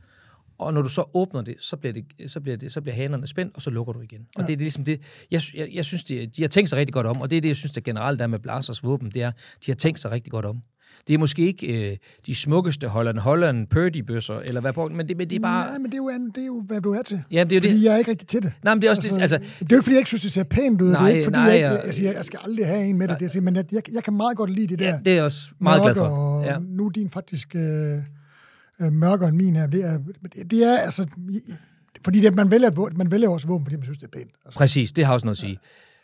[0.59, 3.27] og når du så åbner det, så bliver, det, så bliver, det, så bliver hanerne
[3.27, 4.27] spændt, og så lukker du igen.
[4.35, 4.41] Og ja.
[4.41, 6.93] det, det er ligesom det, jeg, jeg, jeg synes, de, de har tænkt sig rigtig
[6.93, 9.21] godt om, og det er det, jeg synes, der generelt er med Blasers våben, det
[9.21, 9.31] er,
[9.65, 10.61] de har tænkt sig rigtig godt om.
[11.07, 15.17] Det er måske ikke øh, de smukkeste Holland Holland Purdy-bøsser, eller hvad på, men det,
[15.17, 15.69] men det er bare...
[15.69, 17.23] Nej, men det er, jo, det er jo, hvad du er til.
[17.31, 17.83] Ja, det er fordi det.
[17.83, 18.53] jeg er ikke rigtig til det.
[18.63, 20.07] Nej, men det er også altså, det, altså, det er jo ikke, fordi jeg ikke
[20.07, 20.91] synes, det ser pænt ud.
[20.91, 22.97] Nej, det er ikke, fordi nej, jeg, ikke, altså, jeg, jeg skal aldrig have en
[22.97, 24.85] med det, det men jeg, jeg, jeg kan meget godt lide det der.
[24.85, 26.05] Ja, det er jeg også meget glad for.
[26.05, 26.57] Og ja.
[26.59, 27.97] nu er din faktisk øh,
[28.81, 29.67] øh, mørkere end min her.
[29.67, 29.99] Det er,
[30.51, 31.05] det er altså...
[32.03, 34.31] Fordi det, man, vælger, man vælger også våben, fordi man synes, det er pænt.
[34.45, 34.57] Altså.
[34.57, 35.59] Præcis, det har også noget at sige.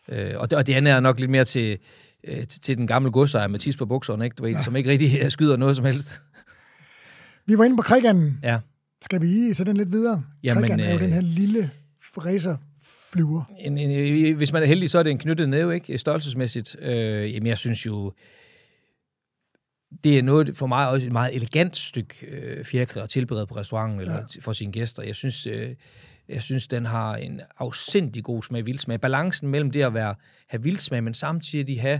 [0.09, 0.33] Ja.
[0.33, 1.77] Øh, og, det, og det andet er nok lidt mere til,
[2.27, 4.35] øh, til, til den gamle godsejer med tis på bukserne, ikke?
[4.35, 4.63] Du ved, ja.
[4.63, 6.21] som ikke rigtig skyder noget som helst.
[7.45, 8.39] Vi var inde på Krigan.
[8.43, 8.59] Ja.
[9.01, 10.23] Skal vi tage den lidt videre?
[10.43, 11.69] Jamen, Krigan er jo øh, den her lille
[12.17, 12.57] racer
[13.13, 13.43] flyver.
[13.59, 15.97] En, en, hvis man er heldig, så er det en knyttet næve, ikke?
[15.97, 16.75] Størrelsesmæssigt.
[16.79, 18.13] Øh, jamen, jeg synes jo,
[20.03, 23.55] det er noget for mig også et meget elegant stykke øh, fjerkræ at tilberede på
[23.55, 24.41] restauranten eller ja.
[24.41, 25.03] for sine gæster.
[25.03, 25.69] Jeg synes, øh,
[26.29, 29.01] jeg synes, den har en afsindig god smag vildsmag.
[29.01, 30.15] Balancen mellem det at være,
[30.47, 31.99] have vildsmag, men samtidig have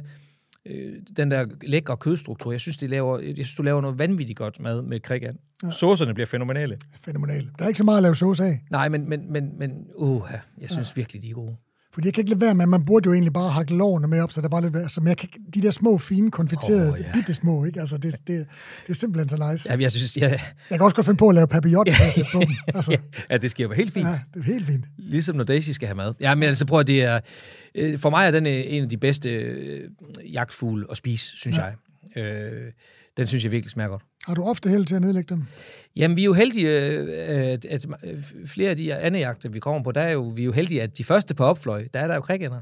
[0.65, 2.51] øh, den der lækre kødstruktur.
[2.51, 5.37] Jeg synes, de laver, jeg synes, du laver noget vanvittigt godt mad med krigan.
[5.63, 5.71] Ja.
[5.71, 6.77] Såserne bliver fænomenale.
[7.01, 7.49] Fænomenale.
[7.57, 8.61] Der er ikke så meget at lave sås af.
[8.71, 10.21] Nej, men, men, men, men uh,
[10.61, 10.93] jeg synes ja.
[10.95, 11.55] virkelig, de er gode.
[11.95, 14.21] Fordi jeg kan ikke lade være med, man burde jo egentlig bare hakke lårene med
[14.21, 14.89] op, så der var lidt værd.
[14.89, 17.05] Så, men jeg kan, de der små, fine, konfiterede, oh, ja.
[17.13, 17.79] bitte små, ikke?
[17.79, 18.47] Altså, det, det, det
[18.89, 19.69] er simpelthen så nice.
[19.71, 20.29] Ja, jeg synes, ja.
[20.29, 20.39] Jeg
[20.69, 22.49] kan også godt finde på at lave papillon, ja, sætte på dem.
[22.75, 22.97] Altså.
[23.29, 24.07] ja, det sker jo helt fint.
[24.07, 24.85] Ja, det er helt fint.
[24.97, 26.13] Ligesom når Daisy skal have mad.
[26.19, 27.19] Ja, men altså prøv at det er...
[27.75, 29.89] Øh, for mig er den øh, en af de bedste øh,
[30.33, 31.63] jagtfugle at spise, synes ja.
[32.15, 32.23] jeg.
[32.23, 32.71] Øh,
[33.17, 34.03] den synes jeg virkelig smager godt.
[34.25, 35.43] Har du ofte held til at nedlægge dem?
[35.95, 37.85] Jamen, vi er jo heldige, at, at
[38.45, 40.81] flere af de andre jagter, vi kommer på, der er jo, vi er jo heldige,
[40.81, 42.61] at de første på opfløj, der er der jo krigender.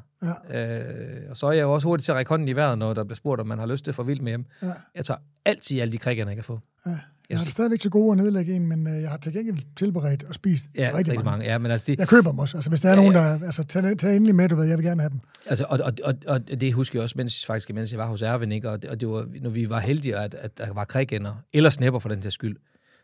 [0.51, 0.80] Ja.
[0.80, 2.93] Øh, og så er jeg jo også hurtigt til at række hånden i vejret, når
[2.93, 4.45] der bliver spurgt, om man har lyst til at få vildt med hjem.
[4.61, 4.68] Ja.
[4.95, 6.59] Jeg tager altid alle de krigender, jeg kan få.
[6.86, 6.91] Ja.
[7.30, 10.24] Jeg har det stadigvæk til gode at nedlægge en, men jeg har til gengæld tilberedt
[10.24, 11.26] og spist ja, rigtig, rigtig mange.
[11.26, 11.45] mange.
[11.45, 12.57] Ja, men altså de, jeg køber dem også.
[12.57, 13.45] Altså, hvis der er ja, nogen, der...
[13.45, 15.19] Altså, tag, tag endelig med, du ved, jeg vil gerne have dem.
[15.45, 18.21] Altså, og, og, og, og det husker jeg også, mens, faktisk, mens jeg var hos
[18.21, 18.69] Erwin, ikke?
[18.69, 21.69] Og, det, og det var, når vi var heldige, at, at der var krigender, eller
[21.69, 22.57] snæpper for den til skyld,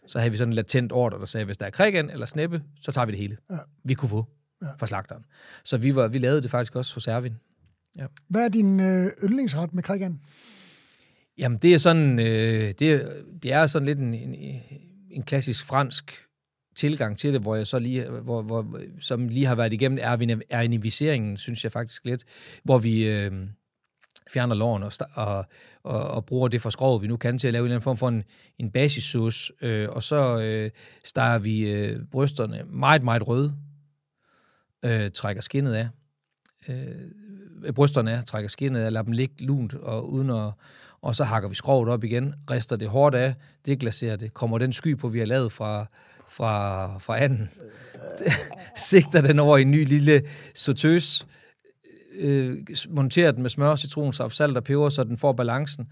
[0.08, 2.62] så havde vi sådan en latent ordre, der sagde, hvis der er krigen eller snæppe,
[2.82, 3.38] så tager vi det hele.
[3.52, 3.58] Ja.
[3.84, 4.28] Vi kunne få
[4.62, 4.68] ja.
[4.80, 5.24] fra slagteren.
[5.64, 7.34] Så vi, var, vi lavede det faktisk også hos Erwin.
[7.98, 8.06] Ja.
[8.28, 10.22] Hvad er din øh, yndlingsret med krigen?
[11.40, 13.10] Jamen, det er sådan, øh, det,
[13.44, 14.62] det er sådan lidt en, en,
[15.12, 16.26] en klassisk fransk
[16.76, 20.00] tilgang til det, hvor jeg så lige, hvor, hvor, som lige har været igennem
[20.50, 22.24] eriniviseringen, synes jeg faktisk lidt,
[22.64, 23.32] hvor vi øh,
[24.34, 25.46] fjerner loven og, og,
[25.84, 27.84] og, og bruger det for skrov, vi nu kan til at lave en eller anden
[27.84, 28.24] form for en,
[28.58, 30.72] en basissauce, øh, og så øh,
[31.06, 33.56] starter vi øh, brysterne meget, meget røde,
[34.86, 35.88] øh, trækker skinnet af,
[36.70, 37.12] øh,
[37.76, 40.52] brysterne af, trækker skinnet af, lader dem ligge lunt, og uden at,
[41.02, 43.36] og så hakker vi skrovet op igen, rister det hårdt af,
[43.66, 45.86] det glaserer det, kommer den sky på, vi har lavet fra,
[46.30, 47.50] fra, fra anden,
[48.90, 50.22] sigter den over i en ny lille
[50.56, 51.26] sauteuse,
[52.20, 52.58] øh,
[52.90, 55.88] monterer den med smør, citronsaft, salt og peber, så den får balancen,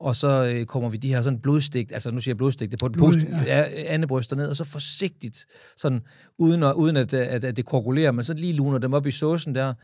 [0.00, 2.80] og så øh, kommer vi de her sådan blodstigt, altså nu siger jeg blodstigt, det
[2.80, 3.12] på den Blod,
[3.46, 3.64] ja.
[3.86, 5.46] andebryster ned, og så forsigtigt,
[5.76, 6.00] sådan
[6.38, 9.10] uden, at, uden at, at, at det koagulerer, men så lige luner dem op i
[9.10, 9.74] såsen der,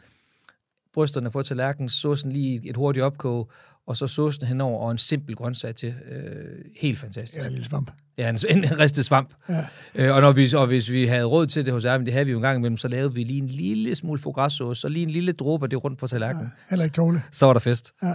[0.97, 3.51] brysterne på tallerkenen, såsen lige et hurtigt opkog,
[3.87, 5.95] og så såsen henover, og en simpel grøntsag til.
[6.11, 7.43] Øh, helt fantastisk.
[7.43, 7.91] Ja, en lille svamp.
[8.19, 9.35] Ja, en, en ristet svamp.
[9.49, 9.65] Ja.
[9.95, 12.27] Øh, og, når vi, og hvis vi havde råd til det hos Erwin, det havde
[12.27, 14.51] vi jo en gang imellem, så lavede vi lige en lille smule foie
[14.85, 16.47] og lige en lille dråbe af det rundt på tallerkenen.
[16.47, 17.23] Ja, heller ikke tåle.
[17.33, 17.93] Så var der fest.
[18.03, 18.15] Ja.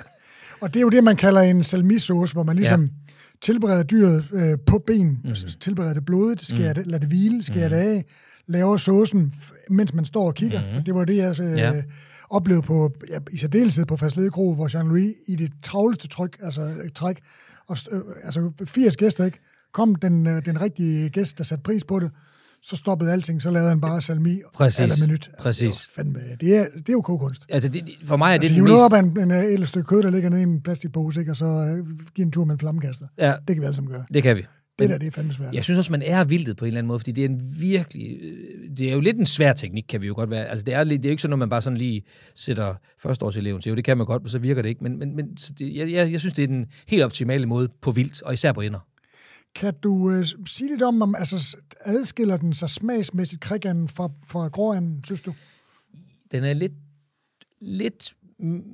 [0.61, 2.83] Og det er jo det, man kalder en salmisauce, hvor man ligesom...
[2.83, 2.89] Ja
[3.41, 5.35] tilbereder dyret øh, på ben, mm.
[5.59, 6.75] tilbereder det blodet, skærer mm.
[6.75, 7.75] det, lader det hvile, skærer mm.
[7.75, 8.05] det af,
[8.47, 9.33] laver såsen,
[9.69, 10.77] mens man står og kigger.
[10.77, 10.83] Mm.
[10.83, 11.83] Det var det, jeg øh, ja.
[12.29, 16.75] oplevede på, ja, i særdeleshed på Fastlede Kro, hvor Jean-Louis i det travleste tryk, altså
[16.95, 17.19] træk,
[17.67, 19.39] og, øh, altså 80 gæster, ikke?
[19.71, 22.11] kom den, øh, den rigtige gæst, der satte pris på det,
[22.63, 24.79] så stoppede alting, så lavede han bare salmi Præcis.
[24.79, 25.27] eller minut.
[25.27, 25.75] Altså, Præcis.
[25.75, 27.45] Det, fandme, det, er, det er jo kogekunst.
[27.49, 28.75] Altså, det, for mig er altså, det mest...
[28.75, 31.45] op en, en, et stykke kød, der ligger nede i en plastikpose, ikke, og så
[31.45, 33.05] uh, give en tur med en flammekaster.
[33.19, 33.33] Ja.
[33.47, 34.05] Det kan vi alle sammen gøre.
[34.13, 34.45] Det kan vi.
[34.79, 35.53] Det der, det er fandme svært.
[35.53, 37.41] Jeg synes også, man er vildet på en eller anden måde, fordi det er en
[37.59, 38.17] virkelig...
[38.21, 40.45] Øh, det er jo lidt en svær teknik, kan vi jo godt være.
[40.45, 42.03] Altså, det er, det er jo ikke sådan, at man bare sådan lige
[42.35, 43.69] sætter førsteårseleven til.
[43.69, 44.83] Jo, det kan man godt, men så virker det ikke.
[44.83, 47.91] Men, men, men det, jeg, jeg, jeg synes, det er den helt optimale måde på
[47.91, 48.79] vildt, og især på ender.
[49.55, 54.47] Kan du uh, sige lidt om, om altså, adskiller den sig smagsmæssigt kriganden fra, fra
[54.47, 55.33] gråanden, synes du?
[56.31, 56.73] Den er lidt,
[57.61, 58.13] lidt,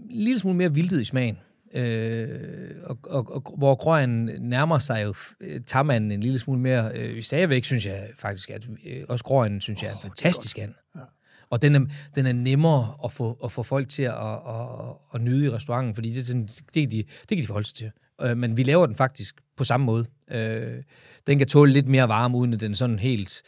[0.09, 1.37] lille smule mere vildtet i smagen.
[1.73, 6.91] Øh, og, og, og, hvor gråanden nærmer sig jo øh, tamanden en lille smule mere.
[6.93, 10.73] Øh, stadigvæk synes jeg faktisk, at øh, også gråanden synes jeg er en fantastisk and.
[10.95, 11.01] Ja.
[11.49, 14.93] Og den er, den er nemmere at få, at få folk til at, at, at,
[15.13, 17.91] at nyde i restauranten, fordi det, det, det, det, det kan de forholde sig til.
[18.21, 20.05] Øh, men vi laver den faktisk på samme måde.
[20.31, 20.83] Øh,
[21.27, 23.41] den kan tåle lidt mere varme, uden at den sådan helt...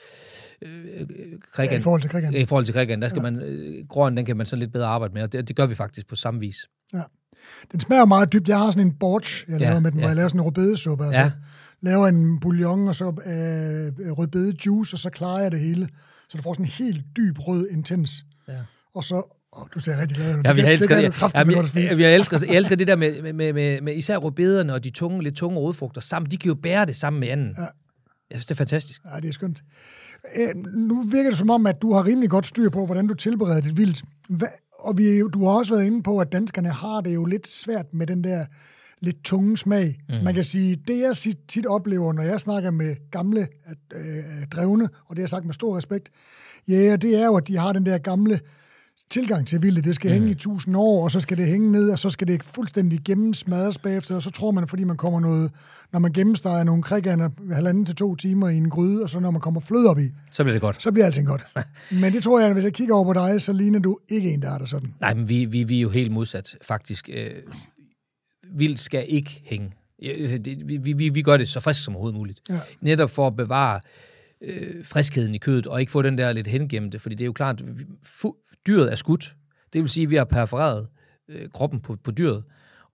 [0.62, 1.08] Øh,
[1.52, 2.34] krigan, ja, i forhold til krigan.
[2.36, 3.32] I forhold til krigan, der skal ja.
[3.32, 3.42] man...
[3.42, 5.76] Øh, gråen, den kan man så lidt bedre arbejde med, og det, det gør vi
[5.76, 6.58] faktisk på samme vis.
[6.94, 7.02] Ja.
[7.72, 8.50] Den smager meget dybt.
[8.50, 10.02] Jeg har sådan en borch, jeg laver med den, ja.
[10.02, 11.06] hvor jeg laver sådan en rødbedesuppe.
[11.06, 11.32] Altså, ja.
[11.82, 15.90] laver en bouillon, og så øh, rødbedejuice, og så klarer jeg det hele.
[16.30, 18.26] Så du får sådan en helt dyb rød intens.
[18.48, 18.54] Ja.
[18.96, 20.42] Og så Oh, du ser rigtig glad ud.
[20.44, 21.04] Ja, jeg elsker det.
[21.04, 24.74] Jeg, jeg, jeg, jeg, elsker, jeg elsker det der med, med, med, med især rødbederne
[24.74, 26.32] og de tunge, lidt tunge rodfrugter sammen.
[26.32, 27.56] De kan jo bære det sammen med anden.
[27.58, 27.62] Ja.
[27.62, 27.70] Jeg
[28.32, 29.02] synes, det er fantastisk.
[29.14, 29.64] Ja, det er skønt.
[30.36, 33.14] Æ, nu virker det som om, at du har rimelig godt styr på, hvordan du
[33.14, 34.04] tilbereder dit vildt.
[34.30, 34.48] Hva,
[34.80, 37.86] og vi, du har også været inde på, at danskerne har det jo lidt svært
[37.94, 38.46] med den der
[39.02, 40.00] lidt tunge smag.
[40.10, 40.16] Mm.
[40.24, 43.48] Man kan sige, det jeg tit oplever, når jeg snakker med gamle
[43.94, 46.10] øh, drevne, og det har jeg sagt med stor respekt,
[46.68, 48.40] ja, det er jo, at de har den der gamle
[49.10, 49.84] tilgang til vildt.
[49.84, 50.14] Det skal mm.
[50.14, 53.00] hænge i tusind år, og så skal det hænge ned, og så skal det fuldstændig
[53.06, 55.52] gennemsmadres bagefter, og så tror man, fordi man kommer noget,
[55.92, 59.32] når man gennemsteger nogle krigander halvanden til to timer i en gryde, og så når
[59.32, 60.84] man kommer flød op i, så bliver det godt.
[60.84, 61.46] Så bliver alting godt.
[62.02, 64.42] men det tror jeg, hvis jeg kigger over på dig, så ligner du ikke en,
[64.42, 64.94] der er der sådan.
[65.02, 67.10] Nej, men vi, vi, vi er jo helt modsat, faktisk.
[67.14, 67.32] Øh,
[68.54, 69.72] vildt skal ikke hænge.
[70.44, 72.40] Vi, vi, vi, vi gør det så frisk som overhovedet muligt.
[72.50, 72.60] Ja.
[72.82, 73.82] Netop for at bevare øh,
[74.84, 77.64] friskheden i kødet, og ikke få den der lidt hengemte, fordi det er jo klart,
[78.68, 79.36] dyret er skudt.
[79.74, 80.88] Det vil sige, at vi har perforeret
[81.30, 82.44] øh, kroppen på, på dyret,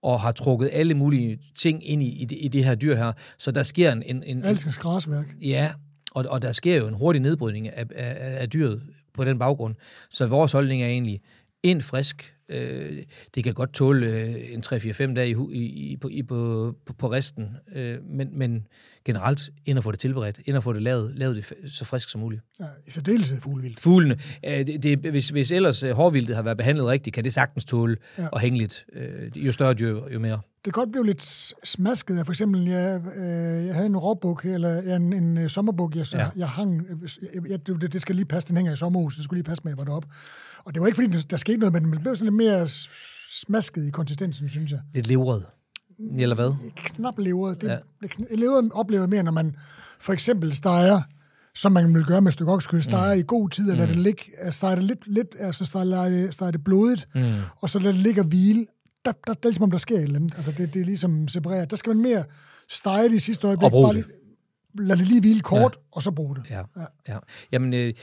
[0.02, 3.12] og har trukket alle mulige ting ind i, i, det, i det her dyr her.
[3.38, 4.02] Så der sker en...
[4.02, 5.26] en, en Alskens græsværk.
[5.40, 5.72] Ja,
[6.10, 8.82] og, og der sker jo en hurtig nedbrydning af, af, af dyret
[9.14, 9.74] på den baggrund.
[10.10, 11.20] Så vores holdning er egentlig,
[11.66, 13.02] ind frisk, Øh,
[13.34, 16.92] det kan godt tåle øh, en 3-4-5 dage i, i, i, på, i, på, på,
[16.92, 18.66] på resten, øh, men, men
[19.04, 22.10] generelt ind at få det tilberedt, ind at få det lavet, lavet det så frisk
[22.10, 22.42] som muligt.
[22.60, 23.80] Ja, i særdeleshed fuglevildt.
[23.80, 24.18] Fuglene.
[24.46, 27.64] Øh, det, det, hvis, hvis ellers øh, hårvildet har været behandlet rigtigt, kan det sagtens
[27.64, 28.38] tåle ja.
[28.38, 28.86] hænge lidt.
[28.92, 30.40] Øh, jo større dyr, jo mere.
[30.64, 31.22] Det kan godt blive lidt
[31.64, 32.26] smasket.
[32.26, 36.16] For eksempel, jeg, øh, jeg havde en råbuk, eller en, en, en sommerbuk, jeg, så,
[36.16, 36.28] ja.
[36.36, 36.86] jeg hang,
[37.34, 39.64] jeg, jeg, det, det skal lige passe, den hænger i sommerhuset, det skulle lige passe
[39.64, 40.08] med, at jeg var deroppe.
[40.66, 42.68] Og det var ikke, fordi der skete noget, men det blev sådan lidt mere
[43.30, 44.80] smasket i konsistensen, synes jeg.
[44.94, 45.46] Lidt leveret.
[46.18, 46.52] Eller hvad?
[46.76, 47.60] Knap leveret.
[47.60, 47.78] Det, ja.
[48.36, 49.56] Leveret oplever mere, når man
[50.00, 51.00] for eksempel steger,
[51.54, 53.20] som man vil gøre med et stykke oksekød, steger mm.
[53.20, 53.92] i god tid, eller mm.
[53.92, 57.34] det ligge, steger det lidt, lidt altså steger det, steger det blodigt, mm.
[57.60, 58.66] og så lader det ligge og hvile.
[59.04, 60.32] Der, der, der, det er ligesom, om der sker et eller andet.
[60.36, 61.70] Altså, det, det er ligesom separeret.
[61.70, 62.24] Der skal man mere
[62.70, 63.64] stege det i sidste øjeblik.
[63.64, 64.04] Og bruge det
[64.78, 65.82] lad det lige hvile kort, ja.
[65.92, 66.50] og så bruge det.
[66.50, 66.84] Ja, ja.
[67.08, 67.18] ja.
[67.52, 67.94] Jamen, øh,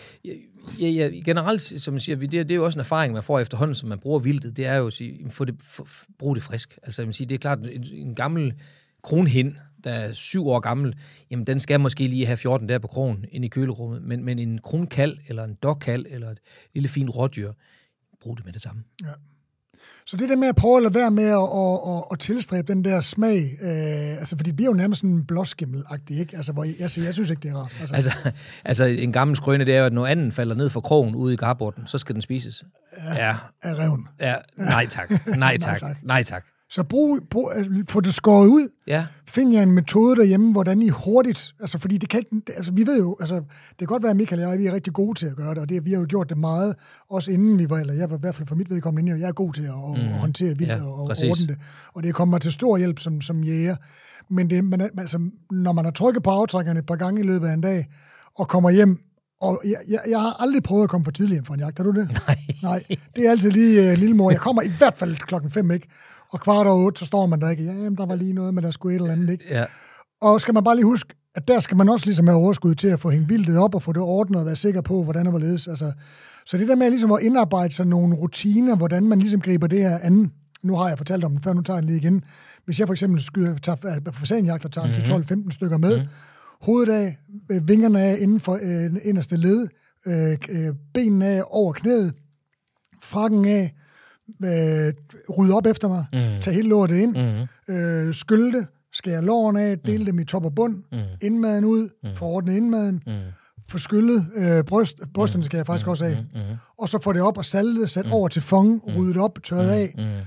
[0.80, 3.39] ja, ja, generelt, som jeg siger, det, det er jo også en erfaring, man får
[3.39, 5.88] efterhånden, som man bruger vildtet, det er jo at sige, få det, for,
[6.19, 6.80] brug det frisk.
[6.84, 8.53] Altså, jeg vil sige, det er klart, en, en gammel
[9.03, 10.95] kronhind, der er syv år gammel,
[11.32, 14.39] jamen den skal måske lige have 14 der på kronen ind i kølerummet, men, men
[14.39, 16.39] en kronkald, eller en dogkald, eller et
[16.74, 17.53] lille fint rådyr,
[18.21, 18.84] brug det med det samme.
[19.03, 19.11] Ja.
[20.06, 22.74] Så det der med at prøve at lade være med at, at, at, at tilstræbe
[22.74, 26.38] den der smag, øh, altså for det bliver jo nærmest sådan blåskimmelagtigt, ikke?
[26.38, 27.76] Altså, hvor jeg, altså, jeg synes ikke, det er rart.
[27.80, 28.12] Altså, altså,
[28.66, 31.34] altså en gammel skrøne, det er jo, at når anden falder ned fra krogen ude
[31.34, 32.64] i garborten, så skal den spises.
[32.98, 33.36] Ja, ja.
[33.62, 34.08] Af reven.
[34.20, 35.10] Ja, nej tak.
[35.38, 35.82] Nej tak.
[35.82, 35.98] nej tak.
[36.04, 36.44] Nej tak.
[36.74, 38.69] Så brug, brug, øh, få det skåret ud.
[38.88, 39.05] Ja.
[39.28, 41.53] Find jer en metode derhjemme, hvordan I hurtigt...
[41.59, 42.53] Altså, fordi det kan ikke...
[42.55, 43.17] Altså, vi ved jo...
[43.19, 45.36] Altså, det kan godt være, at Michael og jeg, vi er rigtig gode til at
[45.36, 46.76] gøre det, og det, vi har jo gjort det meget,
[47.09, 47.78] også inden vi var...
[47.78, 49.74] Eller jeg var i hvert fald for mit vedkommende inden, jeg er god til at,
[49.74, 50.07] mm.
[50.07, 51.57] at håndtere vildt ja, og, og ordne det.
[51.93, 53.76] Og det kommer mig til stor hjælp som, som jæger.
[54.30, 57.47] Men det, man, altså, når man har trykket på aftrækkerne et par gange i løbet
[57.47, 57.88] af en dag,
[58.36, 58.99] og kommer hjem
[59.41, 61.78] og jeg, jeg, jeg har aldrig prøvet at komme for tidligt hjem fra en jagt.
[61.80, 62.21] Har du det?
[62.28, 62.38] Nej.
[62.61, 62.84] Nej.
[63.15, 64.32] Det er altid lige uh, lille mor.
[64.32, 65.88] Jeg kommer i hvert fald klokken fem, ikke?
[66.34, 67.64] Og kvart over otte, så står man der ikke.
[67.64, 69.46] Ja, jamen, der var lige noget, men der skulle et eller andet, ikke?
[69.50, 69.66] Ja.
[70.22, 72.88] Og skal man bare lige huske, at der skal man også ligesom have overskud til
[72.88, 75.30] at få hængt vildt op og få det ordnet og være sikker på, hvordan og
[75.30, 75.68] hvorledes.
[75.68, 75.92] Altså,
[76.46, 79.80] så det der med ligesom at indarbejde sig nogle rutiner, hvordan man ligesom griber det
[79.80, 80.32] her an.
[80.64, 82.24] Nu har jeg fortalt om den før, nu tager jeg den lige igen.
[82.66, 85.24] Hvis jeg for eksempel skyder, tager fasanjagt og tager mm-hmm.
[85.24, 86.10] til 12-15 stykker med, mm-hmm.
[86.62, 87.18] hovedet af,
[87.52, 89.68] øh, vingerne af inden for øh, inderste led,
[90.08, 92.14] øh, øh, benene af over knæet,
[93.02, 93.74] frakken af,
[94.43, 94.93] øh,
[95.38, 96.41] rydde op efter mig, mm.
[96.41, 97.17] tage hele lortet ind,
[97.67, 97.74] mm.
[97.76, 100.05] øh, skylde det, skære lårene af, dele mm.
[100.05, 100.97] dem i top og bund, mm.
[101.21, 102.15] indmaden ud, mm.
[102.15, 103.13] forordne indmaden, mm.
[103.69, 105.89] få skyllet øh, bryst, brysterne skal jeg faktisk mm.
[105.89, 106.39] også af, mm.
[106.39, 106.55] mm.
[106.80, 108.11] og så få det op og salte, sat mm.
[108.11, 108.95] over til fong, mm.
[108.95, 109.71] ryddet op, tørret mm.
[109.71, 110.26] af, mm.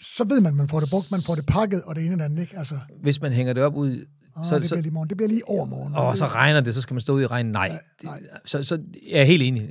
[0.00, 2.18] så ved man, man får det brugt, man får det pakket, og det ene og
[2.18, 2.58] det andet, ikke?
[2.58, 2.78] Altså.
[3.02, 4.06] Hvis man hænger det op ud
[4.36, 5.08] Oh, så, det bliver lige morgen.
[5.08, 5.94] Det bliver lige overmorgen.
[5.94, 7.52] Og så regner det, så skal man stå ud i regnen.
[7.52, 7.66] Nej.
[7.66, 8.20] Ja, nej.
[8.44, 9.68] Så, så jeg er helt enig.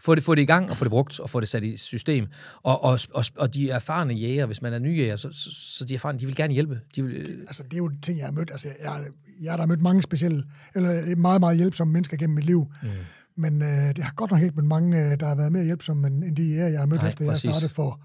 [0.00, 1.76] Få det, få det i gang, og få det brugt, og få det sat i
[1.76, 2.26] system.
[2.62, 5.84] Og, og, og, og de erfarne jæger, hvis man er nye jæger, så, så, så
[5.84, 6.80] de erfarne, de vil gerne hjælpe.
[6.96, 8.50] De vil, det, altså, det er jo ting, jeg har mødt.
[8.50, 9.04] Altså, jeg,
[9.42, 10.44] jeg har mødt mange specielle,
[10.74, 12.66] eller meget, meget hjælpsomme mennesker gennem mit liv.
[12.82, 12.88] Mm.
[13.36, 16.06] Men øh, det har godt nok ikke med mange, øh, der har været mere hjælpsomme,
[16.06, 17.44] end de er, jeg har mødt, Nej, efter præcis.
[17.44, 18.00] jeg startede for...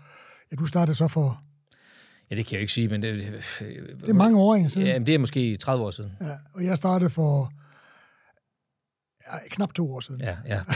[0.52, 1.42] Ja, du startede så for
[2.32, 3.44] Ja, det kan jeg ikke sige, men det...
[4.02, 4.88] Det er mange år siden.
[4.88, 6.12] Ja, det er måske 30 år siden.
[6.22, 7.52] Ja, og jeg startede for
[9.34, 10.22] ja, knap to år siden.
[10.22, 10.60] Ja, ja.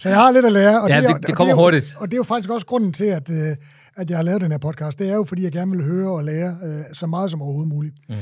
[0.00, 0.80] så jeg har lidt at lære.
[0.82, 1.96] Og ja, det, det, det kommer og det jo, hurtigt.
[2.00, 3.56] Og det er jo faktisk også grunden til, at, øh,
[3.96, 4.98] at jeg har lavet den her podcast.
[4.98, 7.68] Det er jo, fordi jeg gerne vil høre og lære uh, så meget som overhovedet
[7.68, 7.94] muligt.
[8.08, 8.14] Mm.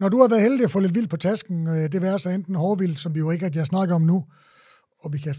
[0.00, 2.30] Når du har været heldig at få lidt vildt på tasken, uh, det vil så
[2.30, 4.24] enten hårdvildt, som vi jo ikke at jeg snakker om nu,
[5.00, 5.34] og vi kan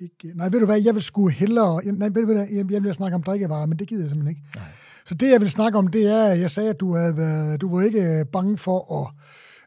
[0.00, 0.36] ikke...
[0.36, 1.80] Nej, ved du hvad, jeg vil sgu hellere...
[1.84, 4.36] Nej, ved du hvad, jeg, jeg vil snakke om drikkevarer, men det gider jeg simpelthen
[4.36, 4.48] ikke.
[4.54, 4.64] Nej.
[5.06, 7.76] Så det, jeg vil snakke om, det er, jeg sagde, at du, havde været, du
[7.76, 9.12] var ikke bange for at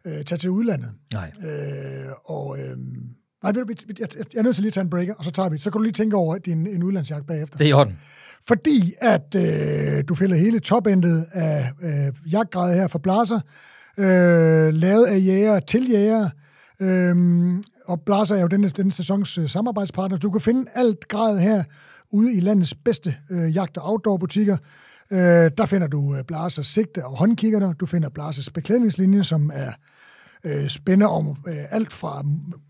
[0.06, 0.92] øh, tage til udlandet.
[1.14, 1.32] Nej.
[1.46, 2.60] Øh, og...
[2.60, 2.78] Øh,
[3.44, 5.32] nej, ved du, jeg, jeg, er nødt til lige at tage en breaker, og så
[5.32, 7.58] tager vi Så kan du lige tænke over din en udlandsjagt bagefter.
[7.58, 7.98] Det er i orden.
[8.48, 13.40] Fordi at øh, du fælder hele topendet af øh, jagtgradet her for Blaser,
[13.98, 16.30] øh, lavet af jæger til jæger,
[16.80, 17.16] øh,
[17.86, 20.18] og Blaser er jo denne, denne sæsons øh, samarbejdspartner.
[20.18, 21.64] Du kan finde alt grad her
[22.12, 24.58] ude i landets bedste øh, jagt- og outdoor-butikker.
[25.12, 27.74] Øh, der finder du øh, Blasers sigte og håndkiggerne.
[27.80, 29.72] Du finder Blasers beklædningslinje, som er
[30.44, 32.24] øh, spænder om øh, alt fra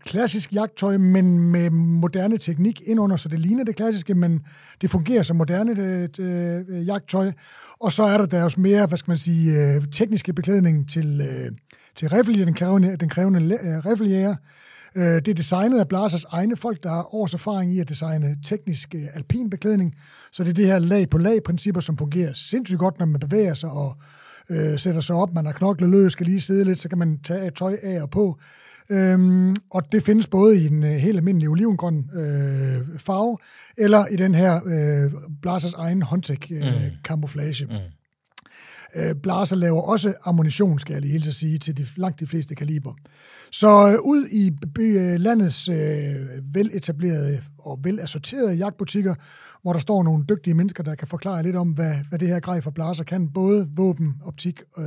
[0.04, 4.40] klassisk jagttøj, men med moderne teknik indunder, så det ligner det klassiske, men
[4.80, 7.32] det fungerer som moderne det, det, øh, jagttøj.
[7.80, 11.52] Og så er der deres mere, hvad skal man sige, øh, tekniske beklædning til, øh,
[11.96, 14.36] til riffeljæger, den krævende, den krævende øh, riffeljæger.
[14.96, 18.36] Øh, det er designet af Blasers egne folk, der har års erfaring i at designe
[18.44, 19.94] teknisk øh, alpin beklædning.
[20.32, 23.20] Så det er det her lag på lag principper, som fungerer sindssygt godt, når man
[23.20, 23.96] bevæger sig og
[24.50, 25.34] øh, sætter sig op.
[25.34, 28.10] Man har knoklet løs, skal lige sidde lidt, så kan man tage tøj af og
[28.10, 28.38] på.
[28.90, 33.38] Øhm, og det findes både i en øh, helt almindelig olivengrøn øh, farve,
[33.76, 36.72] eller i den her øh, Blasers egen håndtæk øh, mm.
[37.04, 37.64] camouflage.
[37.64, 38.03] Mm.
[38.96, 42.54] Øh, Blaser laver også ammunition, skal jeg lige helt sige, til de, langt de fleste
[42.54, 42.94] kaliber.
[43.50, 44.46] Så øh, ud i
[44.78, 45.76] øh, landets øh,
[46.54, 49.14] veletablerede og velassorterede jagtbutikker,
[49.62, 52.40] hvor der står nogle dygtige mennesker, der kan forklare lidt om, hvad, hvad det her
[52.40, 53.28] grej for Blaser kan.
[53.28, 54.84] Både våben, optik, øh,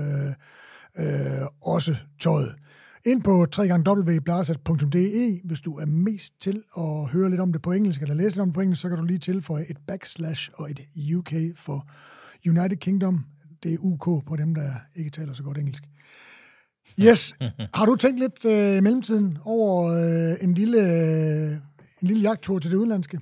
[1.00, 2.56] øh, også tøjet.
[3.06, 3.46] Ind på
[3.88, 8.36] www.blaset.de, hvis du er mest til at høre lidt om det på engelsk, eller læse
[8.36, 10.80] lidt om det på engelsk, så kan du lige tilføje et backslash og et
[11.16, 11.88] UK for
[12.48, 13.26] United Kingdom
[13.64, 15.84] det er UK på dem, der ikke taler så godt engelsk.
[17.00, 17.36] Yes.
[17.74, 21.52] Har du tænkt lidt øh, i mellemtiden over øh, en, lille, øh,
[22.02, 23.20] en lille jagttur til det udenlandske?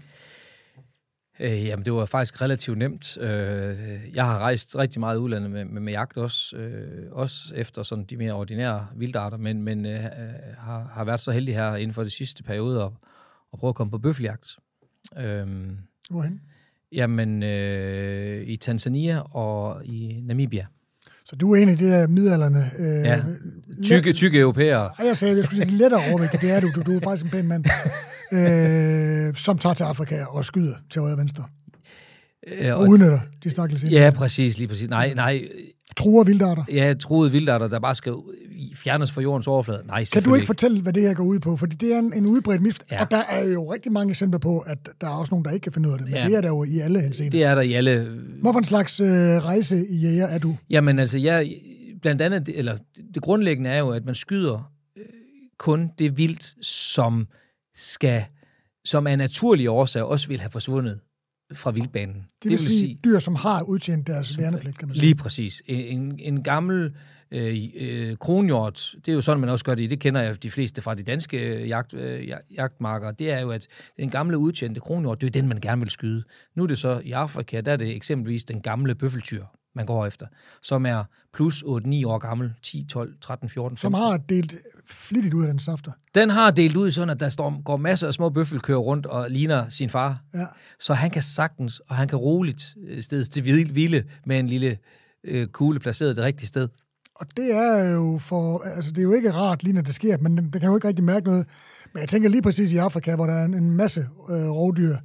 [1.40, 3.18] Øh, jamen, det var faktisk relativt nemt.
[3.18, 3.78] Øh,
[4.14, 8.06] jeg har rejst rigtig meget udlandet med, med, med jagt også, øh, også efter sådan
[8.06, 10.00] de mere ordinære vildarter, men, men øh,
[10.58, 12.92] har, har været så heldig her inden for de sidste periode at,
[13.54, 14.58] at prøve at komme på bøffeljagt.
[15.18, 15.48] Øh,
[16.10, 16.42] Hvorhen?
[16.96, 20.66] Jamen, øh, i Tanzania og i Namibia.
[21.26, 22.72] Så du er en af de der midalderne...
[22.80, 23.22] Øh, ja,
[23.84, 24.90] tykke, tykke europæere.
[25.00, 26.72] Ej, jeg sagde, jeg skulle sige lettere overvægt, det er du.
[26.76, 27.66] Du, du er faktisk en pæn mand.
[28.38, 31.44] øh, som tager til Afrika og skyder til højre og venstre.
[32.48, 34.90] Øh, og, og udnytter de stakkels Ja, præcis, lige præcis.
[34.90, 35.48] Nej, nej.
[35.98, 36.64] Truer vildarter?
[36.72, 38.14] Ja, truede vildarter, der bare skal
[38.76, 39.84] fjernes fra jordens overflade.
[39.88, 41.58] Nej, Kan du ikke fortælle, hvad det her går ud på?
[41.58, 43.02] Fordi det er en, en udbredt mift, ja.
[43.02, 45.64] og der er jo rigtig mange eksempler på, at der er også nogen, der ikke
[45.64, 46.08] kan finde ud af det.
[46.08, 46.28] Men ja.
[46.28, 47.32] det er der jo i alle henseender.
[47.32, 48.20] Det er der i alle...
[48.42, 50.58] Hvorfor en slags øh, rejse i jæger er du?
[50.70, 51.52] Jamen altså, jeg,
[52.02, 52.78] blandt andet, eller
[53.14, 55.04] det grundlæggende er jo, at man skyder øh,
[55.58, 57.28] kun det vildt, som
[57.76, 58.24] skal
[58.86, 61.00] som af naturlige årsager også vil have forsvundet
[61.54, 62.16] fra vildbanen.
[62.16, 65.06] Det, det vil sige, sige dyr, som har udtjent deres værnepligt, kan man sige.
[65.06, 65.62] Lige præcis.
[65.66, 66.96] En, en gammel
[67.32, 70.52] øh, øh, kronhjort, det er jo sådan, man også gør det det kender jeg de
[70.52, 73.68] fleste fra de danske øh, jagt, øh, jagtmarker, det er jo, at
[73.98, 76.24] den gamle udtjente kronhjort, det er den, man gerne vil skyde.
[76.56, 80.06] Nu er det så i Afrika, der er det eksempelvis den gamle bøffeltyr, man går
[80.06, 80.28] efter,
[80.62, 81.04] som er
[81.34, 83.82] plus 8-9 år gammel, 10, 12, 13, 14, 15.
[83.82, 85.92] Som har delt flittigt ud af den safter.
[86.16, 89.32] Den har delt ud sådan, at der står, går masser af små bøffelkører rundt og
[89.32, 90.22] ligner sin far.
[90.34, 90.46] Ja.
[90.80, 94.78] Så han kan sagtens, og han kan roligt øh, stedet til hvile med en lille
[95.24, 96.68] øh, kugle placeret det rigtige sted.
[97.16, 100.18] Og det er jo for, altså det er jo ikke rart lige når det sker,
[100.18, 101.48] men det, kan jo ikke rigtig mærke noget.
[101.94, 104.98] Men jeg tænker lige præcis i Afrika, hvor der er en, en masse øh, rovdyr,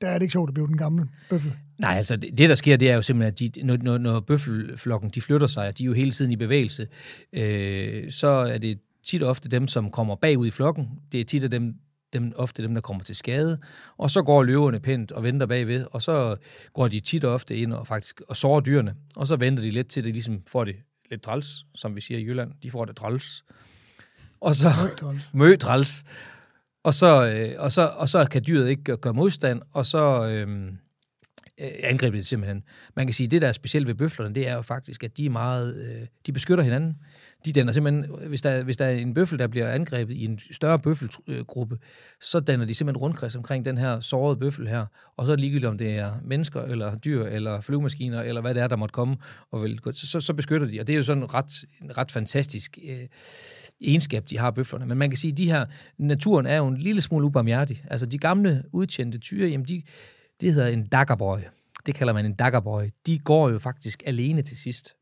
[0.00, 1.56] der er det ikke sjovt at blive den gamle bøffel.
[1.78, 4.20] Nej, altså det, det, der sker, det er jo simpelthen, at de, når, når, når
[4.20, 6.88] bøffelflokken de flytter sig, og de er jo hele tiden i bevægelse,
[7.32, 10.88] øh, så er det tit og ofte dem, som kommer bagud i flokken.
[11.12, 11.74] Det er tit af dem,
[12.12, 13.58] dem, ofte dem, der kommer til skade.
[13.96, 16.36] Og så går løverne pænt og venter bagved, og så
[16.72, 18.94] går de tit og ofte ind og faktisk og sårer dyrene.
[19.16, 20.76] Og så venter de lidt til, det ligesom får det
[21.10, 22.52] lidt træls, som vi siger i Jylland.
[22.62, 23.44] De får det træls.
[24.40, 24.68] Og så...
[25.32, 26.04] Mø træls.
[26.84, 30.28] Og så, øh, og, så, og så kan dyret ikke gøre modstand, og så...
[30.28, 30.72] Øh,
[31.60, 32.62] øh, angriber simpelthen.
[32.96, 35.16] Man kan sige, at det, der er specielt ved bøflerne, det er jo faktisk, at
[35.16, 36.96] de er meget, øh, de beskytter hinanden.
[37.44, 40.40] De danner simpelthen, hvis der, hvis der er en bøffel, der bliver angrebet i en
[40.50, 41.78] større bøffelgruppe,
[42.20, 44.86] så danner de simpelthen rundkreds omkring den her sårede bøffel her,
[45.16, 48.54] og så er det ligegyldigt, om det er mennesker, eller dyr, eller flyvemaskiner, eller hvad
[48.54, 49.16] det er, der måtte komme,
[49.50, 50.80] og vil, så, så, så beskytter de.
[50.80, 53.06] Og det er jo sådan en ret, en ret fantastisk øh,
[53.80, 54.86] egenskab, de har bøflerne.
[54.86, 55.66] Men man kan sige, at de her,
[55.98, 57.84] naturen er jo en lille smule ubarmhjertig.
[57.90, 59.82] Altså de gamle, udtjente tyre, jamen de,
[60.40, 61.38] det hedder en daggerboy.
[61.86, 62.88] Det kalder man en daggerboy.
[63.06, 64.94] De går jo faktisk alene til sidst.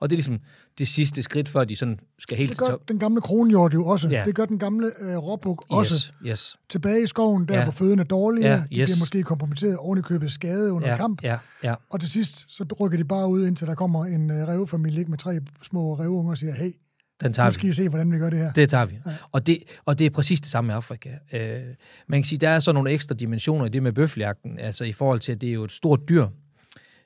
[0.00, 0.38] Og det er ligesom
[0.78, 4.08] det sidste skridt, før de sådan skal helt Det gør den gamle kronhjort jo også.
[4.08, 4.22] Ja.
[4.24, 6.12] Det gør den gamle øh, råbuk også.
[6.26, 6.56] Yes.
[6.68, 7.62] Tilbage i skoven, der ja.
[7.62, 8.48] hvor føden er dårlige.
[8.48, 8.62] Ja, yes.
[8.62, 11.22] De bliver måske kompromitteret oven i købet skade under ja, kamp.
[11.22, 11.74] Ja, ja.
[11.90, 15.18] Og til sidst, så rykker de bare ud, indtil der kommer en øh, revfamilie med
[15.18, 16.72] tre små reveunger og siger, hey,
[17.20, 17.70] den tager nu skal vi.
[17.70, 18.52] I se, hvordan vi gør det her.
[18.52, 18.98] Det tager vi.
[19.06, 19.10] Ja.
[19.32, 21.10] Og, det, og det er præcis det samme i Afrika.
[21.32, 21.60] Øh,
[22.06, 24.92] man kan sige, der er så nogle ekstra dimensioner i det med bøffeljagten, altså i
[24.92, 26.26] forhold til, at det er jo et stort dyr.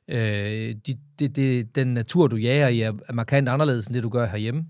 [0.08, 4.08] Øh, de, det, det, den natur, du jager i, er, markant anderledes end det, du
[4.08, 4.64] gør herhjemme.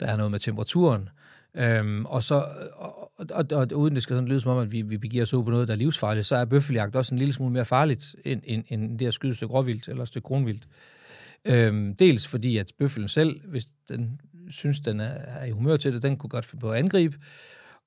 [0.00, 1.08] Der er noget med temperaturen.
[1.56, 2.34] Øhm, og så,
[2.74, 5.22] og, og, og, og uden det skal sådan lyde som om, at vi, vi begiver
[5.22, 7.64] os ud på noget, der er livsfarligt, så er bøffeljagt også en lille smule mere
[7.64, 10.66] farligt, end, end, end det at skyde et stykke råvildt eller et stykke kronvildt.
[11.44, 15.92] Øhm, dels fordi, at bøffelen selv, hvis den synes, den er, er i humør til
[15.92, 17.18] det, den kunne godt finde på at angribe.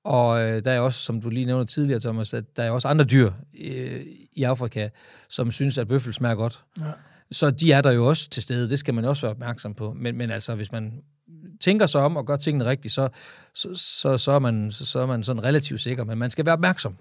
[0.04, 2.88] Og øh, der er også, som du lige nævnte tidligere, Thomas, at der er også
[2.88, 4.02] andre dyr øh,
[4.32, 4.88] i Afrika,
[5.28, 6.64] som synes, at bøffel smager godt.
[6.78, 6.84] Ja.
[7.30, 9.92] Så de er der jo også til stede, det skal man også være opmærksom på.
[9.92, 11.02] Men, men altså, hvis man
[11.60, 13.08] tænker sig om og gør tingene rigtigt, så,
[13.54, 16.46] så, så, så, er man, så, så er man sådan relativt sikker, men man skal
[16.46, 16.96] være opmærksom.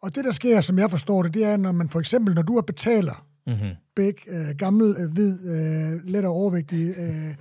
[0.00, 2.42] Og det, der sker, som jeg forstår det, det er, når man for eksempel, når
[2.42, 3.70] du betaler mm-hmm.
[3.96, 7.34] begge øh, gammel, øh, hvid, øh, let og overvægtig øh,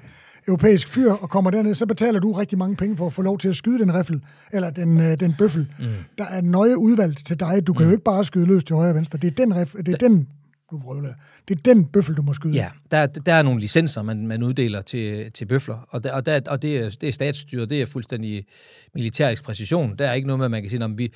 [0.48, 3.38] europæisk fyr og kommer derned, så betaler du rigtig mange penge for at få lov
[3.38, 4.22] til at skyde den riffel,
[4.54, 5.68] eller den, øh, den bøffel.
[5.80, 5.86] Mm.
[6.18, 7.68] Der er nøje udvalgt til dig.
[7.68, 7.90] Du kan mm.
[7.90, 9.20] jo ikke bare skyde løs til højre og venstre.
[9.20, 10.28] Det er den, riffel, det er den
[10.72, 11.14] nu vrøvler
[11.48, 12.54] Det er den bøffel, du må skyde.
[12.54, 16.26] Ja, der, der er nogle licenser, man, man uddeler til, til bøfler, og, der, og,
[16.26, 18.46] der, og det, er, det er statsstyret, det er fuldstændig
[18.94, 19.96] militærisk præcision.
[19.98, 21.14] Der er ikke noget med, at man kan sige, om vi,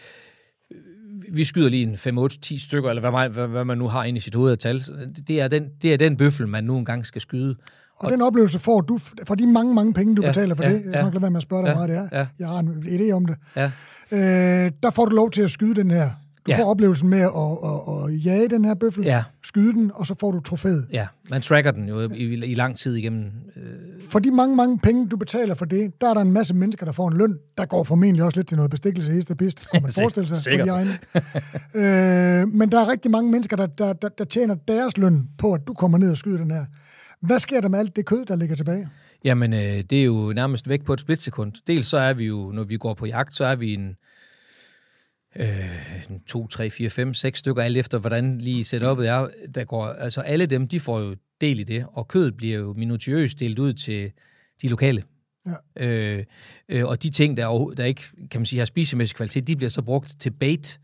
[1.30, 4.04] vi skyder lige en 5, 8, 10 stykker, eller hvad, hvad, hvad man nu har
[4.04, 4.82] inde i sit hoved af tal.
[5.28, 7.56] Det er, den, det er den bøffel, man nu engang skal skyde.
[7.96, 10.64] Og, og den oplevelse får du for de mange, mange penge, du ja, betaler for
[10.64, 10.82] ja, det.
[10.86, 12.20] Jeg skal ja, være med at spørge dig, ja, meget det er.
[12.20, 12.28] Ja.
[12.40, 13.36] Jeg har en idé om det.
[13.56, 13.72] Ja.
[14.12, 16.10] Øh, der får du lov til at skyde den her
[16.46, 16.60] du ja.
[16.60, 19.24] får oplevelsen med at, at, at jage den her bøffel, ja.
[19.44, 20.88] skyde den, og så får du trofæet.
[20.94, 23.26] Ja, man tracker den jo i, i lang tid igennem.
[23.56, 23.64] Øh...
[24.10, 26.86] For de mange, mange penge, du betaler for det, der er der en masse mennesker,
[26.86, 27.38] der får en løn.
[27.58, 30.38] Der går formentlig også lidt til noget bestikkelse, hest og pist, kan man forestille sig.
[30.38, 30.68] Sikkert.
[30.68, 31.20] På
[31.74, 35.28] de øh, men der er rigtig mange mennesker, der, der, der, der tjener deres løn
[35.38, 36.66] på, at du kommer ned og skyder den her.
[37.22, 38.90] Hvad sker der med alt det kød, der ligger tilbage?
[39.24, 41.54] Jamen, øh, det er jo nærmest væk på et splitsekund.
[41.68, 43.96] Dels så er vi jo, når vi går på jagt, så er vi en
[45.36, 49.28] øh, to, tre, fire, fem, seks stykker, alt efter hvordan lige setupet er.
[49.56, 52.74] Der går, altså alle dem, de får jo del i det, og kødet bliver jo
[52.74, 54.12] minutiøst delt ud til
[54.62, 55.04] de lokale.
[55.78, 55.86] Ja.
[55.86, 56.26] Øh,
[56.70, 58.02] øh, og de ting, der, der ikke
[58.32, 60.80] kan man sige, har spisemæssig kvalitet, de bliver så brugt til bait,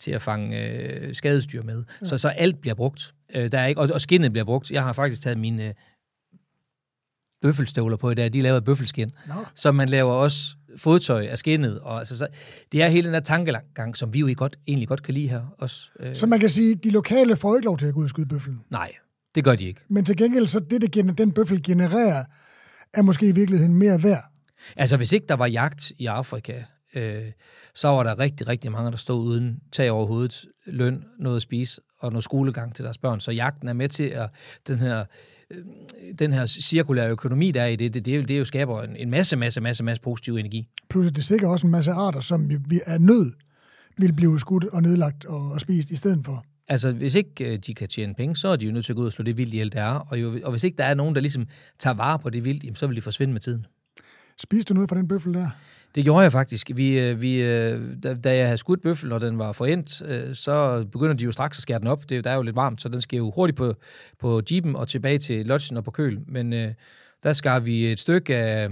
[0.00, 1.84] til at fange øh, skadesdyr med.
[2.02, 2.06] Ja.
[2.06, 3.14] Så, så alt bliver brugt.
[3.34, 4.70] Øh, der er ikke, og, og skinnet bliver brugt.
[4.70, 5.74] Jeg har faktisk taget mine øh,
[7.42, 8.32] bøffelstøvler på i dag.
[8.32, 9.10] De laver bøffelskin.
[9.28, 9.34] No.
[9.54, 11.80] Så man laver også fodtøj af skinnet.
[11.80, 12.26] Og, altså, så,
[12.72, 15.54] det er hele den der tankegang, som vi jo godt, egentlig godt kan lide her.
[15.58, 16.16] Også, øh.
[16.16, 18.26] Så man kan sige, de lokale får ikke lov til at gå ud og skyde
[18.26, 18.60] bøffelen?
[18.70, 18.92] Nej,
[19.34, 19.80] det gør de ikke.
[19.88, 22.24] Men til gengæld, så det, det den bøffel genererer,
[22.94, 24.24] er måske i virkeligheden mere værd.
[24.76, 26.62] Altså, hvis ikke der var jagt i Afrika,
[26.94, 27.24] øh,
[27.74, 31.42] så var der rigtig, rigtig mange, der stod uden tag over hovedet, løn, noget at
[31.42, 33.20] spise og noget skolegang til deres børn.
[33.20, 34.30] Så jagten er med til at
[34.66, 35.04] den her
[35.50, 35.64] Øh,
[36.18, 39.10] den her cirkulære økonomi, der er i det, det, det, det jo skaber en, en
[39.10, 40.68] masse, masse, masse, masse positiv energi.
[40.90, 43.32] Plus det sikkert også en masse arter, som vi er nød
[43.98, 46.44] vil blive skudt og nedlagt og, og spist i stedet for.
[46.68, 48.96] Altså, hvis ikke øh, de kan tjene penge, så er de jo nødt til at
[48.96, 49.94] gå ud og slå det vildt ihjel, der er.
[49.94, 51.46] Og, jo, og hvis ikke der er nogen, der ligesom
[51.78, 53.66] tager vare på det vildt, jamen, så vil de forsvinde med tiden.
[54.40, 55.50] Spiste du noget fra den bøffel der?
[55.94, 56.70] Det gjorde jeg faktisk.
[56.74, 59.90] Vi, øh, vi, øh, da, da jeg havde skudt bøffel, og den var forent,
[60.32, 62.08] så begynder de jo straks at skære den op.
[62.08, 63.74] Det, der er jo lidt varmt, så den skal jo hurtigt på,
[64.18, 66.20] på jeepen og tilbage til lodgen og på køl.
[66.26, 66.74] Men øh,
[67.22, 68.68] der skar vi et stykke af...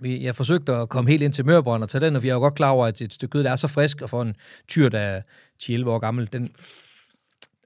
[0.00, 2.34] Vi, jeg forsøgte at komme helt ind til mørbrænd og tage den, og vi er
[2.34, 4.36] jo godt klar over, at et stykke kød, der er så frisk, og for en
[4.68, 5.22] tyr, der er
[5.62, 6.50] 10-11 år gammel, den,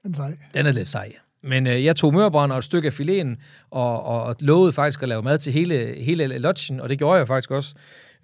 [0.03, 0.37] den, sej.
[0.53, 1.13] den er lidt sej.
[1.43, 3.41] Men øh, jeg tog mørbrænd og et stykke af filéen,
[3.71, 7.27] og, og lovede faktisk at lave mad til hele, hele lodgen, og det gjorde jeg
[7.27, 7.75] faktisk også.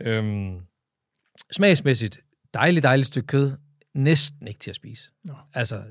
[0.01, 0.55] Øhm,
[1.51, 2.19] smagsmæssigt,
[2.53, 3.51] dejligt, dejligt stykke kød,
[3.93, 5.11] næsten ikke til at spise.
[5.25, 5.33] Nå.
[5.53, 5.81] Altså,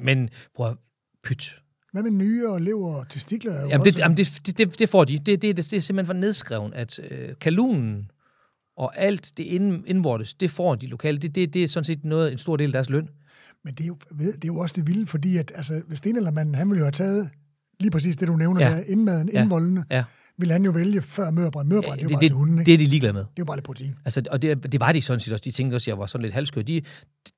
[0.00, 0.76] men prøv
[1.24, 1.60] pyt.
[1.92, 3.54] Hvad med nyre og lever og testikler?
[3.54, 3.90] Jamen, også...
[3.90, 5.18] det, jamen det, det, det, får de.
[5.18, 8.10] Det, det, det, det er simpelthen for nedskrevet, at øh, kalunen
[8.76, 11.18] og alt det ind, indvortes, det får de lokale.
[11.18, 13.08] Det, det, det er sådan set noget, en stor del af deres løn.
[13.64, 16.54] Men det er jo, det er jo også det vilde, fordi at, altså, hvis Stenellermanden,
[16.54, 17.30] han ville jo have taget
[17.80, 18.70] lige præcis det, du nævner ja.
[18.70, 19.42] der, indmaden, ja.
[19.42, 20.04] indvoldene, ja
[20.36, 21.68] vil han jo vælge før mørbrænd.
[21.68, 22.66] Mørbrænd, ja, det, det er jo bare det, til hunden, ikke?
[22.66, 23.20] Det er de ligeglade med.
[23.20, 23.94] Det er jo bare lidt protein.
[24.04, 25.42] Altså, og det, det var de sådan set også.
[25.44, 26.62] De tænkte også, at jeg var sådan lidt halskør.
[26.62, 26.82] De,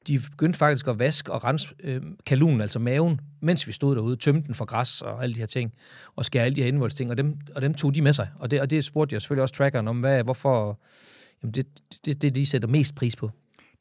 [0.08, 4.16] de begyndte faktisk at vaske og rense øh, kalunen, altså maven, mens vi stod derude,
[4.16, 5.72] tømte den for græs og alle de her ting,
[6.16, 8.28] og skære alle de her indvoldsting, og dem, og dem tog de med sig.
[8.38, 10.80] Og det, og det spurgte jeg selvfølgelig også trackeren om, hvad, hvorfor...
[11.42, 11.66] Jamen, det,
[12.04, 13.30] det, det, de sætter mest pris på.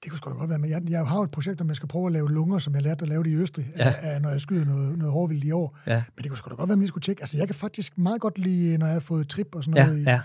[0.03, 1.89] Det kunne sgu da godt være, men jeg, jeg har et projekt, om jeg skal
[1.89, 3.93] prøve at lave lunger, som jeg lærte at lave det i Østrig, ja.
[4.01, 5.77] af, når jeg skyder noget, noget hårdvildt i år.
[5.87, 6.03] Ja.
[6.15, 7.21] Men det kunne sgu da godt være, at jeg skulle tjekke.
[7.21, 10.05] Altså, jeg kan faktisk meget godt lide, når jeg har fået trip og sådan noget
[10.05, 10.21] ja, ja.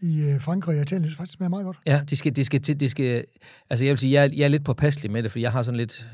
[0.00, 1.08] i, i uh, Frankrig og Italien.
[1.08, 1.78] Det faktisk smager meget godt.
[1.86, 3.24] Ja, det skal, det skal, det skal,
[3.70, 5.78] altså jeg vil sige, jeg, jeg er lidt påpasselig med det, for jeg har sådan
[5.78, 6.06] lidt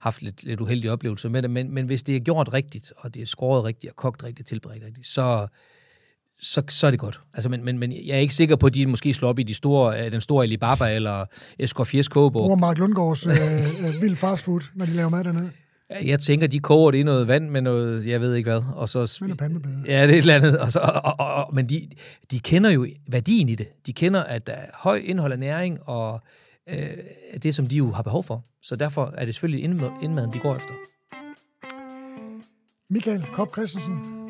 [0.00, 3.14] haft lidt, lidt uheldige oplevelser med det, men, men hvis det er gjort rigtigt, og
[3.14, 5.46] det er skåret rigtigt, og kogt rigtigt, tilberedt rigtigt, så,
[6.40, 7.20] så, så er det godt.
[7.34, 9.42] Altså, men, men, men jeg er ikke sikker på, at de måske slår op i
[9.42, 11.24] de store, øh, den store Alibaba eller
[11.58, 12.42] Escoffiers kogebog.
[12.42, 15.50] Bruger Mark Lundgaards øh, øh, vild fastfood, når de laver mad dernede.
[16.04, 18.62] Jeg tænker, de koger det i noget vand med noget, jeg ved ikke hvad.
[18.74, 20.58] Og så, med noget Ja, det er et eller andet.
[20.58, 21.88] Og så, og, og, og, men de,
[22.30, 23.86] de kender jo værdien i det.
[23.86, 26.20] De kender, at der er høj indhold af næring, og
[26.68, 26.88] øh,
[27.42, 28.44] det, som de jo har behov for.
[28.62, 29.64] Så derfor er det selvfølgelig
[30.02, 30.74] indmaden, de går efter.
[32.90, 34.27] Michael Kopp Christensen,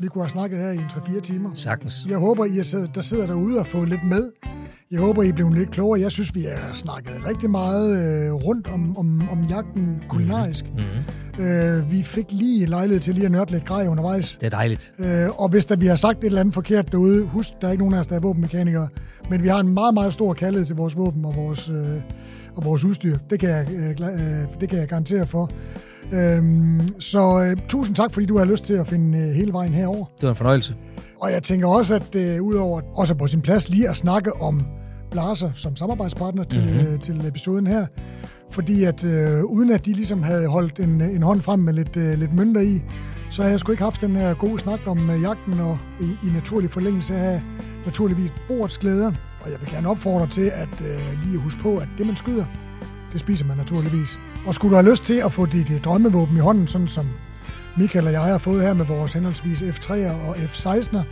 [0.00, 1.50] vi kunne have snakket her i en 3-4 timer.
[1.54, 2.06] Sagtens.
[2.08, 4.30] Jeg håber, I er, der sidder derude og får lidt med.
[4.90, 6.00] Jeg håber, I blevet lidt klogere.
[6.00, 10.64] Jeg synes, vi har snakket rigtig meget øh, rundt om, om, om jagten kulinarisk.
[10.64, 11.44] Mm-hmm.
[11.44, 14.36] Øh, vi fik lige lejlighed til lige at nørde lidt grej undervejs.
[14.40, 14.94] Det er dejligt.
[14.98, 17.72] Øh, og hvis der vi har sagt et eller andet forkert derude, husk, der er
[17.72, 18.88] ikke nogen af os, der er våbenmekanikere,
[19.30, 22.02] men vi har en meget, meget stor kærlighed til vores våben og vores, øh,
[22.58, 23.18] og vores udstyr.
[23.30, 25.50] Det kan, jeg, øh, øh det kan jeg garantere for.
[26.12, 29.74] Øhm, så øh, tusind tak, fordi du har lyst til at finde øh, hele vejen
[29.74, 30.04] herover.
[30.04, 30.74] Det var en fornøjelse.
[31.20, 34.66] Og jeg tænker også, at øh, udover også på sin plads lige at snakke om
[35.10, 36.92] Blaser som samarbejdspartner til, mm-hmm.
[36.92, 37.86] øh, til episoden her,
[38.50, 41.96] fordi at øh, uden at de ligesom havde holdt en, en hånd frem med lidt,
[41.96, 42.82] øh, lidt mønter i,
[43.30, 46.04] så har jeg sgu ikke haft den her gode snak om øh, jagten, og i,
[46.04, 47.42] i naturlig forlængelse af
[47.86, 49.12] naturligvis bordets glæder.
[49.40, 52.44] Og jeg vil gerne opfordre til at øh, lige huske på, at det man skyder,
[53.12, 54.18] det spiser man naturligvis.
[54.46, 57.06] Og skulle du have lyst til at få dit øh, drømmevåben i hånden, sådan som
[57.76, 61.02] Michael og jeg har fået her med vores henholdsvis F3'er og F16'er,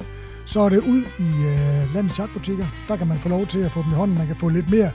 [0.47, 2.66] så er det ud i øh, landets jagtbutikker.
[2.89, 4.19] Der kan man få lov til at få dem i hånden.
[4.19, 4.90] Man kan få lidt mere,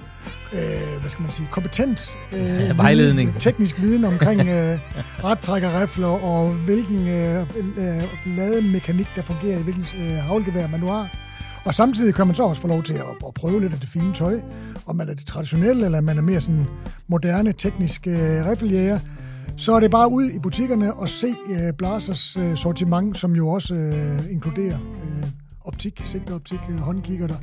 [0.53, 3.27] øh, hvad skal man sige, kompetent øh, vejledning.
[3.27, 4.79] Viden, teknisk viden omkring øh,
[5.23, 7.41] rettrækkerrifler og hvilken øh,
[7.77, 8.03] øh,
[8.37, 11.09] lademekanik, der fungerer i hvilken øh, havlgevær man nu har.
[11.65, 13.89] Og samtidig kan man så også få lov til at, at prøve lidt af det
[13.89, 14.41] fine tøj,
[14.85, 16.65] om man er det traditionelle, eller man er mere sådan
[17.07, 18.99] moderne, teknisk øh, riffeljæger.
[19.57, 23.47] Så er det bare ud i butikkerne og se øh, Blasers øh, sortiment, som jo
[23.47, 25.27] også øh, inkluderer øh,
[25.61, 27.35] optik, sigteoptik, øh, håndkikkerter,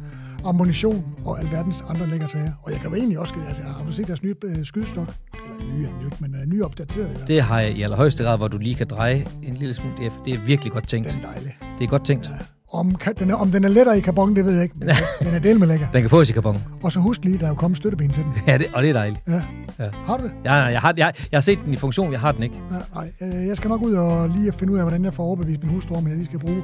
[0.44, 2.52] ammunition og alverdens andre lækre sager.
[2.62, 5.08] Og jeg kan jo egentlig også, altså har du set deres nye øh, skydestok?
[5.34, 7.16] Eller nye er ikke, men øh, nye opdateret.
[7.18, 7.24] Ja.
[7.24, 9.96] Det har jeg i allerhøjeste grad, hvor du lige kan dreje en lille smule.
[9.96, 11.10] Det er, det er virkelig godt tænkt.
[11.10, 11.56] Den er dejlig.
[11.78, 12.26] Det er godt tænkt.
[12.26, 12.57] Ja.
[12.72, 14.88] Om, den er, om den er lettere i karbon, det ved jeg ikke, men
[15.24, 15.86] den er del med lækker.
[15.90, 16.62] Den kan fås i karbon.
[16.82, 18.32] Og så husk lige, der er jo kommet støtteben til den.
[18.46, 19.20] Ja, det, og det er dejligt.
[19.28, 19.42] Ja.
[19.78, 19.88] ja.
[20.04, 20.32] Har du det?
[20.44, 22.60] Ja, nej, jeg har, jeg, jeg har set den i funktion, jeg har den ikke.
[22.70, 25.24] Ja, nej, øh, jeg skal nok ud og lige finde ud af, hvordan jeg får
[25.24, 26.62] overbevist min hustru om, at jeg lige skal bruge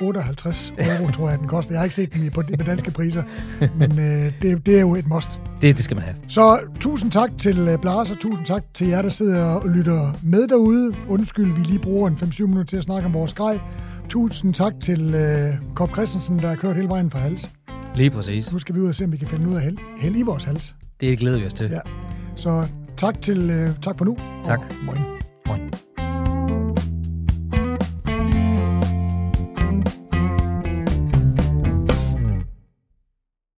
[0.00, 1.72] 58 euro, tror jeg, den koster.
[1.72, 3.22] Jeg har ikke set den på, på danske priser,
[3.80, 5.40] men øh, det, det er jo et must.
[5.60, 6.16] Det, det skal man have.
[6.28, 10.48] Så tusind tak til øh, Blaser, tusind tak til jer, der sidder og lytter med
[10.48, 10.94] derude.
[11.08, 13.60] Undskyld, vi lige bruger en 5-7 minutter til at snakke om vores grej.
[14.08, 17.50] Tusind tak til uh, Kop Christensen, der har kørt hele vejen fra hals.
[17.94, 18.52] Lige præcis.
[18.52, 20.22] Nu skal vi ud og se, om vi kan finde ud af held, held i
[20.22, 20.74] vores hals.
[21.00, 21.70] Det glæder vi os til.
[21.70, 21.80] Ja.
[22.36, 22.66] Så
[22.96, 24.16] tak, til, uh, tak for nu.
[24.44, 24.58] Tak.
[24.58, 25.00] Og moin.
[25.46, 25.70] Moin.